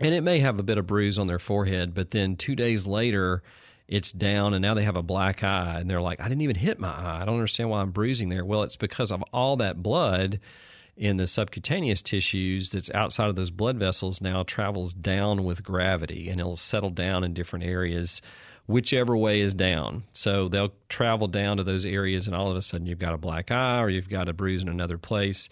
and 0.00 0.14
it 0.14 0.22
may 0.22 0.40
have 0.40 0.58
a 0.58 0.64
bit 0.64 0.78
of 0.78 0.86
bruise 0.86 1.18
on 1.18 1.26
their 1.26 1.38
forehead, 1.38 1.94
but 1.94 2.10
then 2.10 2.36
two 2.36 2.56
days 2.56 2.86
later, 2.86 3.42
it's 3.86 4.12
down 4.12 4.54
and 4.54 4.62
now 4.62 4.74
they 4.74 4.84
have 4.84 4.96
a 4.96 5.02
black 5.02 5.44
eye 5.44 5.78
and 5.80 5.90
they're 5.90 6.00
like, 6.00 6.20
I 6.20 6.28
didn't 6.28 6.42
even 6.42 6.56
hit 6.56 6.78
my 6.78 6.88
eye. 6.88 7.18
I 7.22 7.24
don't 7.24 7.34
understand 7.34 7.70
why 7.70 7.80
I'm 7.80 7.90
bruising 7.90 8.28
there. 8.28 8.44
Well, 8.44 8.62
it's 8.62 8.76
because 8.76 9.10
of 9.10 9.22
all 9.32 9.56
that 9.56 9.82
blood 9.82 10.40
in 10.96 11.16
the 11.16 11.26
subcutaneous 11.26 12.00
tissues 12.00 12.70
that's 12.70 12.90
outside 12.90 13.28
of 13.28 13.36
those 13.36 13.50
blood 13.50 13.78
vessels 13.78 14.20
now 14.20 14.42
travels 14.44 14.94
down 14.94 15.44
with 15.44 15.64
gravity 15.64 16.28
and 16.28 16.38
it'll 16.38 16.56
settle 16.56 16.90
down 16.90 17.24
in 17.24 17.34
different 17.34 17.64
areas 17.64 18.22
whichever 18.66 19.16
way 19.16 19.40
is 19.40 19.54
down. 19.54 20.04
So 20.12 20.48
they'll 20.48 20.72
travel 20.88 21.28
down 21.28 21.56
to 21.56 21.64
those 21.64 21.84
areas, 21.84 22.26
and 22.26 22.36
all 22.36 22.50
of 22.50 22.56
a 22.56 22.62
sudden 22.62 22.86
you've 22.86 22.98
got 22.98 23.14
a 23.14 23.18
black 23.18 23.50
eye 23.50 23.80
or 23.80 23.90
you've 23.90 24.08
got 24.08 24.28
a 24.28 24.32
bruise 24.32 24.62
in 24.62 24.68
another 24.68 24.98
place. 24.98 25.48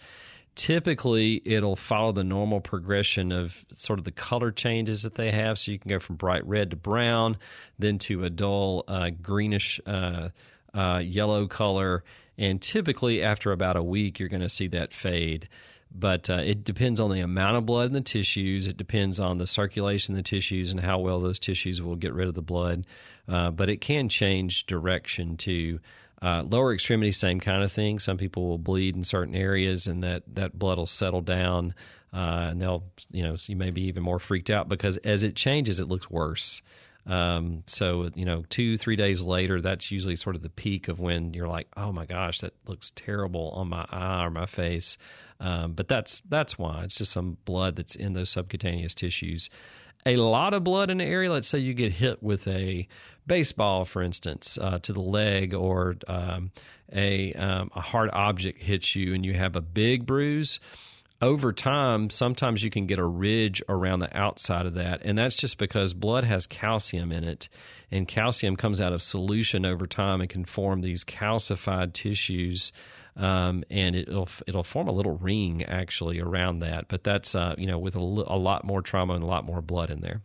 Typically, 0.55 1.41
it'll 1.45 1.75
follow 1.75 2.11
the 2.11 2.23
normal 2.23 2.59
progression 2.59 3.31
of 3.31 3.63
sort 3.71 3.97
of 3.97 4.05
the 4.05 4.11
color 4.11 4.51
changes 4.51 5.03
that 5.03 5.15
they 5.15 5.31
have. 5.31 5.57
So 5.57 5.71
you 5.71 5.79
can 5.79 5.89
go 5.89 5.99
from 5.99 6.17
bright 6.17 6.45
red 6.45 6.71
to 6.71 6.75
brown, 6.75 7.37
then 7.77 7.97
to 7.99 8.25
a 8.25 8.29
dull 8.29 8.83
uh, 8.87 9.11
greenish 9.21 9.79
uh, 9.85 10.29
uh, 10.73 11.01
yellow 11.03 11.47
color. 11.47 12.03
And 12.37 12.61
typically, 12.61 13.21
after 13.21 13.51
about 13.51 13.77
a 13.77 13.83
week, 13.83 14.19
you're 14.19 14.29
going 14.29 14.41
to 14.41 14.49
see 14.49 14.67
that 14.67 14.93
fade 14.93 15.47
but 15.93 16.29
uh, 16.29 16.41
it 16.43 16.63
depends 16.63 16.99
on 16.99 17.11
the 17.11 17.21
amount 17.21 17.57
of 17.57 17.65
blood 17.65 17.87
in 17.87 17.93
the 17.93 18.01
tissues. 18.01 18.67
It 18.67 18.77
depends 18.77 19.19
on 19.19 19.37
the 19.37 19.47
circulation 19.47 20.13
in 20.13 20.17
the 20.17 20.23
tissues 20.23 20.71
and 20.71 20.79
how 20.79 20.99
well 20.99 21.19
those 21.19 21.39
tissues 21.39 21.81
will 21.81 21.95
get 21.95 22.13
rid 22.13 22.27
of 22.27 22.35
the 22.35 22.41
blood. 22.41 22.85
Uh, 23.27 23.51
but 23.51 23.69
it 23.69 23.77
can 23.77 24.09
change 24.09 24.65
direction 24.65 25.37
to 25.37 25.79
uh, 26.21 26.43
lower 26.43 26.73
extremity, 26.73 27.11
same 27.11 27.39
kind 27.39 27.63
of 27.63 27.71
thing. 27.71 27.99
Some 27.99 28.17
people 28.17 28.47
will 28.47 28.57
bleed 28.57 28.95
in 28.95 29.03
certain 29.03 29.35
areas, 29.35 29.87
and 29.87 30.03
that 30.03 30.23
that 30.35 30.57
blood 30.57 30.77
will 30.77 30.85
settle 30.85 31.21
down, 31.21 31.73
uh, 32.13 32.49
and 32.51 32.61
they'll 32.61 32.83
you 33.11 33.23
know 33.23 33.35
you 33.47 33.55
may 33.55 33.71
be 33.71 33.83
even 33.83 34.03
more 34.03 34.19
freaked 34.19 34.49
out 34.49 34.67
because 34.67 34.97
as 34.97 35.23
it 35.23 35.35
changes, 35.35 35.79
it 35.79 35.87
looks 35.87 36.09
worse. 36.09 36.61
Um, 37.05 37.63
so 37.65 38.09
you 38.15 38.25
know, 38.25 38.43
two 38.49 38.77
three 38.77 38.95
days 38.95 39.21
later, 39.23 39.61
that's 39.61 39.91
usually 39.91 40.15
sort 40.15 40.35
of 40.35 40.41
the 40.41 40.49
peak 40.49 40.89
of 40.89 40.99
when 40.99 41.33
you're 41.33 41.47
like, 41.47 41.67
oh 41.77 41.91
my 41.91 42.05
gosh, 42.05 42.39
that 42.39 42.53
looks 42.67 42.91
terrible 42.95 43.51
on 43.51 43.69
my 43.69 43.85
eye 43.89 44.25
or 44.25 44.29
my 44.29 44.45
face. 44.45 44.97
Um, 45.39 45.73
but 45.73 45.87
that's 45.87 46.21
that's 46.27 46.57
why 46.57 46.83
it's 46.83 46.95
just 46.95 47.11
some 47.11 47.37
blood 47.45 47.75
that's 47.75 47.95
in 47.95 48.13
those 48.13 48.29
subcutaneous 48.29 48.93
tissues. 48.93 49.49
A 50.05 50.15
lot 50.15 50.53
of 50.53 50.63
blood 50.63 50.89
in 50.89 50.97
the 50.97 51.05
area. 51.05 51.31
Let's 51.31 51.47
say 51.47 51.59
you 51.59 51.73
get 51.73 51.91
hit 51.93 52.23
with 52.23 52.47
a 52.47 52.87
baseball, 53.27 53.85
for 53.85 54.01
instance, 54.01 54.57
uh, 54.59 54.79
to 54.79 54.93
the 54.93 55.01
leg, 55.01 55.53
or 55.53 55.95
um, 56.07 56.51
a 56.93 57.33
um, 57.33 57.71
a 57.75 57.81
hard 57.81 58.09
object 58.13 58.61
hits 58.61 58.95
you, 58.95 59.13
and 59.13 59.25
you 59.25 59.33
have 59.33 59.55
a 59.55 59.61
big 59.61 60.05
bruise 60.05 60.59
over 61.21 61.51
time, 61.51 62.09
sometimes 62.09 62.63
you 62.63 62.69
can 62.69 62.85
get 62.85 62.97
a 62.97 63.05
ridge 63.05 63.61
around 63.67 63.99
the 63.99 64.17
outside 64.17 64.65
of 64.65 64.75
that. 64.75 65.01
And 65.03 65.17
that's 65.17 65.35
just 65.35 65.57
because 65.57 65.93
blood 65.93 66.23
has 66.23 66.47
calcium 66.47 67.11
in 67.11 67.23
it. 67.23 67.49
And 67.91 68.07
calcium 68.07 68.55
comes 68.55 68.79
out 68.79 68.93
of 68.93 69.01
solution 69.01 69.65
over 69.65 69.85
time 69.85 70.21
and 70.21 70.29
can 70.29 70.45
form 70.45 70.81
these 70.81 71.03
calcified 71.03 71.93
tissues 71.93 72.71
um, 73.15 73.63
and 73.69 73.95
it'll 73.95 74.29
it'll 74.47 74.63
form 74.63 74.87
a 74.87 74.91
little 74.91 75.17
ring 75.17 75.63
actually 75.63 76.19
around 76.19 76.59
that. 76.59 76.87
But 76.87 77.03
that's 77.03 77.35
uh, 77.35 77.55
you 77.57 77.67
know 77.67 77.77
with 77.77 77.95
a, 77.95 77.99
a, 77.99 78.37
lot 78.37 78.63
more 78.63 78.81
trauma 78.81 79.13
and 79.13 79.23
a 79.23 79.27
lot 79.27 79.45
more 79.45 79.61
blood 79.61 79.91
in 79.91 80.01
there. 80.01 80.21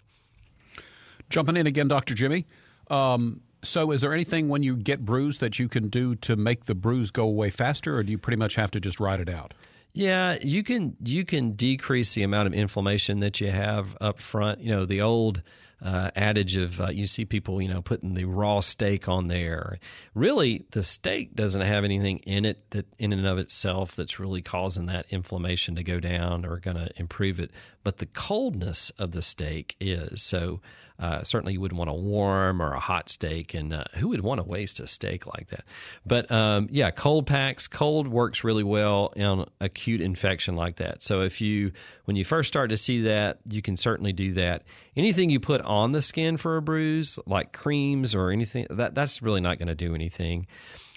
Jumping 1.30 1.56
in 1.56 1.66
again, 1.66 1.88
Doctor 1.88 2.14
Jimmy. 2.14 2.46
Um, 2.88 3.40
so, 3.62 3.90
is 3.92 4.02
there 4.02 4.12
anything 4.12 4.48
when 4.48 4.62
you 4.62 4.76
get 4.76 5.04
bruised 5.04 5.40
that 5.40 5.58
you 5.58 5.68
can 5.68 5.88
do 5.88 6.14
to 6.16 6.36
make 6.36 6.66
the 6.66 6.74
bruise 6.74 7.10
go 7.10 7.24
away 7.24 7.50
faster, 7.50 7.96
or 7.96 8.02
do 8.02 8.12
you 8.12 8.18
pretty 8.18 8.36
much 8.36 8.56
have 8.56 8.70
to 8.72 8.80
just 8.80 9.00
ride 9.00 9.20
it 9.20 9.28
out? 9.28 9.54
Yeah, 9.94 10.38
you 10.42 10.62
can 10.62 10.96
you 11.02 11.24
can 11.24 11.52
decrease 11.52 12.14
the 12.14 12.24
amount 12.24 12.48
of 12.48 12.54
inflammation 12.54 13.20
that 13.20 13.40
you 13.40 13.50
have 13.50 13.96
up 14.00 14.20
front. 14.20 14.60
You 14.60 14.70
know, 14.70 14.84
the 14.84 15.00
old 15.00 15.42
uh, 15.84 16.10
adage 16.16 16.56
of 16.56 16.80
uh, 16.80 16.88
you 16.88 17.06
see 17.06 17.26
people, 17.26 17.60
you 17.60 17.68
know, 17.68 17.82
putting 17.82 18.14
the 18.14 18.24
raw 18.24 18.60
steak 18.60 19.06
on 19.06 19.28
there. 19.28 19.78
Really, 20.14 20.64
the 20.70 20.82
steak 20.82 21.34
doesn't 21.34 21.60
have 21.60 21.84
anything 21.84 22.18
in 22.20 22.46
it 22.46 22.70
that, 22.70 22.86
in 22.98 23.12
and 23.12 23.26
of 23.26 23.38
itself, 23.38 23.94
that's 23.94 24.18
really 24.18 24.40
causing 24.40 24.86
that 24.86 25.06
inflammation 25.10 25.76
to 25.76 25.82
go 25.82 26.00
down 26.00 26.46
or 26.46 26.56
going 26.58 26.78
to 26.78 26.88
improve 26.96 27.38
it. 27.38 27.50
But 27.82 27.98
the 27.98 28.06
coldness 28.06 28.90
of 28.98 29.12
the 29.12 29.22
steak 29.22 29.76
is 29.78 30.22
so. 30.22 30.60
Uh, 30.98 31.22
certainly, 31.24 31.52
you 31.52 31.60
wouldn't 31.60 31.78
want 31.78 31.90
a 31.90 31.94
warm 31.94 32.62
or 32.62 32.72
a 32.72 32.78
hot 32.78 33.08
steak, 33.08 33.52
and 33.54 33.72
uh, 33.72 33.84
who 33.94 34.08
would 34.08 34.20
want 34.20 34.38
to 34.38 34.44
waste 34.44 34.78
a 34.78 34.86
steak 34.86 35.26
like 35.26 35.48
that? 35.48 35.64
But 36.06 36.30
um, 36.30 36.68
yeah, 36.70 36.90
cold 36.90 37.26
packs, 37.26 37.66
cold 37.66 38.06
works 38.06 38.44
really 38.44 38.62
well 38.62 39.12
in 39.16 39.44
acute 39.60 40.00
infection 40.00 40.54
like 40.54 40.76
that. 40.76 41.02
So 41.02 41.22
if 41.22 41.40
you, 41.40 41.72
when 42.04 42.16
you 42.16 42.24
first 42.24 42.48
start 42.48 42.70
to 42.70 42.76
see 42.76 43.02
that, 43.02 43.38
you 43.48 43.60
can 43.60 43.76
certainly 43.76 44.12
do 44.12 44.34
that. 44.34 44.62
Anything 44.96 45.30
you 45.30 45.40
put 45.40 45.60
on 45.62 45.90
the 45.90 46.00
skin 46.00 46.36
for 46.36 46.56
a 46.56 46.62
bruise, 46.62 47.18
like 47.26 47.52
creams 47.52 48.14
or 48.14 48.30
anything, 48.30 48.66
that 48.70 48.94
that's 48.94 49.20
really 49.20 49.40
not 49.40 49.58
going 49.58 49.68
to 49.68 49.74
do 49.74 49.94
anything. 49.94 50.46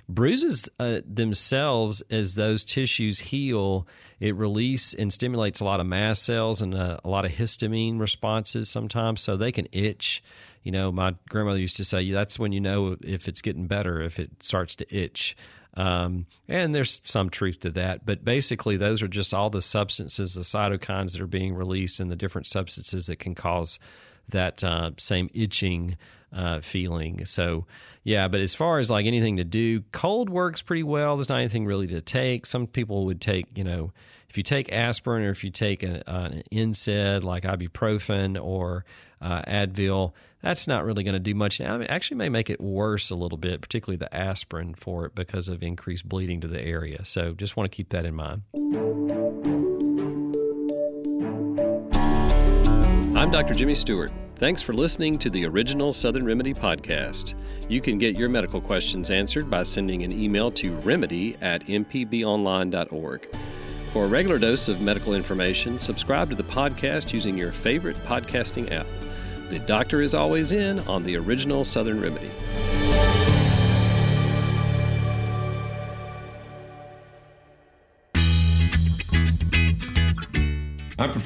Bruises 0.09 0.69
uh, 0.79 1.01
themselves, 1.05 2.01
as 2.09 2.35
those 2.35 2.63
tissues 2.63 3.19
heal, 3.19 3.87
it 4.19 4.35
release 4.35 4.93
and 4.93 5.11
stimulates 5.11 5.59
a 5.59 5.65
lot 5.65 5.81
of 5.81 5.85
mast 5.85 6.23
cells 6.23 6.61
and 6.61 6.73
uh, 6.73 6.97
a 7.03 7.09
lot 7.09 7.25
of 7.25 7.31
histamine 7.31 7.99
responses 7.99 8.69
sometimes, 8.69 9.21
so 9.21 9.35
they 9.35 9.51
can 9.51 9.67
itch. 9.71 10.23
You 10.63 10.71
know, 10.71 10.91
my 10.91 11.15
grandmother 11.29 11.59
used 11.59 11.77
to 11.77 11.83
say 11.83 12.09
that's 12.11 12.39
when 12.39 12.53
you 12.53 12.61
know 12.61 12.95
if 13.01 13.27
it's 13.27 13.41
getting 13.41 13.67
better, 13.67 14.01
if 14.01 14.17
it 14.19 14.31
starts 14.41 14.75
to 14.77 14.95
itch. 14.95 15.35
Um, 15.75 16.25
and 16.47 16.73
there's 16.73 17.01
some 17.03 17.29
truth 17.29 17.59
to 17.59 17.69
that, 17.71 18.05
but 18.05 18.25
basically, 18.25 18.77
those 18.77 19.03
are 19.03 19.07
just 19.07 19.33
all 19.33 19.49
the 19.49 19.61
substances, 19.61 20.33
the 20.33 20.41
cytokines 20.41 21.11
that 21.11 21.21
are 21.21 21.27
being 21.27 21.53
released, 21.53 21.99
and 21.99 22.09
the 22.09 22.15
different 22.15 22.47
substances 22.47 23.05
that 23.05 23.19
can 23.19 23.35
cause 23.35 23.77
that 24.29 24.63
uh, 24.63 24.91
same 24.97 25.29
itching 25.33 25.97
uh, 26.33 26.61
feeling. 26.61 27.25
So, 27.25 27.65
yeah, 28.03 28.27
but 28.27 28.39
as 28.41 28.55
far 28.55 28.79
as 28.79 28.89
like 28.89 29.05
anything 29.05 29.37
to 29.37 29.43
do, 29.43 29.81
cold 29.91 30.29
works 30.29 30.61
pretty 30.61 30.83
well. 30.83 31.17
There's 31.17 31.29
not 31.29 31.39
anything 31.39 31.65
really 31.65 31.87
to 31.87 32.01
take. 32.01 32.45
Some 32.45 32.67
people 32.67 33.05
would 33.05 33.21
take, 33.21 33.45
you 33.57 33.63
know, 33.63 33.91
if 34.29 34.37
you 34.37 34.43
take 34.43 34.71
aspirin 34.71 35.23
or 35.23 35.29
if 35.29 35.43
you 35.43 35.51
take 35.51 35.83
a, 35.83 36.03
an 36.07 36.43
NSAID 36.51 37.23
like 37.23 37.43
ibuprofen 37.43 38.41
or 38.41 38.85
uh, 39.21 39.41
Advil, 39.43 40.13
that's 40.41 40.67
not 40.67 40.85
really 40.85 41.03
going 41.03 41.13
to 41.13 41.19
do 41.19 41.33
much. 41.33 41.59
Now, 41.59 41.81
actually 41.81 42.17
may 42.17 42.29
make 42.29 42.49
it 42.49 42.61
worse 42.61 43.09
a 43.09 43.15
little 43.15 43.37
bit, 43.37 43.61
particularly 43.61 43.97
the 43.97 44.13
aspirin 44.13 44.75
for 44.75 45.05
it 45.05 45.15
because 45.15 45.47
of 45.47 45.63
increased 45.63 46.07
bleeding 46.07 46.41
to 46.41 46.47
the 46.47 46.61
area. 46.61 47.03
So 47.05 47.33
just 47.33 47.57
want 47.57 47.71
to 47.71 47.75
keep 47.75 47.89
that 47.89 48.05
in 48.05 48.15
mind. 48.15 48.43
I'm 53.17 53.31
Dr. 53.31 53.55
Jimmy 53.55 53.73
Stewart. 53.73 54.11
Thanks 54.39 54.61
for 54.61 54.73
listening 54.73 55.17
to 55.19 55.31
the 55.31 55.47
original 55.47 55.91
Southern 55.91 56.23
Remedy 56.23 56.53
podcast. 56.53 57.33
You 57.67 57.81
can 57.81 57.97
get 57.97 58.19
your 58.19 58.29
medical 58.29 58.61
questions 58.61 59.09
answered 59.09 59.49
by 59.49 59.63
sending 59.63 60.03
an 60.03 60.11
email 60.11 60.51
to 60.51 60.75
remedy 60.81 61.35
at 61.41 61.65
mpbonline.org. 61.65 63.35
For 63.91 64.05
a 64.05 64.07
regular 64.07 64.37
dose 64.37 64.67
of 64.67 64.79
medical 64.79 65.15
information, 65.15 65.79
subscribe 65.79 66.29
to 66.29 66.35
the 66.35 66.43
podcast 66.43 67.13
using 67.13 67.35
your 67.35 67.51
favorite 67.51 67.97
podcasting 68.05 68.71
app. 68.71 68.85
The 69.49 69.57
doctor 69.57 70.01
is 70.01 70.13
always 70.13 70.51
in 70.51 70.81
on 70.81 71.03
the 71.03 71.15
original 71.15 71.65
Southern 71.65 71.99
Remedy. 71.99 72.29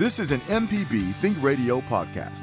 This 0.00 0.18
is 0.18 0.32
an 0.32 0.40
MPB 0.48 1.14
Think 1.16 1.36
Radio 1.42 1.82
podcast. 1.82 2.40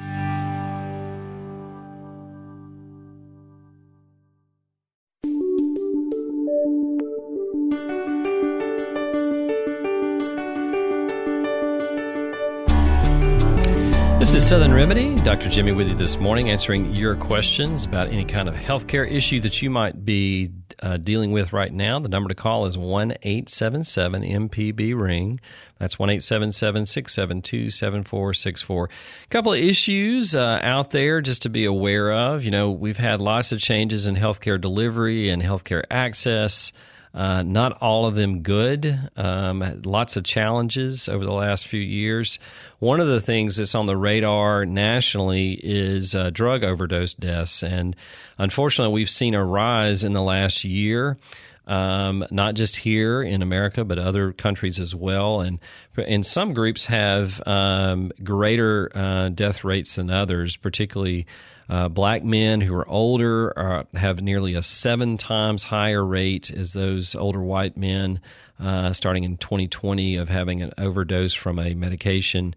This 14.19 14.35
is 14.35 14.47
Southern 14.47 14.71
Remedy. 14.71 15.15
Dr. 15.21 15.49
Jimmy 15.49 15.71
with 15.71 15.89
you 15.89 15.95
this 15.95 16.19
morning, 16.19 16.51
answering 16.51 16.93
your 16.93 17.15
questions 17.15 17.85
about 17.85 18.09
any 18.09 18.23
kind 18.23 18.47
of 18.47 18.53
healthcare 18.53 19.11
issue 19.11 19.41
that 19.41 19.63
you 19.63 19.71
might 19.71 20.05
be 20.05 20.51
uh, 20.81 20.97
dealing 20.97 21.31
with 21.31 21.53
right 21.53 21.71
now. 21.71 21.99
The 21.99 22.09
number 22.09 22.29
to 22.29 22.35
call 22.35 22.65
is 22.65 22.77
1 22.77 23.11
877 23.21 24.23
MPB 24.23 24.99
Ring. 24.99 25.39
That's 25.77 25.99
1 25.99 26.09
877 26.09 26.85
672 26.85 27.69
7464. 27.69 28.85
A 28.85 29.27
couple 29.29 29.53
of 29.53 29.59
issues 29.59 30.35
uh, 30.35 30.59
out 30.61 30.91
there 30.91 31.21
just 31.21 31.43
to 31.43 31.49
be 31.49 31.65
aware 31.65 32.11
of. 32.11 32.43
You 32.43 32.51
know, 32.51 32.71
we've 32.71 32.97
had 32.97 33.21
lots 33.21 33.51
of 33.51 33.59
changes 33.59 34.07
in 34.07 34.15
healthcare 34.15 34.59
delivery 34.59 35.29
and 35.29 35.41
healthcare 35.41 35.83
access. 35.89 36.71
Uh, 37.17 37.41
not 37.41 37.81
all 37.81 38.05
of 38.05 38.13
them 38.13 38.43
good. 38.43 38.95
Um, 39.15 39.81
lots 39.83 40.17
of 40.17 40.23
challenges 40.23 41.09
over 41.09 41.25
the 41.25 41.33
last 41.33 41.67
few 41.67 41.81
years. 41.81 42.37
One 42.77 42.99
of 42.99 43.07
the 43.07 43.19
things 43.19 43.55
that's 43.55 43.73
on 43.73 43.87
the 43.87 43.97
radar 43.97 44.67
nationally 44.67 45.53
is 45.53 46.13
uh, 46.13 46.29
drug 46.29 46.63
overdose 46.63 47.15
deaths. 47.15 47.63
And 47.63 47.95
unfortunately, 48.37 48.93
we've 48.93 49.09
seen 49.09 49.33
a 49.33 49.43
rise 49.43 50.03
in 50.03 50.13
the 50.13 50.21
last 50.21 50.63
year. 50.63 51.17
Um, 51.65 52.23
not 52.29 52.53
just 52.53 52.77
here 52.77 53.23
in 53.23 53.41
America, 53.41 53.83
but 53.83 53.97
other 53.97 54.31
countries 54.31 54.79
as 54.79 54.93
well. 54.93 55.41
And 55.41 55.59
and 55.97 56.25
some 56.25 56.53
groups 56.53 56.85
have 56.85 57.41
um, 57.45 58.11
greater 58.23 58.89
uh, 58.95 59.29
death 59.29 59.63
rates 59.63 59.95
than 59.95 60.09
others, 60.09 60.55
particularly 60.55 61.25
uh, 61.69 61.89
black 61.89 62.23
men 62.23 62.61
who 62.61 62.73
are 62.73 62.87
older 62.87 63.57
uh, 63.57 63.83
have 63.93 64.21
nearly 64.21 64.53
a 64.53 64.61
seven 64.61 65.17
times 65.17 65.63
higher 65.63 66.05
rate 66.05 66.49
as 66.51 66.73
those 66.73 67.15
older 67.15 67.41
white 67.41 67.75
men, 67.75 68.21
uh, 68.59 68.93
starting 68.93 69.23
in 69.23 69.37
2020, 69.37 70.15
of 70.15 70.29
having 70.29 70.61
an 70.61 70.71
overdose 70.77 71.33
from 71.33 71.59
a 71.59 71.73
medication. 71.73 72.55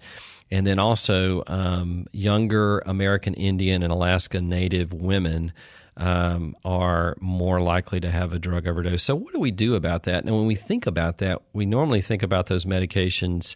And 0.53 0.67
then 0.67 0.79
also 0.79 1.45
um, 1.47 2.07
younger 2.13 2.81
American 2.81 3.35
Indian 3.35 3.83
and 3.83 3.93
Alaska 3.93 4.41
Native 4.41 4.93
women 4.93 5.53
um, 5.97 6.57
are 6.65 7.17
more 7.21 7.61
likely 7.61 8.01
to 8.01 8.11
have 8.11 8.33
a 8.33 8.39
drug 8.39 8.67
overdose. 8.67 9.03
So, 9.03 9.15
what 9.15 9.33
do 9.33 9.41
we 9.41 9.51
do 9.51 9.75
about 9.75 10.05
that? 10.05 10.25
And 10.25 10.35
when 10.35 10.47
we 10.47 10.57
think 10.57 10.87
about 10.87 11.19
that, 11.19 11.43
we 11.53 11.67
normally 11.67 12.01
think 12.01 12.23
about 12.23 12.47
those 12.47 12.65
medications 12.65 13.55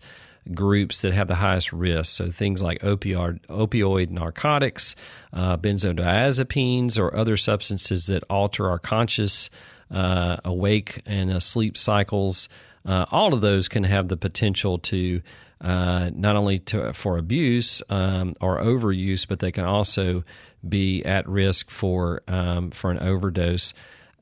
groups 0.52 1.02
that 1.02 1.12
have 1.12 1.28
the 1.28 1.34
highest 1.34 1.72
risk. 1.72 2.16
So 2.16 2.30
things 2.30 2.62
like 2.62 2.80
opioid, 2.80 3.40
opioid 3.46 4.10
narcotics, 4.10 4.96
uh, 5.32 5.56
benzodiazepines, 5.56 6.98
or 6.98 7.16
other 7.16 7.36
substances 7.36 8.06
that 8.06 8.24
alter 8.28 8.68
our 8.68 8.78
conscious, 8.78 9.50
uh, 9.90 10.38
awake, 10.44 11.02
and 11.06 11.30
uh, 11.30 11.40
sleep 11.40 11.78
cycles. 11.78 12.48
Uh, 12.84 13.06
all 13.10 13.32
of 13.32 13.40
those 13.40 13.68
can 13.68 13.84
have 13.84 14.08
the 14.08 14.16
potential 14.16 14.78
to 14.78 15.22
uh, 15.60 16.10
not 16.14 16.36
only 16.36 16.58
to, 16.58 16.92
for 16.92 17.16
abuse 17.16 17.82
um, 17.88 18.34
or 18.40 18.60
overuse, 18.60 19.26
but 19.26 19.38
they 19.38 19.52
can 19.52 19.64
also 19.64 20.24
be 20.68 21.04
at 21.04 21.28
risk 21.28 21.70
for 21.70 22.22
um, 22.28 22.70
for 22.70 22.90
an 22.90 22.98
overdose 22.98 23.74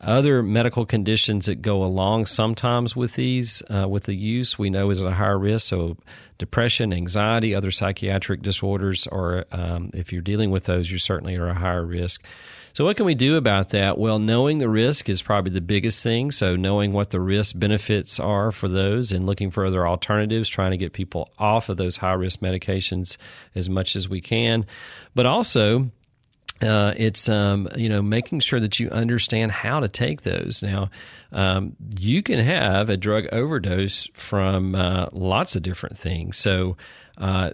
other 0.02 0.42
medical 0.42 0.84
conditions 0.84 1.46
that 1.46 1.62
go 1.62 1.84
along 1.84 2.26
sometimes 2.26 2.96
with 2.96 3.14
these 3.14 3.62
uh, 3.70 3.86
with 3.88 4.04
the 4.04 4.14
use 4.14 4.58
we 4.58 4.70
know 4.70 4.90
is 4.90 5.00
at 5.00 5.06
a 5.06 5.14
higher 5.14 5.38
risk. 5.38 5.68
So 5.68 5.96
depression 6.38 6.92
anxiety 6.92 7.54
other 7.54 7.70
psychiatric 7.70 8.42
disorders 8.42 9.06
or 9.06 9.44
um, 9.52 9.90
if 9.94 10.12
you're 10.12 10.22
dealing 10.22 10.50
with 10.50 10.64
those 10.64 10.90
you 10.90 10.98
certainly 10.98 11.36
are 11.36 11.48
a 11.48 11.54
higher 11.54 11.84
risk. 11.84 12.24
So 12.72 12.84
what 12.84 12.96
can 12.96 13.06
we 13.06 13.14
do 13.14 13.36
about 13.36 13.68
that? 13.70 13.96
Well 13.98 14.18
knowing 14.18 14.58
the 14.58 14.68
risk 14.68 15.08
is 15.08 15.22
probably 15.22 15.52
the 15.52 15.60
biggest 15.60 16.02
thing. 16.02 16.32
So 16.32 16.56
knowing 16.56 16.92
what 16.92 17.10
the 17.10 17.20
risk 17.20 17.56
benefits 17.56 18.18
are 18.18 18.50
for 18.50 18.66
those 18.66 19.12
and 19.12 19.24
looking 19.24 19.52
for 19.52 19.64
other 19.64 19.86
alternatives 19.86 20.48
trying 20.48 20.72
to 20.72 20.78
get 20.78 20.92
people 20.92 21.30
off 21.38 21.68
of 21.68 21.76
those 21.76 21.96
high 21.96 22.14
risk 22.14 22.40
medications 22.40 23.18
as 23.54 23.68
much 23.68 23.94
as 23.94 24.08
we 24.08 24.20
can. 24.20 24.66
But 25.14 25.26
also 25.26 25.90
uh, 26.62 26.94
it's 26.96 27.28
um, 27.28 27.68
you 27.76 27.88
know 27.88 28.02
making 28.02 28.40
sure 28.40 28.60
that 28.60 28.78
you 28.80 28.88
understand 28.90 29.52
how 29.52 29.80
to 29.80 29.88
take 29.88 30.22
those. 30.22 30.62
Now, 30.62 30.90
um, 31.32 31.76
you 31.98 32.22
can 32.22 32.38
have 32.40 32.90
a 32.90 32.96
drug 32.96 33.26
overdose 33.32 34.08
from 34.14 34.74
uh, 34.74 35.06
lots 35.12 35.56
of 35.56 35.62
different 35.62 35.98
things. 35.98 36.36
So, 36.36 36.76
uh, 37.18 37.50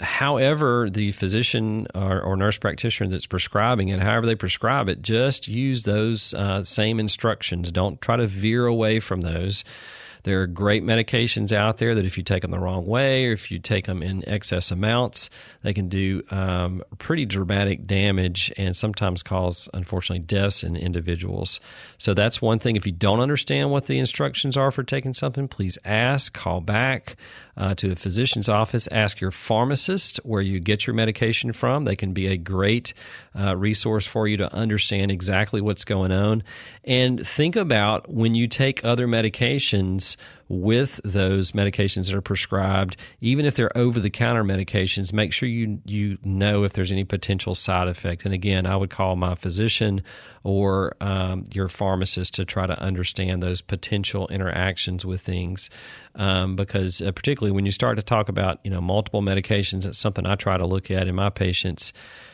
however, 0.00 0.88
the 0.90 1.12
physician 1.12 1.86
or, 1.94 2.20
or, 2.20 2.36
nurse 2.36 2.58
practitioner 2.58 3.10
that's 3.10 3.26
prescribing 3.26 3.88
it, 3.88 4.00
however 4.00 4.26
they 4.26 4.34
prescribe 4.34 4.88
it, 4.88 5.02
just 5.02 5.48
use 5.48 5.84
those 5.84 6.34
uh, 6.34 6.62
same 6.62 7.00
instructions. 7.00 7.72
Don't 7.72 8.00
try 8.00 8.16
to 8.16 8.26
veer 8.26 8.66
away 8.66 9.00
from 9.00 9.20
those. 9.20 9.64
There 10.28 10.42
are 10.42 10.46
great 10.46 10.84
medications 10.84 11.54
out 11.54 11.78
there 11.78 11.94
that 11.94 12.04
if 12.04 12.18
you 12.18 12.22
take 12.22 12.42
them 12.42 12.50
the 12.50 12.58
wrong 12.58 12.84
way 12.84 13.24
or 13.24 13.32
if 13.32 13.50
you 13.50 13.58
take 13.58 13.86
them 13.86 14.02
in 14.02 14.28
excess 14.28 14.70
amounts, 14.70 15.30
they 15.62 15.72
can 15.72 15.88
do 15.88 16.22
um, 16.30 16.82
pretty 16.98 17.24
dramatic 17.24 17.86
damage 17.86 18.52
and 18.58 18.76
sometimes 18.76 19.22
cause, 19.22 19.70
unfortunately, 19.72 20.18
deaths 20.18 20.62
in 20.62 20.76
individuals. 20.76 21.60
So 21.96 22.12
that's 22.12 22.42
one 22.42 22.58
thing. 22.58 22.76
If 22.76 22.84
you 22.84 22.92
don't 22.92 23.20
understand 23.20 23.70
what 23.70 23.86
the 23.86 23.98
instructions 23.98 24.54
are 24.54 24.70
for 24.70 24.82
taking 24.82 25.14
something, 25.14 25.48
please 25.48 25.78
ask, 25.82 26.34
call 26.34 26.60
back 26.60 27.16
uh, 27.58 27.74
to 27.74 27.92
a 27.92 27.96
physician's 27.96 28.48
office. 28.48 28.88
Ask 28.92 29.20
your 29.20 29.32
pharmacist 29.32 30.18
where 30.18 30.40
you 30.40 30.60
get 30.60 30.86
your 30.86 30.94
medication 30.94 31.52
from. 31.52 31.84
They 31.84 31.96
can 31.96 32.12
be 32.12 32.28
a 32.28 32.36
great 32.36 32.94
uh, 33.38 33.56
resource 33.56 34.06
for 34.06 34.28
you 34.28 34.36
to 34.38 34.52
understand 34.54 35.10
exactly 35.10 35.60
what's 35.60 35.84
going 35.84 36.12
on. 36.12 36.44
And 36.84 37.26
think 37.26 37.56
about 37.56 38.08
when 38.08 38.34
you 38.34 38.46
take 38.46 38.84
other 38.84 39.08
medications 39.08 40.16
with 40.48 41.00
those 41.04 41.52
medications 41.52 42.06
that 42.06 42.14
are 42.14 42.22
prescribed, 42.22 42.96
even 43.20 43.44
if 43.44 43.54
they're 43.54 43.76
over 43.76 44.00
the 44.00 44.10
counter 44.10 44.44
medications, 44.44 45.12
make 45.12 45.32
sure 45.32 45.48
you 45.48 45.80
you 45.84 46.18
know 46.24 46.64
if 46.64 46.72
there's 46.72 46.92
any 46.92 47.04
potential 47.04 47.54
side 47.54 47.88
effect. 47.88 48.24
And 48.24 48.32
again, 48.32 48.66
I 48.66 48.76
would 48.76 48.90
call 48.90 49.16
my 49.16 49.34
physician 49.34 50.02
or 50.44 50.94
um, 51.00 51.44
your 51.52 51.68
pharmacist 51.68 52.34
to 52.34 52.44
try 52.44 52.66
to 52.66 52.80
understand 52.80 53.42
those 53.42 53.60
potential 53.60 54.28
interactions 54.28 55.04
with 55.04 55.20
things. 55.20 55.68
Um, 56.14 56.56
because 56.56 57.02
uh, 57.02 57.12
particularly 57.12 57.52
when 57.52 57.66
you 57.66 57.72
start 57.72 57.96
to 57.96 58.02
talk 58.02 58.28
about 58.28 58.60
you 58.64 58.70
know 58.70 58.80
multiple 58.80 59.22
medications, 59.22 59.86
it's 59.86 59.98
something 59.98 60.26
I 60.26 60.34
try 60.36 60.56
to 60.56 60.66
look 60.66 60.90
at 60.90 61.08
in 61.08 61.14
my 61.14 61.30
patients 61.30 61.92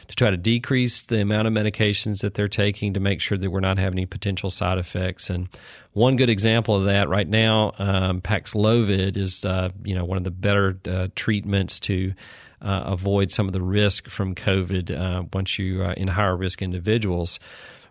to 0.09 0.17
try 0.17 0.31
to 0.31 0.37
decrease 0.37 1.03
the 1.03 1.21
amount 1.21 1.49
of 1.49 1.55
medications 1.55 2.21
that 2.21 2.35
they're 2.35 2.49
taking 2.49 2.95
to 2.95 3.01
make 3.01 3.21
sure 3.21 3.39
that 3.39 3.51
we're 3.51 3.61
not 3.61 3.79
having 3.79 3.99
any 3.99 4.07
potential 4.07 4.51
side 4.51 4.79
effects. 4.79 5.31
And 5.31 5.49
one 5.93 6.17
good 6.17 6.31
example 6.31 6.77
of 6.77 6.85
that 6.85 7.09
right 7.09 7.29
now, 7.29 7.73
um, 7.79 8.21
Paxlovid 8.21 9.17
is 9.17 9.45
uh, 9.45 9.71
you 9.85 9.95
know 9.95 10.05
one 10.05 10.19
of 10.19 10.25
the 10.25 10.31
better 10.31 10.79
uh, 10.89 11.09
treatments 11.15 11.81
to 11.81 12.13
uh, 12.61 12.83
avoid 12.87 13.31
some 13.31 13.47
of 13.47 13.53
the 13.53 13.63
risk 13.63 14.09
from 14.09 14.35
COVID 14.35 14.91
uh, 14.91 15.25
once 15.33 15.59
you 15.59 15.83
are 15.83 15.91
uh, 15.91 15.95
in 15.95 16.09
higher 16.09 16.37
risk 16.37 16.63
individuals. 16.63 17.39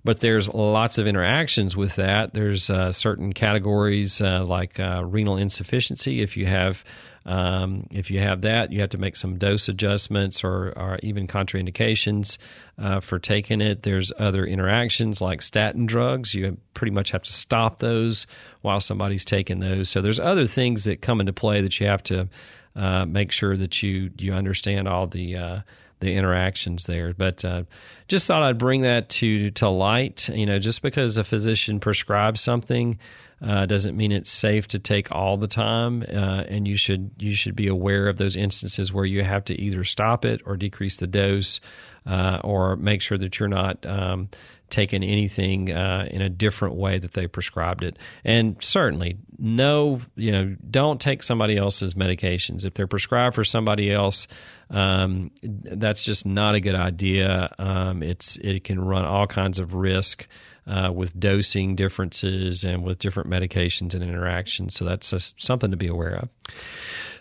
But 0.06 0.20
there's 0.20 0.50
lots 0.50 0.98
of 0.98 1.08
interactions 1.08 1.78
with 1.78 1.96
that. 1.96 2.34
There's 2.34 2.70
uh, 2.70 2.92
certain 2.92 3.32
categories 3.32 4.20
like 4.20 4.78
renal 4.78 5.38
insufficiency. 5.38 6.22
If 6.22 6.36
you 6.36 6.46
have 6.46 6.84
um, 7.26 7.88
if 7.90 8.12
you 8.12 8.20
have 8.20 8.42
that, 8.42 8.72
you 8.72 8.82
have 8.82 8.90
to 8.90 8.98
make 8.98 9.16
some 9.16 9.38
dose 9.38 9.70
adjustments 9.70 10.44
or, 10.44 10.74
or 10.76 11.00
even 11.04 11.28
contraindications 11.28 12.38
uh, 12.78 13.00
for 13.00 13.18
taking 13.18 13.62
it. 13.62 13.84
There's 13.84 14.12
other 14.20 14.46
interactions 14.46 15.22
like 15.22 15.42
statin 15.42 15.86
drugs. 15.86 16.34
You 16.34 16.58
pretty 16.74 16.92
much 16.92 17.12
have 17.12 17.24
to 17.24 17.32
stop 17.32 17.80
those 17.80 18.28
while 18.62 18.82
somebody's 18.82 19.24
taking 19.26 19.60
those. 19.60 19.90
So 19.90 20.02
there's 20.02 20.20
other 20.20 20.46
things 20.46 20.84
that 20.84 21.02
come 21.02 21.20
into 21.20 21.34
play 21.34 21.62
that 21.62 21.80
you 21.80 21.88
have 21.88 22.04
to 22.04 22.28
uh, 22.76 23.06
make 23.06 23.32
sure 23.32 23.56
that 23.56 23.84
you 23.84 24.10
you 24.18 24.34
understand 24.34 24.88
all 24.88 25.08
the 25.08 25.36
uh, 25.38 25.60
the 26.00 26.14
interactions 26.14 26.86
there. 26.86 27.14
But 27.14 27.46
uh, 27.46 27.64
just 28.08 28.28
thought 28.28 28.44
I'd 28.44 28.58
bring 28.58 28.82
that 28.82 29.10
to 29.10 29.52
to 29.52 29.70
light. 29.70 30.28
You 30.30 30.46
know, 30.46 30.60
just 30.60 30.82
because 30.82 31.16
a 31.18 31.24
physician 31.24 31.80
prescribes 31.80 32.42
something 32.42 33.00
uh, 33.44 33.66
doesn't 33.66 33.98
mean 33.98 34.12
it's 34.12 34.32
safe 34.32 34.68
to 34.70 34.80
take 34.80 35.12
all 35.12 35.38
the 35.38 35.48
time, 35.48 36.04
uh, 36.04 36.44
and 36.48 36.68
you 36.68 36.78
should 36.78 37.12
you 37.20 37.36
should 37.36 37.56
be 37.56 37.68
aware 37.68 38.08
of 38.08 38.18
those 38.18 38.38
instances 38.38 38.94
where 38.94 39.06
you 39.06 39.24
have 39.24 39.44
to 39.46 39.60
either 39.60 39.84
stop 39.84 40.24
it 40.24 40.42
or 40.46 40.56
decrease 40.56 40.98
the 40.98 41.08
dose, 41.08 41.60
uh, 42.06 42.40
or 42.44 42.78
make 42.78 43.02
sure 43.02 43.18
that 43.18 43.40
you're 43.40 43.50
not 43.50 43.86
um, 43.86 44.30
taking 44.70 45.04
anything 45.04 45.72
uh, 45.72 46.08
in 46.10 46.22
a 46.22 46.30
different 46.30 46.76
way 46.76 46.98
that 46.98 47.14
they 47.14 47.28
prescribed 47.28 47.84
it. 47.84 48.00
And 48.24 48.56
certainly, 48.64 49.18
no, 49.38 50.00
you 50.16 50.32
know, 50.32 50.56
don't 50.70 51.02
take 51.02 51.22
somebody 51.22 51.58
else's 51.58 51.96
medications 51.96 52.66
if 52.66 52.74
they're 52.74 52.88
prescribed 52.88 53.36
for 53.36 53.44
somebody 53.44 53.92
else. 53.92 54.28
Um, 54.70 55.32
that's 55.44 56.04
just 56.04 56.26
not 56.26 56.56
a 56.56 56.62
good 56.62 56.76
idea. 56.76 57.54
Um, 57.60 58.02
it's 58.04 58.38
it 58.38 58.64
can 58.64 58.80
run 58.80 59.04
all 59.04 59.28
kinds 59.28 59.60
of 59.60 59.74
risk 59.74 60.28
uh, 60.68 60.92
with 60.94 61.20
dosing 61.20 61.76
differences 61.76 62.64
and 62.64 62.84
with 62.84 63.00
different 63.00 63.30
medications 63.30 63.94
and 63.94 64.04
interactions. 64.04 64.76
So 64.76 64.86
that's 64.86 65.12
a, 65.14 65.20
something 65.20 65.72
to 65.72 65.78
be 65.78 65.88
aware 65.88 66.16
of. 66.16 66.30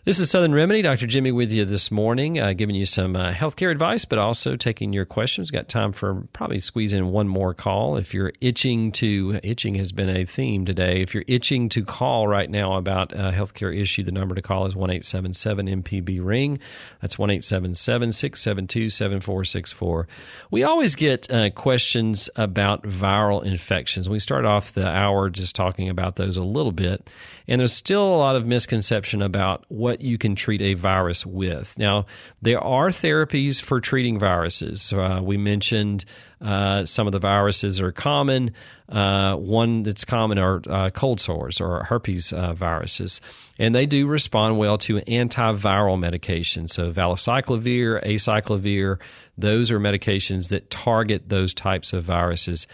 This 0.05 0.19
is 0.19 0.33
Southern 0.33 0.53
Remedy. 0.53 0.83
Dr. 0.83 1.07
Jimmy 1.07 1.31
with 1.31 1.53
you 1.53 1.65
this 1.65 1.93
morning, 1.93 2.41
uh, 2.41 2.55
giving 2.55 2.75
you 2.75 2.87
some 2.87 3.15
uh, 3.15 3.33
healthcare 3.33 3.71
advice, 3.71 4.05
but 4.05 4.19
also 4.19 4.57
taking 4.57 4.93
your 4.93 5.05
questions. 5.05 5.53
Got 5.53 5.69
time 5.69 5.93
for 5.93 6.27
probably 6.33 6.59
squeeze 6.59 6.93
in 6.93 7.13
one 7.13 7.29
more 7.29 7.55
call. 7.55 7.97
If 7.97 8.13
you're 8.13 8.33
itching 8.41 8.91
to, 8.95 9.39
itching 9.45 9.77
has 9.77 9.93
been 9.93 10.09
a 10.09 10.25
theme 10.25 10.65
today. 10.65 11.03
If 11.03 11.15
you're 11.15 11.23
itching 11.29 11.69
to 11.69 11.85
call 11.85 12.27
right 12.27 12.51
now 12.51 12.79
about 12.79 13.13
a 13.13 13.31
healthcare 13.31 13.73
issue, 13.81 14.03
the 14.03 14.11
number 14.11 14.35
to 14.35 14.43
call 14.43 14.67
is 14.67 14.75
1 14.75 14.91
877 14.91 15.85
MPB 15.85 16.19
Ring. 16.21 16.59
That's 17.01 17.17
1 17.17 17.31
877 17.31 18.11
672 18.11 18.89
7464. 18.89 20.09
We 20.51 20.65
always 20.65 20.97
get 20.97 21.31
uh, 21.31 21.51
questions 21.51 22.29
about 22.35 22.83
viral 22.83 23.45
infections. 23.45 24.11
We 24.11 24.19
start 24.19 24.47
off 24.47 24.73
the 24.73 24.89
hour 24.89 25.31
just 25.31 25.55
talking 25.55 25.89
about 25.89 26.17
those 26.17 26.37
a 26.37 26.43
little 26.43 26.73
bit. 26.73 27.09
And 27.47 27.61
there's 27.61 27.73
still 27.73 28.03
a 28.03 28.17
lot 28.17 28.37
of 28.37 28.47
misconception 28.47 29.23
about 29.23 29.65
what 29.69 29.92
you 30.01 30.19
can 30.19 30.35
treat 30.35 30.63
a 30.63 30.75
virus 30.75 31.27
with. 31.27 31.77
Now, 31.79 32.07
there 32.41 32.61
are 32.61 32.89
therapies 32.89 33.61
for 33.61 33.81
treating 33.81 34.19
viruses. 34.19 34.93
Uh, 34.93 35.21
we 35.23 35.37
mentioned 35.37 36.05
uh, 36.41 36.85
some 36.85 37.07
of 37.07 37.13
the 37.13 37.19
viruses 37.19 37.81
are 37.81 37.93
common. 37.93 38.53
Uh, 38.89 39.37
one 39.37 39.83
that's 39.83 40.05
common 40.05 40.39
are 40.39 40.61
uh, 40.69 40.91
cold 40.91 41.21
sores 41.21 41.61
or 41.61 41.85
herpes 41.85 42.33
uh, 42.33 42.53
viruses, 42.53 43.21
and 43.59 43.75
they 43.75 43.87
do 43.87 44.07
respond 44.07 44.59
well 44.59 44.77
to 44.79 44.97
antiviral 45.03 45.99
medications. 45.99 46.71
So, 46.71 46.93
valacyclovir, 46.93 48.05
acyclovir, 48.05 48.99
those 49.39 49.71
are 49.71 49.81
medications 49.81 50.49
that 50.49 50.69
target 50.71 51.29
those 51.29 51.55
types 51.55 51.93
of 51.93 52.05
viruses. 52.05 52.67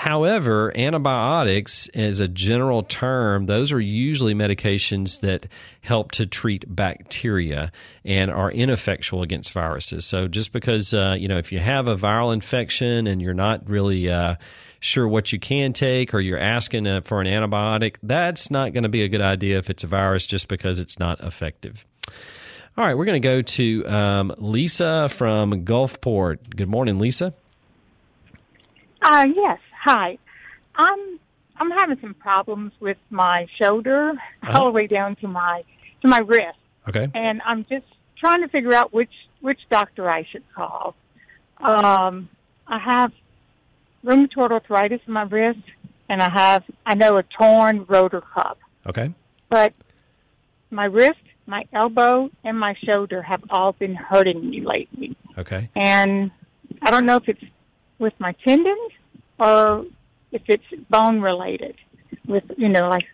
However, 0.00 0.72
antibiotics, 0.74 1.86
as 1.88 2.20
a 2.20 2.26
general 2.26 2.82
term, 2.82 3.44
those 3.44 3.70
are 3.70 3.78
usually 3.78 4.32
medications 4.32 5.20
that 5.20 5.46
help 5.82 6.12
to 6.12 6.24
treat 6.24 6.64
bacteria 6.74 7.70
and 8.02 8.30
are 8.30 8.50
ineffectual 8.50 9.20
against 9.20 9.52
viruses. 9.52 10.06
So, 10.06 10.26
just 10.26 10.52
because 10.52 10.94
uh, 10.94 11.16
you 11.18 11.28
know 11.28 11.36
if 11.36 11.52
you 11.52 11.58
have 11.58 11.86
a 11.86 11.98
viral 11.98 12.32
infection 12.32 13.06
and 13.06 13.20
you're 13.20 13.34
not 13.34 13.68
really 13.68 14.08
uh, 14.08 14.36
sure 14.80 15.06
what 15.06 15.34
you 15.34 15.38
can 15.38 15.74
take, 15.74 16.14
or 16.14 16.20
you're 16.20 16.38
asking 16.38 16.86
uh, 16.86 17.02
for 17.02 17.20
an 17.20 17.26
antibiotic, 17.26 17.96
that's 18.02 18.50
not 18.50 18.72
going 18.72 18.84
to 18.84 18.88
be 18.88 19.02
a 19.02 19.08
good 19.08 19.20
idea 19.20 19.58
if 19.58 19.68
it's 19.68 19.84
a 19.84 19.86
virus, 19.86 20.24
just 20.24 20.48
because 20.48 20.78
it's 20.78 20.98
not 20.98 21.20
effective. 21.20 21.84
All 22.78 22.86
right, 22.86 22.96
we're 22.96 23.04
going 23.04 23.20
to 23.20 23.28
go 23.28 23.42
to 23.42 23.86
um, 23.86 24.32
Lisa 24.38 25.10
from 25.10 25.66
Gulfport. 25.66 26.56
Good 26.56 26.70
morning, 26.70 26.98
Lisa. 26.98 27.34
Uh, 29.02 29.26
yes. 29.36 29.58
Hi. 29.84 30.18
I'm 30.76 31.18
I'm 31.56 31.70
having 31.70 31.98
some 32.00 32.14
problems 32.14 32.72
with 32.80 32.96
my 33.10 33.46
shoulder 33.60 34.12
Uh-huh. 34.42 34.52
all 34.58 34.64
the 34.66 34.72
way 34.72 34.86
down 34.86 35.16
to 35.16 35.28
my 35.28 35.62
to 36.02 36.08
my 36.08 36.18
wrist, 36.20 36.58
Okay. 36.88 37.08
and 37.14 37.42
I'm 37.44 37.64
just 37.68 37.84
trying 38.18 38.40
to 38.42 38.48
figure 38.48 38.74
out 38.74 38.92
which 38.92 39.12
which 39.40 39.60
doctor 39.70 40.08
I 40.10 40.24
should 40.30 40.44
call. 40.54 40.94
Um, 41.58 42.28
I 42.66 42.78
have 42.78 43.12
rheumatoid 44.04 44.50
arthritis 44.50 45.00
in 45.06 45.12
my 45.12 45.22
wrist, 45.24 45.60
and 46.08 46.22
I 46.22 46.30
have 46.30 46.62
I 46.86 46.94
know 46.94 47.18
a 47.18 47.22
torn 47.22 47.84
rotor 47.88 48.22
cuff, 48.22 48.56
Okay. 48.86 49.12
but 49.50 49.72
my 50.70 50.84
wrist, 50.84 51.20
my 51.46 51.64
elbow, 51.72 52.30
and 52.44 52.58
my 52.58 52.74
shoulder 52.84 53.20
have 53.22 53.42
all 53.50 53.72
been 53.72 53.94
hurting 53.94 54.48
me 54.48 54.60
lately. 54.60 55.16
Okay. 55.38 55.68
and 55.76 56.30
I 56.82 56.90
don't 56.90 57.04
know 57.06 57.16
if 57.16 57.28
it's 57.28 57.42
with 57.98 58.14
my 58.18 58.32
tendons 58.46 58.92
or 59.40 59.84
if 60.32 60.42
it's 60.46 60.64
bone 60.88 61.20
related, 61.20 61.74
with 62.26 62.44
you 62.56 62.68
know 62.68 62.88
like 62.88 63.06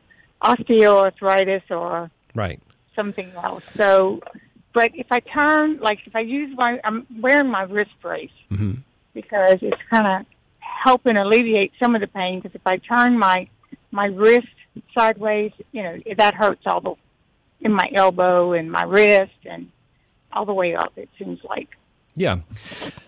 osteoarthritis 0.43 1.63
or 1.71 2.11
Right. 2.35 2.61
something 2.95 3.33
else. 3.43 3.63
So, 3.79 4.21
but 4.75 4.91
if 4.93 5.07
I 5.11 5.21
turn, 5.21 5.79
like 5.81 6.01
if 6.07 6.15
I 6.15 6.21
use 6.21 6.55
my, 6.55 6.79
I'm 6.85 7.07
wearing 7.21 7.51
my 7.51 7.63
wrist 7.63 7.93
brace 8.03 8.31
hmm 8.49 8.75
because 9.15 9.59
it's 9.63 9.81
kind 9.91 10.07
of 10.07 10.27
helping 10.61 11.19
alleviate 11.19 11.73
some 11.83 11.95
of 11.95 12.03
the 12.03 12.07
pain. 12.07 12.41
Because 12.41 12.55
if 12.55 12.67
I 12.67 12.77
turn 12.77 13.19
my 13.19 13.49
my 13.91 14.07
wrist 14.07 14.49
sideways, 14.97 15.53
you 15.73 15.83
know 15.83 15.97
that 16.19 16.35
hurts 16.35 16.63
all 16.67 16.81
the 16.81 16.95
in 17.61 17.73
my 17.73 17.87
elbow 17.95 18.53
and 18.53 18.71
my 18.71 18.83
wrist 18.83 19.33
and 19.47 19.71
all 20.33 20.45
the 20.45 20.53
way 20.53 20.75
up. 20.75 20.93
It 20.97 21.09
seems 21.19 21.39
like. 21.49 21.69
Yeah. 22.17 22.39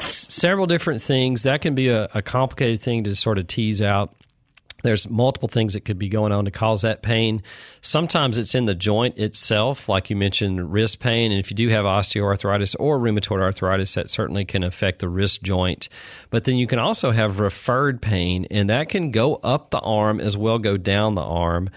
S- 0.01 0.33
several 0.33 0.67
different 0.67 1.03
things. 1.03 1.43
That 1.43 1.63
can 1.63 1.75
be 1.75 1.89
a, 1.89 2.09
a 2.15 2.23
complicated 2.23 2.81
thing 2.81 3.05
to 3.05 3.17
sort 3.17 3.39
of 3.39 3.47
tease 3.47 3.83
out. 3.83 4.15
There's 4.85 5.11
multiple 5.11 5.49
things 5.49 5.75
that 5.75 5.85
could 5.85 5.99
be 5.99 6.09
going 6.09 6.31
on 6.31 6.45
to 6.45 6.53
cause 6.53 6.83
that 6.83 7.03
pain. 7.03 7.43
Sometimes 7.81 8.39
it's 8.39 8.55
in 8.55 8.67
the 8.67 8.77
joint 8.77 9.19
itself, 9.19 9.89
like 9.89 10.09
you 10.09 10.15
mentioned, 10.15 10.73
wrist 10.73 11.01
pain. 11.01 11.33
And 11.33 11.41
if 11.41 11.51
you 11.51 11.57
do 11.57 11.69
have 11.69 11.85
osteoarthritis 11.85 12.77
or 12.79 12.97
rheumatoid 12.97 13.41
arthritis, 13.41 13.95
that 13.95 14.09
certainly 14.09 14.45
can 14.45 14.63
affect 14.63 15.01
the 15.01 15.09
wrist 15.09 15.43
joint. 15.43 15.89
But 16.31 16.45
then 16.45 16.59
you 16.59 16.69
can 16.69 16.79
also 16.79 17.11
have 17.11 17.41
referred 17.41 18.01
pain, 18.01 18.47
and 18.53 18.71
that 18.71 18.89
can 18.89 19.11
go 19.11 19.35
up 19.37 19.71
the 19.71 19.81
arm 19.81 20.21
as 20.21 20.37
well 20.37 20.61
go 20.61 20.77
down 20.77 21.17
the 21.17 21.23
arm. 21.23 21.71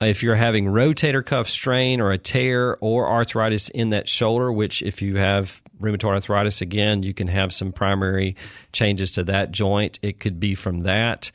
If 0.00 0.22
you're 0.22 0.34
having 0.34 0.64
rotator 0.64 1.24
cuff 1.24 1.48
strain 1.48 2.00
or 2.00 2.10
a 2.10 2.16
tear 2.16 2.78
or 2.80 3.06
arthritis 3.06 3.68
in 3.68 3.90
that 3.90 4.08
shoulder, 4.08 4.50
which 4.50 4.80
if 4.80 5.02
you 5.02 5.16
have 5.16 5.60
rheumatoid 5.78 6.14
arthritis 6.14 6.62
again, 6.62 7.02
you 7.02 7.12
can 7.12 7.26
have 7.26 7.52
some 7.52 7.70
primary 7.70 8.36
changes 8.72 9.12
to 9.12 9.24
that 9.24 9.50
joint. 9.50 9.98
It 10.00 10.18
could 10.18 10.40
be 10.40 10.54
from 10.54 10.84
that, 10.84 11.30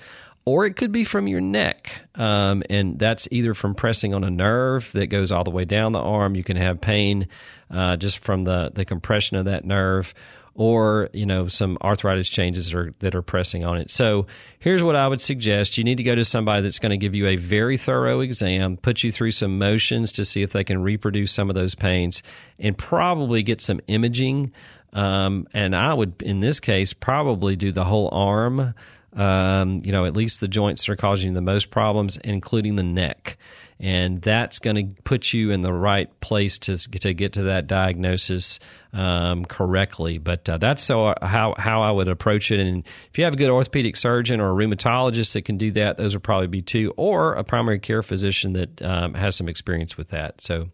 or 0.46 0.66
it 0.66 0.78
could 0.78 0.92
be 0.92 1.04
from 1.04 1.28
your 1.28 1.42
neck. 1.42 1.92
Um, 2.16 2.64
and 2.68 2.98
that's 2.98 3.28
either 3.30 3.54
from 3.54 3.76
pressing 3.76 4.16
on 4.16 4.24
a 4.24 4.32
nerve 4.32 4.92
that 4.94 5.08
goes 5.08 5.32
all 5.32 5.44
the 5.44 5.52
way 5.52 5.66
down 5.66 5.92
the 5.92 6.00
arm. 6.00 6.36
You 6.36 6.44
can 6.44 6.58
have 6.58 6.82
pain 6.82 7.28
uh, 7.70 7.98
just 7.98 8.20
from 8.20 8.44
the, 8.44 8.72
the 8.74 8.86
compression 8.86 9.38
of 9.38 9.46
that 9.46 9.66
nerve 9.66 10.14
or 10.56 11.10
you 11.12 11.26
know 11.26 11.48
some 11.48 11.78
arthritis 11.84 12.30
changes 12.30 12.74
are, 12.74 12.94
that 13.00 13.14
are 13.14 13.22
pressing 13.22 13.64
on 13.66 13.78
it. 13.78 13.92
So 13.92 14.26
here's 14.58 14.82
what 14.82 14.96
I 14.96 15.08
would 15.08 15.22
suggest: 15.22 15.78
you 15.78 15.84
need 15.84 15.98
to 15.98 16.04
go 16.04 16.16
to 16.16 16.26
somebody 16.26 16.64
that's 16.64 16.80
going 16.80 16.92
to 16.92 16.98
give 16.98 17.14
you 17.14 17.28
a 17.28 17.36
very 17.36 17.78
thorough 17.78 18.22
exam, 18.22 18.78
put 18.78 19.04
you 19.04 19.12
through 19.12 19.32
some 19.32 19.60
motions 19.60 20.14
to 20.14 20.26
see 20.26 20.42
if 20.42 20.54
they 20.54 20.64
can 20.64 20.82
reproduce 20.82 21.32
some 21.32 21.50
of 21.50 21.56
those 21.56 21.76
pains, 21.76 22.24
and 22.58 22.78
probably 22.78 23.44
get 23.44 23.62
some 23.62 23.82
imaging. 23.88 24.52
Um, 24.94 25.46
and 25.54 25.76
I 25.76 25.94
would, 25.94 26.22
in 26.22 26.40
this 26.40 26.62
case, 26.62 26.94
probably 26.94 27.58
do 27.58 27.72
the 27.72 27.84
whole 27.84 28.10
arm. 28.14 28.74
Um, 29.14 29.80
you 29.84 29.94
know, 29.94 30.06
at 30.06 30.16
least 30.16 30.40
the 30.42 30.48
joints 30.48 30.86
that 30.86 30.92
are 30.92 30.98
causing 30.98 31.34
the 31.34 31.42
most 31.42 31.70
problems, 31.70 32.18
including 32.18 32.76
the 32.76 32.84
neck 32.84 33.38
and 33.80 34.22
that's 34.22 34.60
going 34.60 34.76
to 34.76 35.02
put 35.04 35.34
you 35.34 35.52
in 35.52 35.62
the 35.62 35.74
right 35.74 36.20
place 36.22 36.58
to 36.60 36.78
to 36.78 37.14
get 37.14 37.34
to 37.34 37.44
that 37.44 37.68
diagnosis 37.68 38.60
um, 38.94 39.44
correctly. 39.46 40.18
But 40.18 40.48
uh, 40.48 40.58
that's 40.58 40.82
so 40.82 41.14
how 41.22 41.56
how 41.58 41.82
I 41.82 41.92
would 41.92 42.08
approach 42.08 42.52
it. 42.52 42.60
And 42.60 42.86
if 43.12 43.18
you 43.18 43.26
have 43.26 43.34
a 43.34 43.38
good 43.38 43.50
orthopedic 43.50 43.98
surgeon 43.98 44.40
or 44.40 44.52
a 44.52 44.54
rheumatologist 44.54 45.34
that 45.34 45.44
can 45.44 45.58
do 45.58 45.72
that, 45.72 45.98
those 45.98 46.16
would 46.16 46.24
probably 46.24 46.48
be 46.48 46.62
two, 46.62 46.94
or 46.96 47.34
a 47.34 47.44
primary 47.44 47.80
care 47.80 48.02
physician 48.02 48.54
that 48.54 48.82
um, 48.82 49.14
has 49.14 49.36
some 49.36 49.50
experience 49.50 49.98
with 49.98 50.10
that. 50.10 50.40
So, 50.40 50.70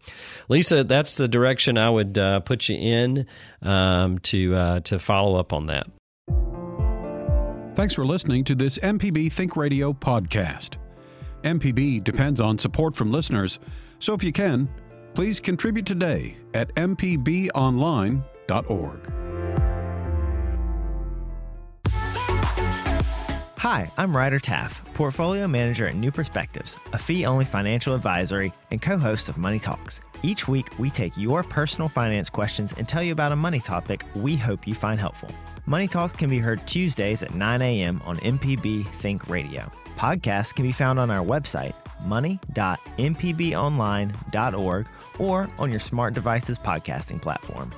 Lisa, 0.48 0.84
that's 0.84 1.16
the 1.16 1.26
direction 1.26 1.78
I 1.78 1.90
would 1.90 2.16
uh, 2.16 2.40
put 2.40 2.68
you 2.68 2.76
in 2.76 3.26
um, 3.62 4.20
to 4.20 4.54
uh, 4.54 4.80
to 4.80 4.98
follow 4.98 5.38
up 5.38 5.52
on 5.52 5.66
that. 5.66 5.88
Thanks 7.74 7.94
for 7.94 8.04
listening 8.04 8.44
to 8.44 8.54
this 8.54 8.78
MPB 8.78 9.32
Think 9.32 9.56
Radio 9.56 9.92
podcast. 9.92 10.76
MPB 11.42 12.02
depends 12.04 12.40
on 12.40 12.58
support 12.58 12.94
from 12.94 13.12
listeners, 13.12 13.58
so 13.98 14.14
if 14.14 14.22
you 14.22 14.32
can, 14.32 14.68
please 15.14 15.40
contribute 15.40 15.86
today 15.86 16.36
at 16.54 16.74
mpbonline.org. 16.74 18.22
Hi, 23.58 23.88
I'm 23.96 24.16
Ryder 24.16 24.40
Taff, 24.40 24.84
Portfolio 24.92 25.46
Manager 25.46 25.86
at 25.86 25.94
New 25.94 26.10
Perspectives, 26.10 26.76
a 26.92 26.98
fee 26.98 27.24
only 27.24 27.44
financial 27.44 27.94
advisory 27.94 28.52
and 28.72 28.82
co 28.82 28.98
host 28.98 29.28
of 29.28 29.38
Money 29.38 29.60
Talks. 29.60 30.00
Each 30.24 30.48
week, 30.48 30.66
we 30.80 30.90
take 30.90 31.16
your 31.16 31.44
personal 31.44 31.88
finance 31.88 32.28
questions 32.28 32.74
and 32.76 32.88
tell 32.88 33.04
you 33.04 33.12
about 33.12 33.30
a 33.30 33.36
money 33.36 33.60
topic 33.60 34.04
we 34.16 34.36
hope 34.36 34.66
you 34.66 34.74
find 34.74 34.98
helpful. 34.98 35.30
Money 35.66 35.86
Talks 35.86 36.16
can 36.16 36.28
be 36.28 36.40
heard 36.40 36.66
Tuesdays 36.66 37.22
at 37.22 37.34
9 37.34 37.62
a.m. 37.62 38.02
on 38.04 38.16
MPB 38.16 38.84
Think 38.94 39.28
Radio. 39.28 39.70
Podcasts 39.96 40.54
can 40.54 40.64
be 40.64 40.72
found 40.72 40.98
on 40.98 41.10
our 41.10 41.24
website, 41.24 41.74
money.mpbonline.org, 42.04 44.86
or 45.18 45.48
on 45.58 45.70
your 45.70 45.80
smart 45.80 46.14
devices 46.14 46.58
podcasting 46.58 47.20
platform. 47.20 47.72